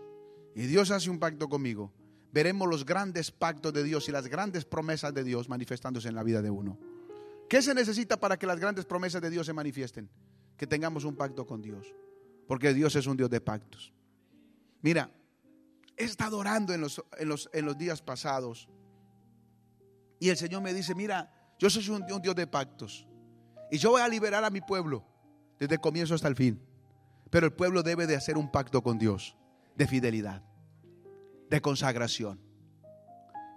y 0.58 0.66
Dios 0.66 0.90
hace 0.90 1.12
un 1.12 1.20
pacto 1.20 1.48
conmigo, 1.48 1.94
veremos 2.32 2.68
los 2.68 2.84
grandes 2.84 3.30
pactos 3.30 3.72
de 3.74 3.84
Dios 3.84 4.10
y 4.10 4.12
las 4.12 4.26
grandes 4.26 4.66
promesas 4.66 5.14
de 5.14 5.24
Dios 5.24 5.50
manifestándose 5.50 6.10
en 6.10 6.16
la 6.16 6.24
vida 6.24 6.42
de 6.42 6.50
uno. 6.50 6.80
¿Qué 7.48 7.62
se 7.62 7.76
necesita 7.76 8.20
para 8.20 8.38
que 8.38 8.48
las 8.48 8.60
grandes 8.60 8.84
promesas 8.86 9.22
de 9.22 9.30
Dios 9.30 9.46
se 9.46 9.54
manifiesten? 9.54 10.10
Que 10.58 10.66
tengamos 10.66 11.04
un 11.04 11.16
pacto 11.16 11.46
con 11.46 11.62
Dios. 11.62 11.94
Porque 12.48 12.74
Dios 12.74 12.96
es 12.96 13.06
un 13.06 13.16
Dios 13.16 13.30
de 13.30 13.40
pactos. 13.40 13.94
Mira, 14.82 15.12
he 15.96 16.06
estado 16.06 16.40
orando 16.40 16.74
en 16.74 16.82
los, 16.82 17.04
en 17.20 17.30
los, 17.30 17.48
en 17.54 17.64
los 17.64 17.78
días 17.78 18.02
pasados. 18.02 18.68
Y 20.20 20.30
el 20.30 20.38
Señor 20.38 20.64
me 20.64 20.74
dice, 20.74 20.96
mira, 20.96 21.32
yo 21.60 21.70
soy 21.70 21.88
un, 21.90 22.04
Dios 22.20 22.36
de 22.36 22.48
pactos. 22.48 23.08
Y 23.70 23.78
yo 23.78 23.92
voy 23.92 24.02
a 24.02 24.08
liberar 24.08 24.44
a 24.44 24.50
mi 24.50 24.62
pueblo 24.62 25.06
desde 25.60 25.76
el 25.76 25.82
comienzo 25.82 26.16
hasta 26.16 26.28
el 26.28 26.36
fin. 26.36 26.60
Pero 27.30 27.46
el 27.46 27.54
pueblo 27.54 27.84
debe 27.84 28.08
de 28.08 28.16
hacer 28.16 28.40
un 28.40 28.52
pacto 28.52 28.82
con 28.82 28.98
Dios 28.98 29.38
de 29.78 29.88
fidelidad, 29.88 30.44
de 31.50 31.62
consagración. 31.62 32.40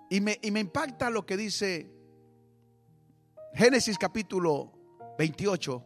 Y 0.09 0.21
me, 0.21 0.39
y 0.43 0.51
me 0.51 0.61
impacta 0.61 1.11
lo 1.11 1.25
que 1.25 1.37
dice 1.37 1.91
Génesis 3.55 3.99
capítulo 3.99 4.73
28, 5.19 5.85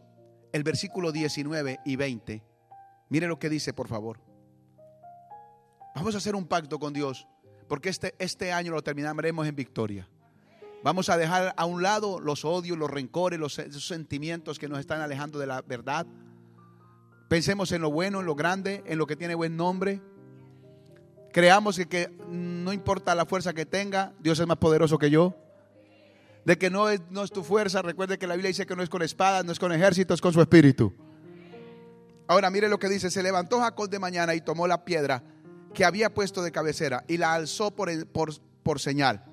el 0.53 0.63
versículo 0.63 1.11
19 1.11 1.79
y 1.83 1.95
20. 1.95 2.43
Mire 3.09 3.27
lo 3.27 3.39
que 3.39 3.49
dice, 3.49 3.73
por 3.73 3.87
favor. 3.87 4.19
Vamos 5.95 6.13
a 6.15 6.19
hacer 6.19 6.35
un 6.35 6.45
pacto 6.45 6.79
con 6.79 6.93
Dios, 6.93 7.27
porque 7.67 7.89
este, 7.89 8.15
este 8.19 8.51
año 8.51 8.71
lo 8.71 8.83
terminaremos 8.83 9.47
en 9.47 9.55
victoria. 9.55 10.07
Vamos 10.83 11.09
a 11.09 11.17
dejar 11.17 11.53
a 11.57 11.65
un 11.65 11.81
lado 11.81 12.19
los 12.19 12.45
odios, 12.45 12.77
los 12.77 12.91
rencores, 12.91 13.39
los 13.39 13.53
sentimientos 13.53 14.59
que 14.59 14.67
nos 14.67 14.79
están 14.79 15.01
alejando 15.01 15.39
de 15.39 15.47
la 15.47 15.61
verdad. 15.63 16.05
Pensemos 17.27 17.71
en 17.71 17.81
lo 17.81 17.89
bueno, 17.89 18.19
en 18.19 18.27
lo 18.27 18.35
grande, 18.35 18.83
en 18.85 18.99
lo 18.99 19.07
que 19.07 19.15
tiene 19.15 19.33
buen 19.33 19.57
nombre. 19.57 20.01
Creamos 21.35 21.75
que, 21.75 21.85
que 21.85 22.09
no 22.29 22.71
importa 22.71 23.13
la 23.13 23.25
fuerza 23.25 23.51
que 23.53 23.65
tenga, 23.65 24.13
Dios 24.21 24.39
es 24.39 24.47
más 24.47 24.55
poderoso 24.55 24.97
que 24.97 25.09
yo. 25.09 25.35
De 26.45 26.57
que 26.57 26.69
no 26.69 26.87
es, 26.87 27.01
no 27.09 27.25
es 27.25 27.31
tu 27.31 27.43
fuerza, 27.43 27.81
recuerde 27.81 28.17
que 28.17 28.25
la 28.25 28.35
Biblia 28.35 28.47
dice 28.47 28.65
que 28.65 28.73
no 28.73 28.81
es 28.81 28.87
con 28.87 29.01
espadas, 29.01 29.43
no 29.43 29.51
es 29.51 29.59
con 29.59 29.73
ejércitos, 29.73 30.15
es 30.15 30.21
con 30.21 30.31
su 30.31 30.39
espíritu. 30.39 30.93
Ahora 32.25 32.49
mire 32.49 32.69
lo 32.69 32.79
que 32.79 32.87
dice, 32.87 33.11
se 33.11 33.21
levantó 33.21 33.59
Jacob 33.59 33.89
de 33.89 33.99
mañana 33.99 34.33
y 34.33 34.39
tomó 34.39 34.65
la 34.65 34.85
piedra 34.85 35.23
que 35.73 35.83
había 35.83 36.13
puesto 36.13 36.41
de 36.41 36.53
cabecera 36.53 37.03
y 37.05 37.17
la 37.17 37.33
alzó 37.33 37.69
por, 37.69 38.07
por, 38.13 38.33
por 38.63 38.79
señal 38.79 39.25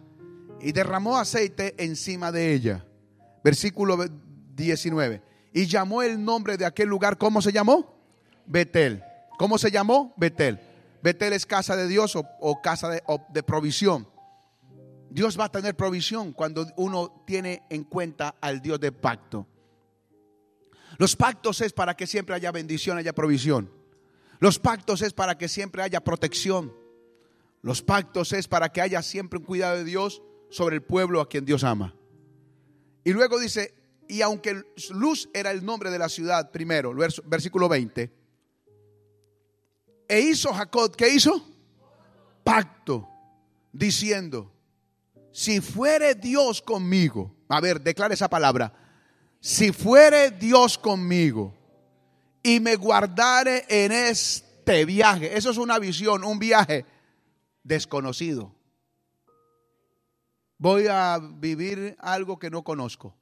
y 0.61 0.73
derramó 0.73 1.19
aceite 1.19 1.77
encima 1.79 2.33
de 2.33 2.53
ella. 2.53 2.85
Versículo 3.45 3.97
19. 4.57 5.23
Y 5.53 5.67
llamó 5.67 6.03
el 6.03 6.25
nombre 6.25 6.57
de 6.57 6.67
aquel 6.67 6.89
lugar, 6.89 7.17
¿cómo 7.17 7.41
se 7.41 7.53
llamó? 7.53 7.95
Betel. 8.45 9.05
¿Cómo 9.39 9.57
se 9.57 9.71
llamó? 9.71 10.13
Betel. 10.17 10.72
Betel 11.03 11.33
es 11.33 11.47
casa 11.47 11.77
de 11.77 11.89
Dios 11.89 12.17
o, 12.17 12.63
casa 12.63 12.89
de, 12.89 13.03
de 13.31 13.43
provisión. 13.43 14.09
Dios 15.11 15.39
va 15.39 15.47
a 15.47 15.53
tener 15.53 15.77
provisión 15.77 16.33
cuando 16.33 16.67
uno 16.77 17.25
tiene 17.27 17.65
en 17.69 17.85
cuenta 17.85 18.37
al 18.41 18.63
Dios 18.63 18.81
de 18.81 18.93
pacto. 18.93 19.47
Los 20.99 21.17
pactos 21.17 21.61
es 21.61 21.73
para 21.73 21.95
que 21.95 22.07
siempre 22.07 22.35
haya 22.35 22.53
bendición, 22.53 22.99
haya 22.99 23.13
provisión. 23.13 23.71
Los 24.39 24.59
pactos 24.59 25.03
es 25.03 25.13
para 25.13 25.37
que 25.37 25.49
siempre 25.49 25.83
haya 25.83 26.03
protección. 26.03 26.73
Los 27.63 27.83
pactos 27.83 28.33
es 28.33 28.49
para 28.49 28.71
que 28.71 28.81
haya 28.81 29.03
siempre 29.03 29.39
un 29.39 29.45
cuidado 29.45 29.77
de 29.77 29.85
Dios 29.85 30.23
sobre 30.51 30.77
el 30.77 30.83
pueblo 30.83 31.21
a 31.21 31.29
quien 31.29 31.45
Dios 31.45 31.65
ama. 31.65 31.95
Y 33.05 33.13
luego 33.13 33.39
dice, 33.39 33.75
y 34.09 34.23
aunque 34.23 34.63
Luz 34.91 35.29
era 35.33 35.51
el 35.51 35.65
nombre 35.65 35.91
de 35.91 35.99
la 35.99 36.09
ciudad 36.09 36.51
primero, 36.51 36.95
versículo 37.25 37.69
20, 37.69 38.13
e 40.13 40.21
hizo 40.21 40.53
Jacob, 40.53 40.95
¿qué 40.97 41.09
hizo? 41.15 41.47
Pacto, 42.45 43.09
diciendo, 43.73 44.53
si 45.33 45.61
fuere 45.61 46.15
Dios 46.15 46.61
conmigo, 46.61 47.35
a 47.49 47.61
ver, 47.61 47.81
declare 47.81 48.15
esa 48.15 48.29
palabra, 48.29 48.73
si 49.41 49.73
fuere 49.73 50.31
Dios 50.31 50.77
conmigo 50.77 51.55
y 52.43 52.61
me 52.61 52.77
guardare 52.77 53.65
en 53.69 53.93
este 53.93 54.85
viaje, 54.85 55.37
eso 55.37 55.51
es 55.51 55.57
una 55.57 55.79
visión, 55.79 56.25
un 56.25 56.39
viaje 56.39 56.85
desconocido 57.63 58.55
voy 60.63 60.87
a 60.87 61.19
vivir 61.19 61.97
algo 61.99 62.39
que 62.39 62.49
no 62.49 62.63
conozco. 62.63 63.17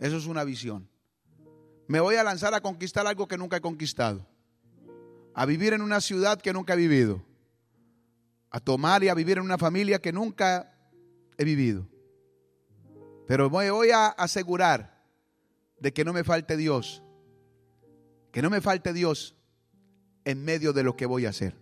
Eso 0.00 0.16
es 0.16 0.26
una 0.26 0.42
visión. 0.42 0.90
Me 1.86 2.00
voy 2.00 2.16
a 2.16 2.24
lanzar 2.24 2.52
a 2.52 2.60
conquistar 2.60 3.06
algo 3.06 3.28
que 3.28 3.38
nunca 3.38 3.58
he 3.58 3.60
conquistado. 3.60 4.26
A 5.38 5.46
vivir 5.46 5.72
en 5.72 5.82
una 5.82 6.00
ciudad 6.00 6.40
que 6.40 6.52
nunca 6.52 6.74
he 6.74 6.76
vivido. 6.76 7.22
A 8.50 8.58
tomar 8.58 9.04
y 9.04 9.08
a 9.08 9.14
vivir 9.14 9.38
en 9.38 9.44
una 9.44 9.56
familia 9.56 10.00
que 10.00 10.12
nunca 10.12 10.76
he 11.36 11.44
vivido. 11.44 11.86
Pero 13.28 13.48
me 13.48 13.70
voy 13.70 13.90
a 13.90 14.08
asegurar 14.08 15.00
de 15.78 15.92
que 15.92 16.04
no 16.04 16.12
me 16.12 16.24
falte 16.24 16.56
Dios. 16.56 17.04
Que 18.32 18.42
no 18.42 18.50
me 18.50 18.60
falte 18.60 18.92
Dios 18.92 19.36
en 20.24 20.44
medio 20.44 20.72
de 20.72 20.82
lo 20.82 20.96
que 20.96 21.06
voy 21.06 21.24
a 21.24 21.30
hacer. 21.30 21.56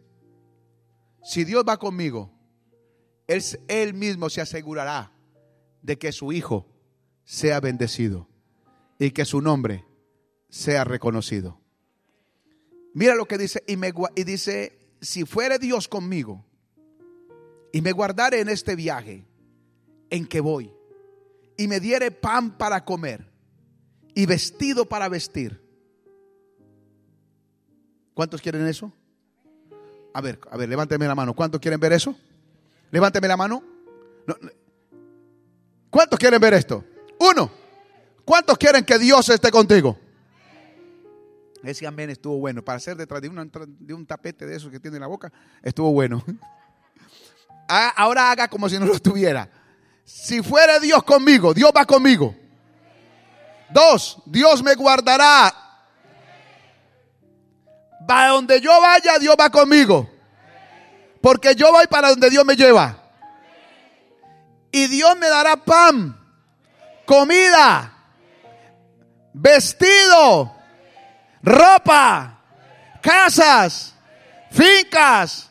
Si 1.22 1.44
Dios 1.44 1.62
va 1.68 1.76
conmigo, 1.76 2.32
él, 3.26 3.92
mismo 3.92 4.30
se 4.30 4.40
asegurará 4.40 5.12
de 5.82 5.98
que 5.98 6.12
su 6.12 6.32
Hijo 6.32 6.66
sea 7.24 7.60
bendecido 7.60 8.26
y 8.98 9.10
que 9.10 9.26
su 9.26 9.42
nombre 9.42 9.84
sea 10.48 10.84
reconocido. 10.84 11.60
Mira 12.96 13.14
lo 13.14 13.28
que 13.28 13.36
dice 13.36 13.62
y, 13.66 13.76
me, 13.76 13.92
y 14.14 14.24
dice, 14.24 14.78
si 15.02 15.26
fuere 15.26 15.58
Dios 15.58 15.86
conmigo 15.86 16.42
y 17.70 17.82
me 17.82 17.92
guardare 17.92 18.40
en 18.40 18.48
este 18.48 18.74
viaje 18.74 19.22
en 20.08 20.26
que 20.26 20.40
voy 20.40 20.72
y 21.58 21.68
me 21.68 21.78
diere 21.78 22.10
pan 22.10 22.56
para 22.56 22.86
comer 22.86 23.30
y 24.14 24.24
vestido 24.24 24.86
para 24.86 25.10
vestir. 25.10 25.62
¿Cuántos 28.14 28.40
quieren 28.40 28.66
eso? 28.66 28.90
A 30.14 30.22
ver, 30.22 30.40
a 30.50 30.56
ver, 30.56 30.66
levánteme 30.66 31.06
la 31.06 31.14
mano. 31.14 31.34
¿Cuántos 31.34 31.60
quieren 31.60 31.78
ver 31.78 31.92
eso? 31.92 32.16
Levánteme 32.90 33.28
la 33.28 33.36
mano. 33.36 33.62
¿Cuántos 35.90 36.18
quieren 36.18 36.40
ver 36.40 36.54
esto? 36.54 36.82
Uno. 37.20 37.50
¿Cuántos 38.24 38.56
quieren 38.56 38.86
que 38.86 38.98
Dios 38.98 39.28
esté 39.28 39.50
contigo? 39.50 39.98
Ese 41.66 41.86
amén 41.86 42.10
estuvo 42.10 42.38
bueno. 42.38 42.64
Para 42.64 42.78
ser 42.80 42.96
detrás 42.96 43.20
de, 43.20 43.28
de 43.28 43.94
un 43.94 44.06
tapete 44.06 44.46
de 44.46 44.56
esos 44.56 44.70
que 44.70 44.80
tiene 44.80 44.96
en 44.96 45.02
la 45.02 45.06
boca, 45.06 45.32
estuvo 45.62 45.92
bueno. 45.92 46.24
Ahora 47.68 48.30
haga 48.30 48.48
como 48.48 48.68
si 48.68 48.78
no 48.78 48.86
lo 48.86 48.98
tuviera. 48.98 49.48
Si 50.04 50.42
fuere 50.42 50.78
Dios 50.78 51.02
conmigo, 51.02 51.52
Dios 51.52 51.72
va 51.76 51.84
conmigo. 51.84 52.34
Dos, 53.70 54.22
Dios 54.26 54.62
me 54.62 54.74
guardará. 54.74 55.52
Va 58.08 58.28
donde 58.28 58.60
yo 58.60 58.80
vaya, 58.80 59.18
Dios 59.18 59.34
va 59.38 59.50
conmigo. 59.50 60.08
Porque 61.20 61.56
yo 61.56 61.72
voy 61.72 61.86
para 61.88 62.10
donde 62.10 62.30
Dios 62.30 62.44
me 62.44 62.54
lleva. 62.54 63.02
Y 64.70 64.86
Dios 64.86 65.16
me 65.16 65.28
dará 65.28 65.56
pan, 65.56 66.16
comida, 67.04 67.92
vestido, 69.32 70.54
ropa, 71.46 72.40
casas, 73.00 73.94
fincas, 74.50 75.48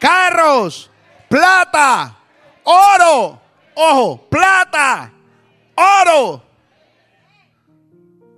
carros, 0.00 0.90
plata, 1.28 2.18
oro, 2.64 3.40
ojo, 3.76 4.28
plata, 4.28 5.12
oro. 5.76 6.42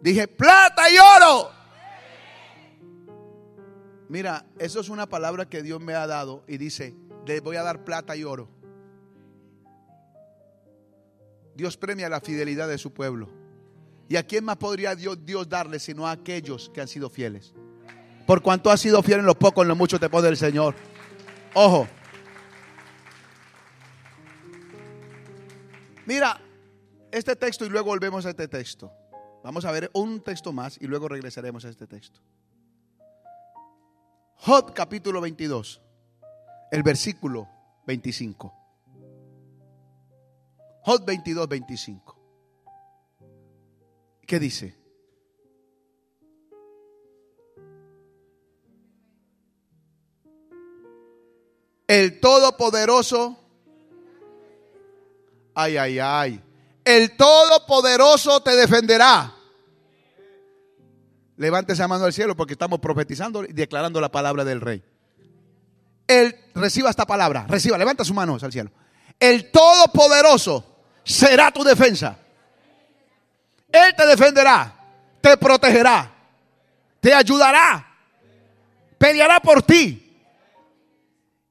Dije, 0.03 0.29
plata 0.29 0.91
y 0.91 0.99
oro. 0.99 1.51
Mira, 4.11 4.45
eso 4.59 4.81
es 4.81 4.89
una 4.91 5.07
palabra 5.07 5.49
que 5.49 5.63
Dios 5.63 5.81
me 5.81 5.95
ha 5.95 6.07
dado 6.07 6.45
y 6.47 6.59
dice, 6.59 6.95
le 7.27 7.41
voy 7.41 7.57
a 7.57 7.63
dar 7.63 7.85
plata 7.85 8.17
y 8.17 8.25
oro. 8.25 8.49
Dios 11.55 11.77
premia 11.77 12.09
la 12.09 12.21
fidelidad 12.21 12.69
de 12.69 12.79
su 12.79 12.93
pueblo. 12.93 13.48
¿Y 14.09 14.17
a 14.17 14.23
quién 14.23 14.45
más 14.45 14.57
podría 14.57 14.95
Dios, 14.95 15.19
darle 15.49 15.79
sino 15.79 16.07
a 16.07 16.13
aquellos 16.13 16.71
que 16.71 16.81
han 16.81 16.89
sido 16.89 17.11
fieles? 17.11 17.53
Por 18.27 18.43
cuanto 18.43 18.71
has 18.71 18.81
sido 18.81 19.03
fiel 19.03 19.21
en 19.21 19.27
lo 19.27 19.39
poco, 19.39 19.63
en 19.63 19.69
lo 19.69 19.77
mucho 19.77 20.01
te 20.01 20.09
pone 20.09 20.29
el 20.29 20.37
Señor. 20.37 20.75
Ojo. 21.55 21.87
Mira, 26.07 26.41
este 27.13 27.37
texto 27.37 27.67
y 27.67 27.69
luego 27.69 27.89
volvemos 27.89 28.25
a 28.25 28.31
este 28.31 28.49
texto. 28.49 28.91
Vamos 29.45 29.67
a 29.67 29.73
ver 29.73 29.91
un 29.93 30.23
texto 30.23 30.53
más 30.53 30.79
y 30.81 30.87
luego 30.87 31.09
regresaremos 31.09 31.67
a 31.67 31.69
este 31.69 31.87
texto. 31.87 32.21
Job 34.37 34.73
capítulo 34.73 35.21
22, 35.21 35.83
el 36.71 36.83
versículo 36.83 37.49
25. 37.87 38.55
Job 40.83 41.05
22, 41.05 41.49
25. 41.49 42.18
¿Qué 44.29 44.39
dice? 44.39 44.77
El 51.89 52.21
Todopoderoso 52.21 53.39
Ay, 55.61 55.77
ay, 55.77 55.99
ay. 55.99 56.41
El 56.85 57.17
Todopoderoso 57.17 58.41
te 58.43 58.55
defenderá. 58.55 59.35
Levántese 61.37 61.83
a 61.83 61.89
mano 61.89 62.05
al 62.05 62.13
cielo 62.13 62.37
porque 62.37 62.53
estamos 62.53 62.79
profetizando 62.79 63.43
y 63.43 63.53
declarando 63.53 64.01
la 64.01 64.09
palabra 64.09 64.45
del 64.45 64.61
rey. 64.61 64.85
Él 66.07 66.37
reciba 66.55 66.91
esta 66.91 67.07
palabra, 67.07 67.45
reciba, 67.49 67.77
levanta 67.77 68.05
sus 68.05 68.15
manos 68.15 68.45
al 68.45 68.53
cielo. 68.53 68.71
El 69.19 69.51
Todopoderoso 69.51 70.65
será 71.03 71.51
tu 71.51 71.65
defensa. 71.65 72.19
Él 73.71 73.95
te 73.97 74.07
defenderá, 74.07 74.75
te 75.21 75.37
protegerá, 75.37 76.11
te 77.01 77.13
ayudará, 77.15 77.87
peleará 78.97 79.41
por 79.41 79.63
ti. 79.63 80.05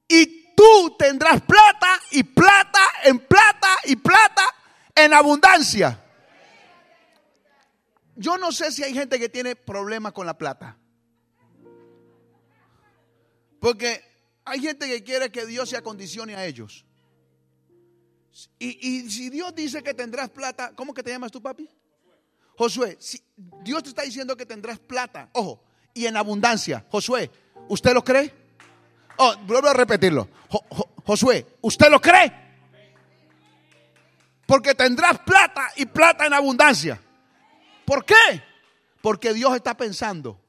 Y 0.07 0.53
tú 0.55 0.95
tendrás 0.97 1.41
plata 1.41 1.99
y 2.11 2.24
plata 2.24 2.80
en 3.03 3.20
plata 3.20 3.78
y 3.86 3.95
plata 3.95 4.43
en 4.95 5.13
abundancia. 5.13 6.03
Yo 8.15 8.38
no 8.38 8.51
sé 8.51 8.72
si 8.72 8.84
hay 8.84 8.93
gente 8.93 9.20
que 9.20 9.30
tiene 9.30 9.55
problemas 9.55 10.11
con 10.11 10.26
la 10.26 10.36
plata. 10.36 10.76
Porque 13.59 14.03
hay 14.43 14.59
gente 14.59 14.88
que 14.88 15.03
quiere 15.03 15.32
que 15.32 15.45
Dios 15.45 15.70
se 15.70 15.78
acondicione 15.78 16.36
a 16.36 16.45
ellos. 16.45 16.84
Y, 18.59 19.09
si 19.09 19.30
Dios 19.30 19.53
dice 19.55 19.82
que 19.82 19.93
tendrás 19.93 20.30
plata, 20.30 20.74
¿cómo 20.76 20.93
que 20.93 21.03
te 21.03 21.09
llamas 21.09 21.32
tú, 21.32 21.41
papi? 21.41 21.70
Josué, 22.57 22.97
si 22.99 23.21
Dios 23.61 23.83
te 23.83 23.89
está 23.89 24.01
diciendo 24.01 24.35
que 24.35 24.45
tendrás 24.45 24.79
plata, 24.79 25.29
ojo, 25.33 25.63
y 25.93 26.07
en 26.07 26.17
abundancia. 26.17 26.85
Josué, 26.89 27.29
¿usted 27.67 27.93
lo 27.93 28.03
cree? 28.03 28.33
Oh, 29.17 29.35
vuelvo 29.45 29.67
a 29.67 29.73
repetirlo. 29.73 30.27
Josué, 31.05 31.45
¿usted 31.61 31.91
lo 31.91 32.01
cree? 32.01 32.33
Porque 34.47 34.73
tendrás 34.73 35.19
plata 35.19 35.69
y 35.75 35.85
plata 35.85 36.25
en 36.25 36.33
abundancia. 36.33 36.99
¿Por 37.85 38.03
qué? 38.03 38.15
Porque 39.01 39.33
Dios 39.33 39.55
está 39.55 39.77
pensando, 39.77 40.41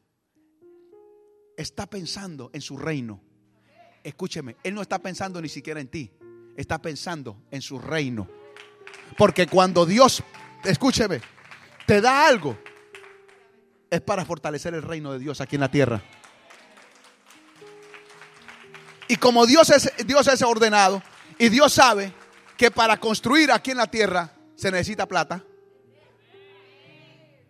está 1.56 1.86
pensando 1.86 2.50
en 2.54 2.62
su 2.62 2.78
reino. 2.78 3.20
Escúcheme, 4.02 4.56
Él 4.62 4.74
no 4.74 4.80
está 4.80 4.98
pensando 4.98 5.42
ni 5.42 5.48
siquiera 5.50 5.80
en 5.80 5.88
ti, 5.88 6.10
está 6.56 6.80
pensando 6.80 7.42
en 7.50 7.60
su 7.60 7.78
reino. 7.78 8.28
Porque 9.18 9.46
cuando 9.46 9.84
Dios, 9.84 10.22
escúcheme, 10.64 11.20
te 11.88 12.02
da 12.02 12.26
algo, 12.26 12.58
es 13.88 14.02
para 14.02 14.22
fortalecer 14.26 14.74
el 14.74 14.82
reino 14.82 15.10
de 15.10 15.18
Dios 15.18 15.40
aquí 15.40 15.56
en 15.56 15.62
la 15.62 15.70
tierra. 15.70 16.02
Y 19.08 19.16
como 19.16 19.46
Dios 19.46 19.70
es, 19.70 19.90
Dios 20.06 20.28
es 20.28 20.42
ordenado 20.42 21.02
y 21.38 21.48
Dios 21.48 21.72
sabe 21.72 22.12
que 22.58 22.70
para 22.70 22.98
construir 22.98 23.50
aquí 23.50 23.70
en 23.70 23.78
la 23.78 23.86
tierra 23.86 24.30
se 24.54 24.70
necesita 24.70 25.06
plata. 25.06 25.42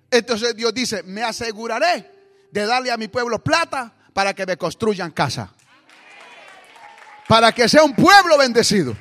Entonces 0.09 0.55
Dios 0.55 0.73
dice, 0.73 1.03
me 1.03 1.25
aseguraré 1.25 2.09
de 2.53 2.65
darle 2.65 2.93
a 2.93 2.97
mi 2.97 3.09
pueblo 3.09 3.43
plata 3.43 3.93
para 4.13 4.35
que 4.35 4.47
me 4.47 4.57
construyan 4.57 5.11
casa. 5.11 5.53
Para 7.27 7.51
que 7.51 7.69
sea 7.69 7.83
un 7.83 7.97
pueblo 7.97 8.39
bendecido. 8.39 8.97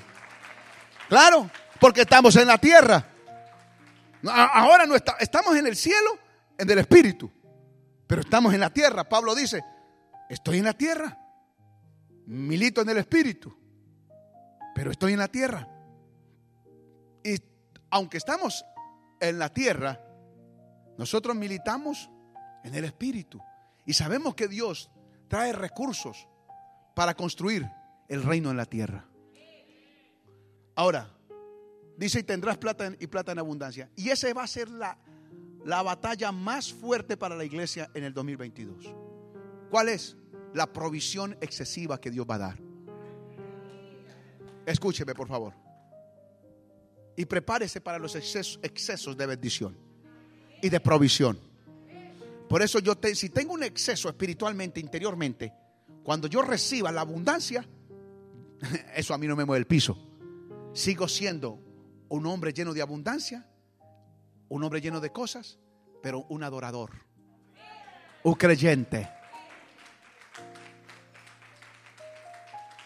Claro, 1.08 1.48
porque 1.80 2.02
estamos 2.02 2.36
en 2.38 2.48
la 2.48 2.58
tierra. 2.58 3.17
Ahora 4.26 4.86
no 4.86 4.96
estamos 4.96 5.56
en 5.56 5.68
el 5.68 5.76
cielo, 5.76 6.18
en 6.58 6.70
el 6.70 6.80
espíritu. 6.80 7.32
Pero 8.08 8.22
estamos 8.22 8.54
en 8.54 8.60
la 8.60 8.70
tierra. 8.70 9.04
Pablo 9.08 9.36
dice, 9.36 9.64
estoy 10.30 10.60
en 10.60 10.66
la 10.66 10.74
tierra 10.74 11.18
milito 12.28 12.82
en 12.82 12.90
el 12.90 12.98
espíritu, 12.98 13.58
pero 14.76 14.92
estoy 14.92 15.14
en 15.14 15.20
la 15.20 15.30
tierra. 15.30 15.68
Y 17.24 17.42
aunque 17.90 18.18
estamos 18.18 18.66
en 19.20 19.40
la 19.40 19.50
tierra, 19.50 20.00
nosotros 20.98 21.36
militamos 21.36 22.10
en 22.64 22.76
el 22.76 22.84
espíritu. 22.84 23.42
Y 23.86 23.94
sabemos 23.94 24.36
que 24.36 24.48
Dios 24.48 24.92
trae 25.30 25.54
recursos 25.54 26.28
para 26.96 27.16
construir 27.16 27.70
el 28.10 28.24
reino 28.24 28.52
en 28.52 28.58
la 28.58 28.66
tierra. 28.66 29.06
Ahora, 30.76 31.10
dice, 31.98 32.20
y 32.20 32.24
tendrás 32.24 32.58
plata 32.58 32.94
y 33.00 33.08
plata 33.08 33.34
en 33.34 33.40
abundancia. 33.40 33.90
Y 33.96 34.10
esa 34.10 34.32
va 34.34 34.44
a 34.44 34.48
ser 34.48 34.70
la, 34.70 34.98
la 35.66 35.82
batalla 35.82 36.32
más 36.32 36.72
fuerte 36.72 37.18
para 37.18 37.36
la 37.36 37.44
iglesia 37.44 37.90
en 37.94 38.04
el 38.04 38.14
2022. 38.14 38.94
¿Cuál 39.70 39.90
es? 39.90 40.16
la 40.54 40.72
provisión 40.72 41.38
excesiva 41.42 42.00
que 42.00 42.12
Dios 42.12 42.26
va 42.30 42.36
a 42.36 42.40
dar. 42.40 42.60
Escúcheme, 44.66 45.14
por 45.14 45.28
favor. 45.28 45.54
Y 47.16 47.26
prepárese 47.26 47.82
para 47.82 47.98
los 47.98 48.16
excesos, 48.16 49.18
de 49.18 49.26
bendición 49.26 49.78
y 50.62 50.70
de 50.70 50.80
provisión. 50.80 51.40
Por 52.50 52.62
eso 52.62 52.80
yo, 52.80 52.94
si 53.14 53.30
tengo 53.30 53.54
un 53.54 53.64
exceso 53.64 54.10
espiritualmente, 54.10 54.80
interiormente, 54.80 55.54
cuando 56.04 56.28
yo 56.28 56.42
reciba 56.42 56.92
la 56.92 57.02
abundancia, 57.02 57.68
eso 58.96 59.14
a 59.14 59.18
mí 59.18 59.28
no 59.28 59.36
me 59.36 59.46
mueve 59.46 59.60
el 59.60 59.68
piso. 59.68 59.98
Sigo 60.74 61.08
siendo 61.08 61.60
un 62.10 62.26
hombre 62.26 62.54
lleno 62.54 62.74
de 62.74 62.82
abundancia, 62.82 63.46
un 64.50 64.64
hombre 64.64 64.82
lleno 64.82 65.00
de 65.00 65.12
cosas, 65.12 65.60
pero 66.02 66.26
un 66.30 66.44
adorador, 66.44 66.92
un 68.24 68.34
creyente 68.36 69.10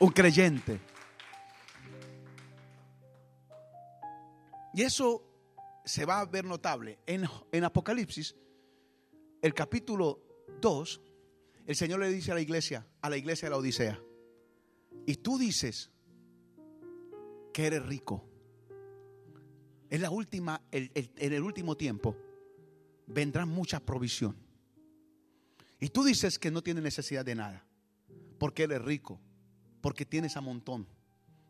un 0.01 0.09
creyente. 0.09 0.81
Y 4.73 4.81
eso 4.81 5.23
se 5.85 6.05
va 6.05 6.19
a 6.19 6.25
ver 6.25 6.43
notable. 6.43 6.99
En, 7.05 7.25
en 7.51 7.63
Apocalipsis, 7.63 8.35
el 9.41 9.53
capítulo 9.53 10.45
2, 10.59 11.01
el 11.67 11.75
Señor 11.75 11.99
le 11.99 12.09
dice 12.09 12.31
a 12.31 12.35
la 12.35 12.41
iglesia, 12.41 12.87
a 13.01 13.09
la 13.09 13.17
iglesia 13.17 13.45
de 13.45 13.49
la 13.51 13.57
Odisea, 13.57 14.01
y 15.05 15.15
tú 15.17 15.37
dices 15.37 15.91
que 17.53 17.67
eres 17.67 17.85
rico. 17.85 18.27
En 19.91 20.01
la 20.01 20.09
última, 20.09 20.61
en 20.71 21.33
el 21.33 21.43
último 21.43 21.75
tiempo 21.75 22.15
vendrá 23.07 23.45
mucha 23.45 23.81
provisión. 23.81 24.37
Y 25.81 25.89
tú 25.89 26.05
dices 26.05 26.39
que 26.39 26.49
no 26.49 26.63
tienes 26.63 26.81
necesidad 26.81 27.25
de 27.25 27.35
nada, 27.35 27.65
porque 28.39 28.63
eres 28.63 28.81
rico, 28.81 29.19
porque 29.81 30.05
tienes 30.05 30.37
a 30.37 30.41
montón, 30.41 30.87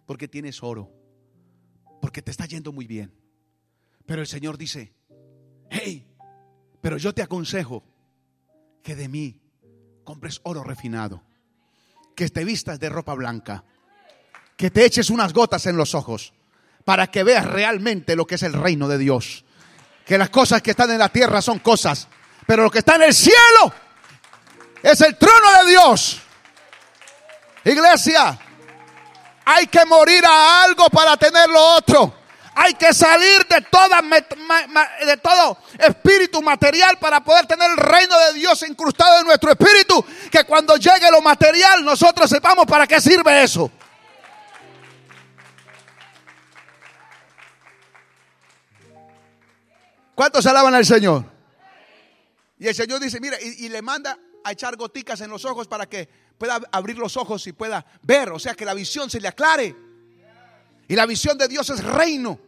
porque 0.08 0.28
tienes 0.28 0.64
oro, 0.64 0.92
porque 2.02 2.24
te 2.24 2.32
está 2.32 2.48
yendo 2.48 2.72
muy 2.72 2.88
bien. 2.88 3.14
Pero 4.08 4.22
el 4.22 4.28
Señor 4.28 4.58
dice, 4.58 4.92
hey, 5.70 6.08
pero 6.82 6.98
yo 6.98 7.14
te 7.14 7.22
aconsejo 7.22 7.84
que 8.82 8.96
de 8.96 9.08
mí 9.08 9.40
compres 10.04 10.42
oro 10.42 10.64
refinado, 10.64 11.22
que 12.16 12.28
te 12.30 12.44
vistas 12.44 12.80
de 12.80 12.90
ropa 12.90 13.14
blanca, 13.14 13.66
que 14.58 14.72
te 14.72 14.84
eches 14.84 15.12
unas 15.12 15.32
gotas 15.32 15.68
en 15.68 15.78
los 15.78 15.94
ojos 15.94 16.34
para 16.84 17.08
que 17.08 17.24
veas 17.24 17.46
realmente 17.46 18.16
lo 18.16 18.26
que 18.26 18.36
es 18.36 18.44
el 18.44 18.54
reino 18.54 18.88
de 18.88 18.98
Dios. 18.98 19.46
Que 20.06 20.18
las 20.18 20.30
cosas 20.30 20.62
que 20.62 20.72
están 20.72 20.92
en 20.92 21.00
la 21.00 21.10
tierra 21.10 21.42
son 21.42 21.60
cosas, 21.60 22.08
pero 22.46 22.64
lo 22.64 22.72
que 22.72 22.80
está 22.80 22.96
en 22.96 23.04
el 23.04 23.14
cielo 23.14 23.74
es 24.84 25.00
el 25.02 25.18
trono 25.18 25.64
de 25.64 25.70
Dios. 25.70 26.22
Iglesia, 27.64 28.38
hay 29.46 29.68
que 29.68 29.86
morir 29.86 30.24
a 30.26 30.64
algo 30.64 30.90
para 30.90 31.16
tener 31.18 31.50
lo 31.50 31.62
otro. 31.76 32.16
Hay 32.54 32.74
que 32.74 32.94
salir 32.94 33.48
de, 33.48 33.62
toda, 33.62 34.02
todo 35.22 35.58
espíritu 35.80 36.42
material 36.42 36.98
para 37.00 37.24
poder 37.24 37.46
tener 37.46 37.72
el 37.72 37.78
reino 37.78 38.18
de 38.20 38.34
Dios 38.34 38.62
incrustado 38.68 39.20
en 39.20 39.28
nuestro 39.28 39.52
espíritu. 39.52 40.04
Que 40.30 40.44
cuando 40.44 40.76
llegue 40.76 41.10
lo 41.12 41.22
material 41.22 41.86
nosotros 41.86 42.30
sepamos 42.30 42.66
para 42.66 42.86
qué 42.86 43.00
sirve 43.00 43.44
eso. 43.44 43.72
¿Cuántos 50.16 50.46
alaban 50.46 50.74
al 50.74 50.86
Señor? 50.86 51.26
Y 52.60 52.68
el 52.68 52.76
Señor 52.76 53.00
dice, 53.00 53.20
mira, 53.20 53.38
y, 53.42 53.70
le 53.70 53.82
manda 53.82 54.18
a 54.44 54.52
echar 54.52 54.76
goticas 54.76 55.20
en 55.22 55.30
los 55.30 55.46
ojos 55.46 55.68
para 55.68 55.88
que 55.88 56.08
pueda 56.38 56.60
abrir 56.72 56.98
los 56.98 57.18
ojos 57.18 57.46
y 57.48 57.54
pueda 57.54 57.86
ver, 58.04 58.30
o 58.32 58.40
sea, 58.40 58.54
que 58.54 58.66
la 58.66 58.74
visión 58.74 59.10
se 59.10 59.20
le 59.20 59.28
aclare. 59.28 59.76
Y 60.88 60.96
la 60.96 61.06
visión 61.06 61.38
de 61.38 61.48
Dios 61.48 61.70
es 61.70 61.84
reino. 61.84 62.40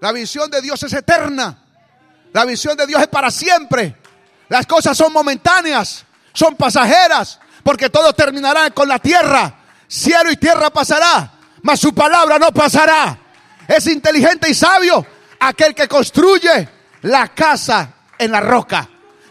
La 0.00 0.12
visión 0.12 0.50
de 0.50 0.62
Dios 0.62 0.82
es 0.82 0.92
eterna. 0.92 1.64
La 2.32 2.44
visión 2.44 2.76
de 2.76 2.86
Dios 2.86 3.02
es 3.02 3.08
para 3.08 3.30
siempre. 3.30 3.96
Las 4.48 4.66
cosas 4.66 4.96
son 4.96 5.12
momentáneas, 5.12 6.06
son 6.32 6.56
pasajeras, 6.56 7.38
porque 7.62 7.90
todo 7.90 8.12
terminará 8.14 8.70
con 8.70 8.88
la 8.88 8.98
tierra. 8.98 9.58
Cielo 9.88 10.30
y 10.30 10.36
tierra 10.36 10.70
pasará, 10.70 11.34
mas 11.62 11.80
su 11.80 11.94
palabra 11.94 12.38
no 12.38 12.52
pasará. 12.52 13.18
Es 13.66 13.86
inteligente 13.88 14.48
y 14.48 14.54
sabio 14.54 15.17
aquel 15.40 15.74
que 15.74 15.88
construye 15.88 16.68
la 17.02 17.28
casa 17.34 17.94
en 18.18 18.32
la 18.32 18.40
roca 18.40 18.88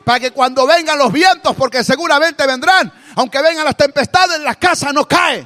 para 0.08 0.22
que 0.22 0.32
cuando 0.32 0.66
vengan 0.66 0.98
los 0.98 1.12
vientos, 1.12 1.54
porque 1.58 1.84
seguramente 1.84 2.48
vendrán, 2.48 2.92
aunque 3.18 3.42
vengan 3.42 3.66
las 3.66 3.76
tempestades, 3.76 4.40
la 4.40 4.56
casa 4.56 4.94
no 4.94 5.06
cae. 5.06 5.46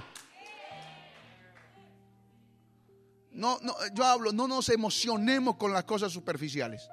No, 3.32 3.58
no, 3.64 3.76
yo 3.94 4.04
hablo, 4.04 4.32
no 4.32 4.48
nos 4.48 4.70
emocionemos 4.70 5.56
con 5.56 5.74
las 5.74 5.84
cosas 5.86 6.12
superficiales. 6.12 6.88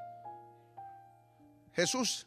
Jesús 1.74 2.26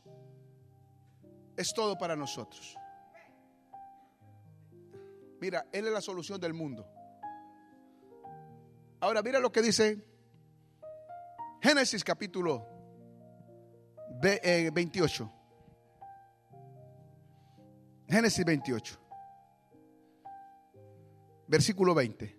es 1.57 1.73
todo 1.73 1.97
para 1.97 2.15
nosotros. 2.15 2.75
Mira, 5.39 5.65
Él 5.71 5.87
es 5.87 5.91
la 5.91 6.01
solución 6.01 6.39
del 6.39 6.53
mundo. 6.53 6.87
Ahora 8.99 9.23
mira 9.23 9.39
lo 9.39 9.51
que 9.51 9.63
dice 9.63 10.05
Génesis 11.61 12.03
capítulo 12.03 12.65
28. 14.19 15.23
Eh, 15.23 15.27
Génesis 18.09 18.43
28. 18.43 18.99
Versículo 21.47 21.93
20. 21.93 22.35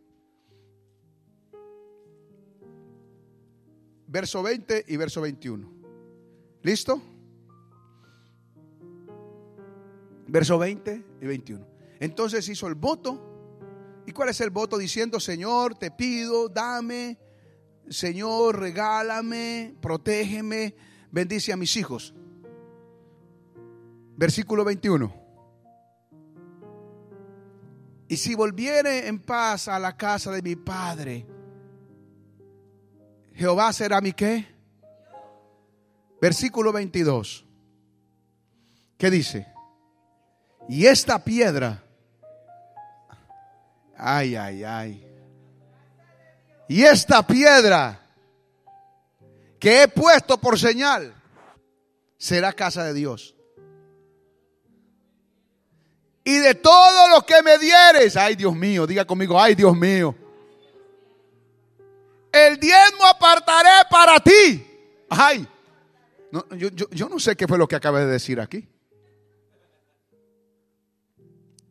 Verso 4.08 4.42
20 4.42 4.84
y 4.88 4.96
verso 4.96 5.20
21. 5.20 5.72
¿Listo? 6.62 7.00
Verso 10.26 10.58
20 10.58 11.04
y 11.20 11.26
21. 11.26 11.66
Entonces 12.00 12.48
hizo 12.48 12.66
el 12.66 12.74
voto. 12.74 13.28
¿Y 14.04 14.10
cuál 14.10 14.30
es 14.30 14.40
el 14.40 14.50
voto? 14.50 14.78
Diciendo, 14.78 15.20
Señor, 15.20 15.76
te 15.76 15.92
pido, 15.92 16.48
dame, 16.48 17.18
Señor, 17.88 18.58
regálame, 18.58 19.74
protégeme 19.80 20.74
bendice 21.12 21.52
a 21.52 21.56
mis 21.56 21.76
hijos. 21.76 22.12
Versículo 24.16 24.64
21. 24.64 25.14
Y 28.08 28.16
si 28.16 28.34
volviere 28.34 29.06
en 29.06 29.20
paz 29.20 29.68
a 29.68 29.78
la 29.78 29.96
casa 29.96 30.32
de 30.32 30.42
mi 30.42 30.56
padre, 30.56 31.26
Jehová 33.34 33.72
será 33.72 34.00
mi 34.00 34.12
qué? 34.12 34.46
Versículo 36.20 36.72
22. 36.72 37.46
¿Qué 38.98 39.10
dice? 39.10 39.46
Y 40.68 40.86
esta 40.86 41.24
piedra, 41.24 41.82
ay, 43.96 44.36
ay, 44.36 44.64
ay. 44.64 45.11
Y 46.72 46.84
esta 46.84 47.26
piedra 47.26 48.00
que 49.60 49.82
he 49.82 49.88
puesto 49.88 50.40
por 50.40 50.58
señal 50.58 51.14
será 52.16 52.54
casa 52.54 52.82
de 52.84 52.94
Dios. 52.94 53.34
Y 56.24 56.38
de 56.38 56.54
todo 56.54 57.10
lo 57.10 57.26
que 57.26 57.42
me 57.42 57.58
dieres, 57.58 58.16
ay 58.16 58.36
Dios 58.36 58.56
mío, 58.56 58.86
diga 58.86 59.04
conmigo, 59.04 59.38
ay 59.38 59.54
Dios 59.54 59.76
mío. 59.76 60.16
El 62.32 62.58
diezmo 62.58 63.04
apartaré 63.04 63.86
para 63.90 64.18
ti. 64.18 64.66
Ay, 65.10 65.46
yo, 66.56 66.70
yo 66.70 67.08
no 67.10 67.18
sé 67.18 67.36
qué 67.36 67.46
fue 67.46 67.58
lo 67.58 67.68
que 67.68 67.76
acabé 67.76 68.06
de 68.06 68.12
decir 68.12 68.40
aquí. 68.40 68.66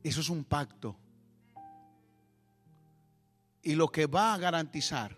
Eso 0.03 0.21
es 0.21 0.29
un 0.29 0.43
pacto. 0.43 0.95
Y 3.61 3.75
lo 3.75 3.89
que 3.89 4.07
va 4.07 4.33
a 4.33 4.37
garantizar 4.37 5.17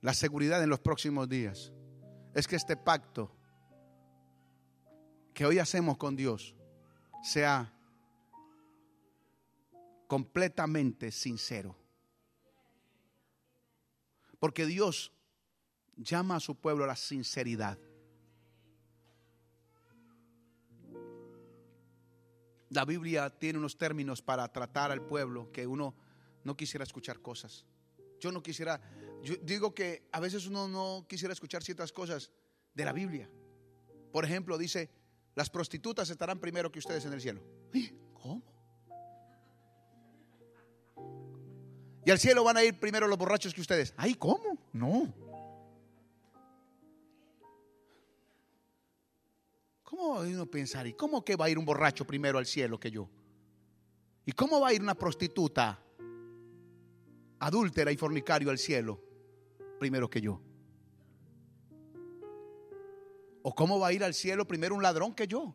la 0.00 0.14
seguridad 0.14 0.62
en 0.62 0.70
los 0.70 0.80
próximos 0.80 1.28
días 1.28 1.72
es 2.34 2.46
que 2.46 2.56
este 2.56 2.76
pacto 2.76 3.34
que 5.34 5.44
hoy 5.44 5.58
hacemos 5.58 5.96
con 5.96 6.16
Dios 6.16 6.54
sea 7.22 7.72
completamente 10.06 11.10
sincero. 11.10 11.76
Porque 14.38 14.66
Dios 14.66 15.12
llama 15.96 16.36
a 16.36 16.40
su 16.40 16.56
pueblo 16.56 16.84
a 16.84 16.88
la 16.88 16.96
sinceridad. 16.96 17.78
La 22.70 22.84
Biblia 22.84 23.30
tiene 23.30 23.58
unos 23.58 23.76
términos 23.76 24.22
para 24.22 24.50
tratar 24.50 24.90
al 24.90 25.02
pueblo 25.02 25.50
que 25.52 25.66
uno 25.66 25.94
no 26.44 26.56
quisiera 26.56 26.84
escuchar 26.84 27.20
cosas. 27.20 27.64
Yo 28.18 28.32
no 28.32 28.42
quisiera, 28.42 28.80
yo 29.22 29.36
digo 29.42 29.74
que 29.74 30.08
a 30.12 30.20
veces 30.20 30.46
uno 30.46 30.68
no 30.68 31.06
quisiera 31.08 31.32
escuchar 31.32 31.62
ciertas 31.62 31.92
cosas 31.92 32.30
de 32.74 32.84
la 32.84 32.92
Biblia. 32.92 33.30
Por 34.12 34.24
ejemplo, 34.24 34.58
dice, 34.58 34.90
las 35.34 35.48
prostitutas 35.48 36.10
estarán 36.10 36.38
primero 36.38 36.70
que 36.70 36.78
ustedes 36.78 37.04
en 37.04 37.12
el 37.12 37.20
cielo. 37.20 37.42
¿Cómo? 38.14 38.42
Y 42.04 42.10
al 42.10 42.18
cielo 42.18 42.44
van 42.44 42.56
a 42.56 42.64
ir 42.64 42.78
primero 42.78 43.06
los 43.06 43.18
borrachos 43.18 43.54
que 43.54 43.60
ustedes. 43.60 43.94
Ay, 43.96 44.14
¿cómo? 44.14 44.58
No. 44.72 45.14
¿Cómo 49.82 50.20
uno 50.20 50.46
pensar? 50.46 50.86
¿Y 50.86 50.94
cómo 50.94 51.24
que 51.24 51.36
va 51.36 51.46
a 51.46 51.50
ir 51.50 51.58
un 51.58 51.64
borracho 51.64 52.06
primero 52.06 52.38
al 52.38 52.46
cielo 52.46 52.80
que 52.80 52.90
yo? 52.90 53.08
¿Y 54.24 54.32
cómo 54.32 54.60
va 54.60 54.68
a 54.68 54.72
ir 54.72 54.80
una 54.80 54.94
prostituta 54.94 55.82
adúltera 57.40 57.90
y 57.90 57.96
fornicario 57.96 58.50
al 58.50 58.58
cielo 58.58 59.02
primero 59.78 60.08
que 60.08 60.20
yo? 60.20 60.40
¿O 63.42 63.54
cómo 63.54 63.78
va 63.78 63.88
a 63.88 63.92
ir 63.92 64.04
al 64.04 64.14
cielo 64.14 64.46
primero 64.46 64.74
un 64.74 64.82
ladrón 64.82 65.14
que 65.14 65.26
yo? 65.26 65.54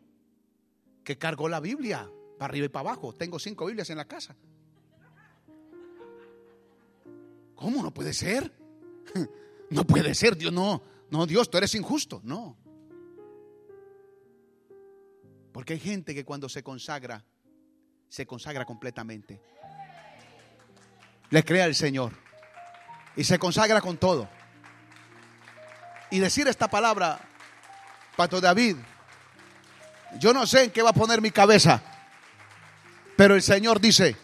Que 1.04 1.18
cargó 1.18 1.48
la 1.48 1.60
Biblia 1.60 2.12
para 2.38 2.52
arriba 2.52 2.66
y 2.66 2.70
para 2.70 2.90
abajo. 2.90 3.14
Tengo 3.14 3.40
cinco 3.40 3.68
Biblias 3.68 3.90
en 3.90 3.98
la 3.98 4.06
casa. 4.06 4.36
¿Cómo 7.56 7.82
no 7.82 7.94
puede 7.94 8.14
ser? 8.14 8.52
No 9.68 9.84
puede 9.84 10.14
ser, 10.14 10.38
Dios, 10.38 10.54
no, 10.54 10.84
no, 11.10 11.26
Dios, 11.26 11.50
tú 11.50 11.58
eres 11.58 11.74
injusto, 11.74 12.22
no. 12.24 12.56
Porque 15.52 15.74
hay 15.74 15.80
gente 15.80 16.14
que 16.14 16.24
cuando 16.24 16.48
se 16.48 16.62
consagra, 16.62 17.26
se 18.08 18.28
consagra 18.28 18.64
completamente. 18.64 19.42
Le 21.30 21.44
cree 21.44 21.62
al 21.62 21.76
Señor 21.76 22.14
y 23.16 23.24
se 23.24 23.40
consagra 23.40 23.82
con 23.82 23.98
todo. 23.98 24.30
Y 26.12 26.20
decir 26.20 26.48
esta 26.48 26.68
palabra, 26.68 27.20
Pato 28.16 28.40
David, 28.40 28.78
yo 30.20 30.34
no 30.34 30.46
sé 30.46 30.66
en 30.66 30.72
qué 30.72 30.82
va 30.82 30.92
a 30.92 30.94
poner 30.94 31.22
mi 31.22 31.32
cabeza, 31.32 31.82
pero 33.18 33.36
el 33.36 33.42
Señor 33.42 33.80
dice, 33.80 34.16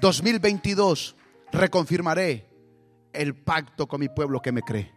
2022 0.00 1.16
reconfirmaré 1.52 2.48
el 3.12 3.34
pacto 3.34 3.86
con 3.86 4.00
mi 4.00 4.08
pueblo 4.08 4.40
que 4.40 4.52
me 4.52 4.62
cree. 4.62 4.92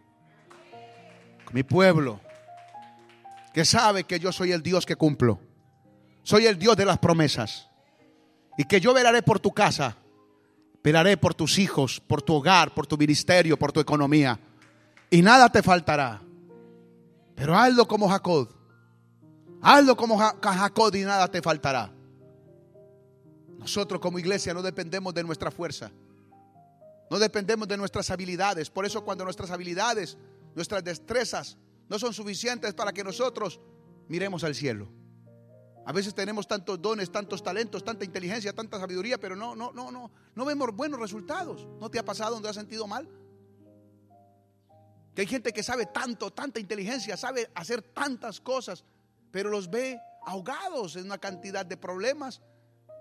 Con 1.44 1.54
mi 1.54 1.62
pueblo 1.62 2.20
que 3.52 3.64
sabe 3.64 4.04
que 4.04 4.20
yo 4.20 4.32
soy 4.32 4.52
el 4.52 4.62
Dios 4.62 4.86
que 4.86 4.96
cumplo. 4.96 5.40
Soy 6.22 6.46
el 6.46 6.58
Dios 6.58 6.76
de 6.76 6.84
las 6.84 6.98
promesas. 6.98 7.68
Y 8.56 8.64
que 8.64 8.80
yo 8.80 8.92
velaré 8.92 9.22
por 9.22 9.40
tu 9.40 9.52
casa, 9.52 9.96
velaré 10.82 11.16
por 11.16 11.34
tus 11.34 11.58
hijos, 11.58 12.00
por 12.00 12.22
tu 12.22 12.34
hogar, 12.34 12.74
por 12.74 12.86
tu 12.86 12.96
ministerio, 12.96 13.58
por 13.58 13.72
tu 13.72 13.80
economía. 13.80 14.38
Y 15.10 15.22
nada 15.22 15.48
te 15.50 15.62
faltará. 15.62 16.22
Pero 17.34 17.56
hazlo 17.56 17.86
como 17.86 18.08
Jacob. 18.08 18.48
Hazlo 19.62 19.96
como 19.96 20.18
Jacob 20.18 20.94
y 20.94 21.00
nada 21.00 21.28
te 21.28 21.42
faltará. 21.42 21.92
Nosotros 23.58 24.00
como 24.00 24.18
iglesia 24.18 24.54
no 24.54 24.62
dependemos 24.62 25.12
de 25.12 25.22
nuestra 25.22 25.50
fuerza. 25.50 25.90
No 27.10 27.18
dependemos 27.18 27.68
de 27.68 27.76
nuestras 27.76 28.10
habilidades. 28.10 28.70
Por 28.70 28.86
eso 28.86 29.04
cuando 29.04 29.24
nuestras 29.24 29.50
habilidades, 29.50 30.16
nuestras 30.54 30.82
destrezas 30.82 31.58
no 31.88 31.98
son 31.98 32.14
suficientes 32.14 32.72
para 32.72 32.92
que 32.92 33.04
nosotros 33.04 33.60
miremos 34.08 34.44
al 34.44 34.54
cielo. 34.54 34.88
A 35.86 35.92
veces 35.92 36.14
tenemos 36.14 36.46
tantos 36.46 36.80
dones, 36.80 37.10
tantos 37.10 37.42
talentos, 37.42 37.82
tanta 37.82 38.04
inteligencia, 38.04 38.52
tanta 38.52 38.78
sabiduría, 38.78 39.18
pero 39.18 39.34
no, 39.34 39.56
no, 39.56 39.72
no, 39.72 39.90
no, 39.90 40.10
no 40.34 40.44
vemos 40.44 40.74
buenos 40.74 41.00
resultados. 41.00 41.66
¿No 41.80 41.90
te 41.90 41.98
ha 41.98 42.04
pasado 42.04 42.34
donde 42.34 42.48
has 42.48 42.56
sentido 42.56 42.86
mal? 42.86 43.08
Que 45.14 45.22
hay 45.22 45.26
gente 45.26 45.52
que 45.52 45.62
sabe 45.62 45.86
tanto, 45.86 46.30
tanta 46.30 46.60
inteligencia, 46.60 47.16
sabe 47.16 47.50
hacer 47.54 47.82
tantas 47.82 48.40
cosas, 48.40 48.84
pero 49.30 49.48
los 49.50 49.70
ve 49.70 49.98
ahogados 50.24 50.96
en 50.96 51.06
una 51.06 51.18
cantidad 51.18 51.64
de 51.64 51.76
problemas, 51.76 52.40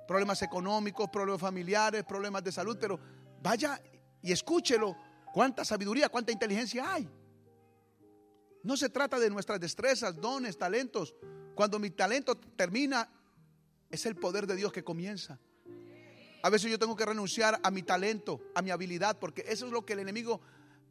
problemas 0.08 0.42
económicos, 0.42 1.10
problemas 1.10 1.42
familiares, 1.42 2.04
problemas 2.06 2.44
de 2.44 2.52
salud, 2.52 2.78
pero 2.80 3.00
vaya 3.44 3.82
y 4.22 4.32
escúchelo. 4.32 4.96
Cuánta 5.32 5.64
sabiduría, 5.64 6.10
cuánta 6.10 6.32
inteligencia 6.32 6.92
hay. 6.92 7.08
No 8.64 8.76
se 8.78 8.90
trata 8.90 9.20
de 9.20 9.30
nuestras 9.30 9.60
destrezas, 9.60 10.20
dones, 10.20 10.58
talentos. 10.58 11.16
Cuando 11.56 11.80
mi 11.80 11.90
talento 11.90 12.36
termina, 12.36 13.10
es 13.90 14.06
el 14.06 14.16
poder 14.16 14.48
de 14.48 14.56
Dios 14.56 14.72
que 14.72 14.84
comienza. 14.84 15.40
A 16.42 16.50
veces 16.50 16.72
yo 16.72 16.80
tengo 16.80 16.96
que 16.96 17.06
renunciar 17.06 17.60
a 17.64 17.72
mi 17.72 17.84
talento, 17.84 18.42
a 18.56 18.62
mi 18.62 18.72
habilidad, 18.72 19.18
porque 19.20 19.44
eso 19.48 19.66
es 19.66 19.72
lo 19.72 19.86
que 19.86 19.94
el 19.94 20.00
enemigo 20.00 20.42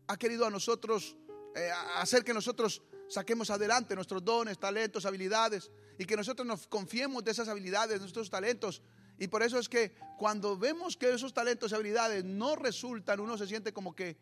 ha 0.06 0.16
querido 0.16 0.46
a 0.46 0.50
nosotros, 0.50 1.16
eh, 1.54 1.70
hacer 1.96 2.22
que 2.22 2.34
nosotros 2.34 2.82
saquemos 3.08 3.48
adelante 3.50 3.94
nuestros 3.94 4.22
dones, 4.22 4.58
talentos, 4.58 5.06
habilidades, 5.06 5.70
y 5.98 6.04
que 6.04 6.16
nosotros 6.16 6.46
nos 6.46 6.66
confiemos 6.66 7.24
de 7.24 7.30
esas 7.30 7.48
habilidades, 7.48 7.94
de 7.94 8.00
nuestros 8.00 8.28
talentos, 8.28 8.82
y 9.18 9.28
por 9.28 9.42
eso 9.42 9.58
es 9.58 9.68
que 9.68 9.94
cuando 10.16 10.56
vemos 10.56 10.96
que 10.96 11.12
esos 11.12 11.34
talentos 11.34 11.72
y 11.72 11.74
habilidades 11.74 12.24
no 12.24 12.54
resultan, 12.54 13.18
uno 13.18 13.36
se 13.36 13.46
siente 13.46 13.72
como 13.72 13.94
que 13.94 14.16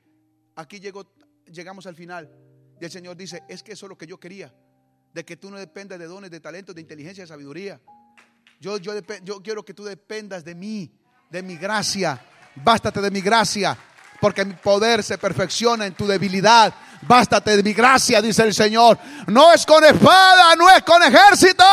aquí 0.55 0.80
llegó, 0.80 1.12
llegamos 1.44 1.86
al 1.86 1.94
final. 1.94 2.30
Y 2.80 2.84
el 2.84 2.90
Señor 2.90 3.16
dice, 3.16 3.42
es 3.48 3.62
que 3.62 3.72
eso 3.72 3.86
es 3.86 3.90
lo 3.90 3.98
que 3.98 4.06
yo 4.06 4.18
quería. 4.18 4.52
De 5.12 5.24
que 5.24 5.36
tú 5.36 5.50
no 5.50 5.56
dependas 5.56 5.98
de 5.98 6.06
dones, 6.06 6.30
de 6.30 6.40
talentos, 6.40 6.74
de 6.74 6.80
inteligencia, 6.80 7.24
de 7.24 7.28
sabiduría. 7.28 7.80
Yo, 8.60 8.78
yo, 8.78 8.92
yo 9.22 9.42
quiero 9.42 9.64
que 9.64 9.74
tú 9.74 9.84
dependas 9.84 10.44
de 10.44 10.54
mí, 10.54 10.90
de 11.30 11.42
mi 11.42 11.56
gracia. 11.56 12.22
Bástate 12.56 13.00
de 13.00 13.10
mi 13.10 13.20
gracia, 13.20 13.76
porque 14.20 14.44
mi 14.44 14.54
poder 14.54 15.02
se 15.02 15.18
perfecciona 15.18 15.86
en 15.86 15.94
tu 15.94 16.06
debilidad. 16.06 16.74
Bástate 17.02 17.56
de 17.56 17.62
mi 17.62 17.72
gracia, 17.72 18.22
dice 18.22 18.42
el 18.42 18.54
Señor. 18.54 18.98
No 19.26 19.52
es 19.52 19.64
con 19.66 19.84
espada, 19.84 20.56
no 20.56 20.70
es 20.70 20.82
con 20.82 21.02
ejército 21.02 21.64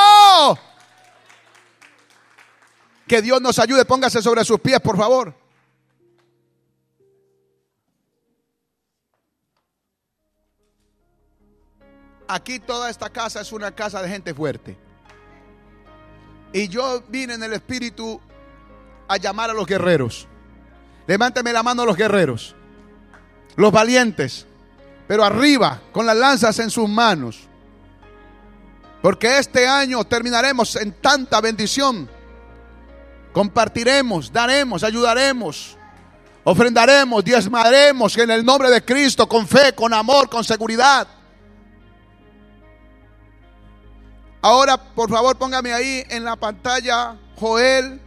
que 3.08 3.22
Dios 3.22 3.42
nos 3.42 3.60
ayude. 3.60 3.86
Póngase 3.86 4.22
sobre 4.22 4.44
sus 4.44 4.60
pies, 4.60 4.80
por 4.80 4.98
favor. 4.98 5.43
Aquí 12.28 12.60
toda 12.60 12.90
esta 12.90 13.10
casa 13.10 13.42
es 13.42 13.52
una 13.52 13.72
casa 13.72 14.02
de 14.02 14.10
gente 14.10 14.34
fuerte. 14.34 14.78
Y 16.52 16.68
yo 16.68 17.04
vine 17.08 17.34
en 17.34 17.44
el 17.44 17.54
Espíritu 17.54 18.20
a 19.08 19.18
llamar 19.18 19.50
a 19.50 19.54
los 19.54 19.66
guerreros. 19.66 20.28
Levánteme 21.08 21.52
la 21.52 21.64
mano 21.64 21.82
a 21.82 21.86
los 21.86 21.98
guerreros. 21.98 22.56
Los 23.56 23.72
valientes. 23.72 24.48
Pero 25.08 25.24
arriba, 25.24 25.82
con 25.92 26.06
las 26.06 26.16
lanzas 26.16 26.60
en 26.60 26.70
sus 26.70 26.88
manos. 26.88 27.42
Porque 29.02 29.38
este 29.38 29.68
año 29.68 30.04
terminaremos 30.06 30.76
en 30.78 30.94
tanta 30.94 31.42
bendición 31.42 32.10
Compartiremos, 33.34 34.32
daremos, 34.32 34.84
ayudaremos, 34.84 35.76
ofrendaremos, 36.44 37.26
diezmaremos 37.26 38.16
en 38.20 38.30
el 38.30 38.46
nombre 38.46 38.70
de 38.70 38.86
Cristo 38.86 39.28
con 39.28 39.48
fe, 39.48 39.74
con 39.74 39.92
amor, 39.92 40.30
con 40.30 40.44
seguridad. 40.44 41.08
Ahora, 44.44 44.76
por 44.76 45.10
favor, 45.10 45.38
póngame 45.38 45.72
ahí 45.72 46.04
en 46.10 46.26
la 46.26 46.36
pantalla 46.36 47.16
Joel 47.38 48.02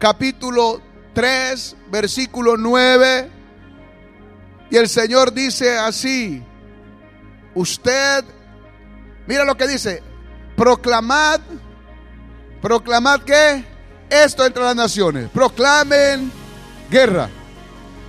capítulo 0.00 0.82
3, 1.14 1.76
versículo 1.92 2.56
9. 2.56 3.30
Y 4.68 4.76
el 4.76 4.88
Señor 4.88 5.32
dice 5.32 5.78
así, 5.78 6.42
usted, 7.54 8.24
mira 9.28 9.44
lo 9.44 9.56
que 9.56 9.68
dice, 9.68 10.02
proclamad, 10.56 11.38
proclamad 12.60 13.20
que 13.20 13.64
esto 14.10 14.44
entre 14.44 14.64
las 14.64 14.74
naciones. 14.74 15.30
Proclamen 15.30 16.32
guerra. 16.90 17.28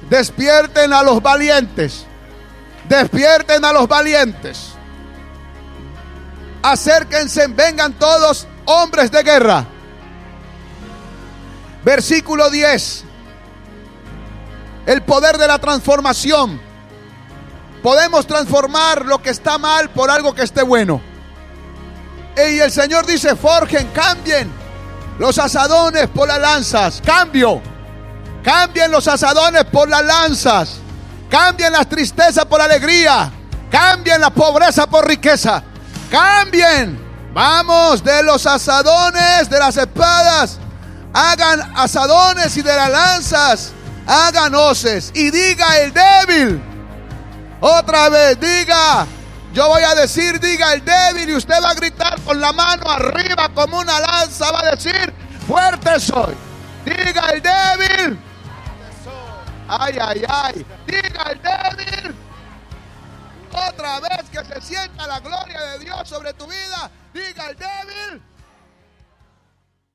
Despierten 0.09 0.93
a 0.93 1.03
los 1.03 1.21
valientes. 1.21 2.07
Despierten 2.89 3.63
a 3.63 3.71
los 3.71 3.87
valientes. 3.87 4.76
Acérquense, 6.67 7.47
vengan 7.47 7.93
todos 7.93 8.45
hombres 8.65 9.09
de 9.09 9.23
guerra. 9.23 9.65
Versículo 11.85 12.49
10. 12.49 13.05
El 14.85 15.01
poder 15.03 15.37
de 15.37 15.47
la 15.47 15.59
transformación. 15.59 16.59
Podemos 17.81 18.27
transformar 18.27 19.05
lo 19.05 19.21
que 19.21 19.29
está 19.29 19.57
mal 19.57 19.89
por 19.91 20.11
algo 20.11 20.35
que 20.35 20.43
esté 20.43 20.61
bueno. 20.61 20.99
Y 22.35 22.59
el 22.59 22.69
Señor 22.69 23.05
dice, 23.05 23.37
forjen, 23.37 23.87
cambien 23.93 24.51
los 25.19 25.39
asadones 25.39 26.09
por 26.09 26.27
las 26.27 26.39
lanzas. 26.39 27.01
Cambio. 27.05 27.61
Cambien 28.43 28.91
los 28.91 29.07
asadones 29.07 29.63
por 29.63 29.87
las 29.87 30.03
lanzas. 30.03 30.79
Cambien 31.29 31.71
las 31.71 31.87
tristezas 31.87 32.43
por 32.43 32.59
alegría. 32.59 33.31
Cambien 33.71 34.19
la 34.19 34.31
pobreza 34.31 34.85
por 34.85 35.07
riqueza. 35.07 35.63
Cambien. 36.09 37.05
Vamos 37.33 38.03
de 38.03 38.23
los 38.23 38.45
asadones, 38.45 39.49
de 39.49 39.59
las 39.59 39.77
espadas. 39.77 40.59
Hagan 41.13 41.71
asadones 41.75 42.55
y 42.57 42.61
de 42.61 42.75
las 42.75 42.89
lanzas. 42.89 43.71
Hagan 44.05 44.55
hoces. 44.55 45.11
Y 45.13 45.29
diga 45.29 45.77
el 45.79 45.93
débil. 45.93 46.61
Otra 47.59 48.09
vez, 48.09 48.39
diga 48.39 49.07
yo 49.57 49.67
voy 49.69 49.81
a 49.81 49.95
decir, 49.95 50.39
diga 50.39 50.73
el 50.73 50.85
débil 50.85 51.29
y 51.31 51.35
usted 51.35 51.55
va 51.63 51.71
a 51.71 51.73
gritar 51.73 52.21
con 52.21 52.39
la 52.39 52.53
mano 52.53 52.91
arriba 52.91 53.49
como 53.55 53.79
una 53.79 53.99
lanza. 53.99 54.51
Va 54.51 54.59
a 54.59 54.75
decir, 54.75 55.11
fuerte 55.47 55.99
soy. 55.99 56.35
Diga 56.85 57.29
el 57.33 57.41
débil. 57.41 58.19
Ay, 59.67 59.97
ay, 59.99 60.23
ay. 60.29 60.65
Diga 60.85 61.23
el 61.31 61.41
débil. 61.41 62.15
Otra 63.65 63.99
vez 63.99 64.29
que 64.31 64.43
se 64.45 64.61
sienta 64.61 65.07
la 65.07 65.19
gloria 65.19 65.59
de 65.61 65.79
Dios 65.79 66.07
sobre 66.07 66.33
tu 66.33 66.45
vida. 66.45 66.91
Diga 67.13 67.49
el 67.49 67.57
débil. 67.57 68.21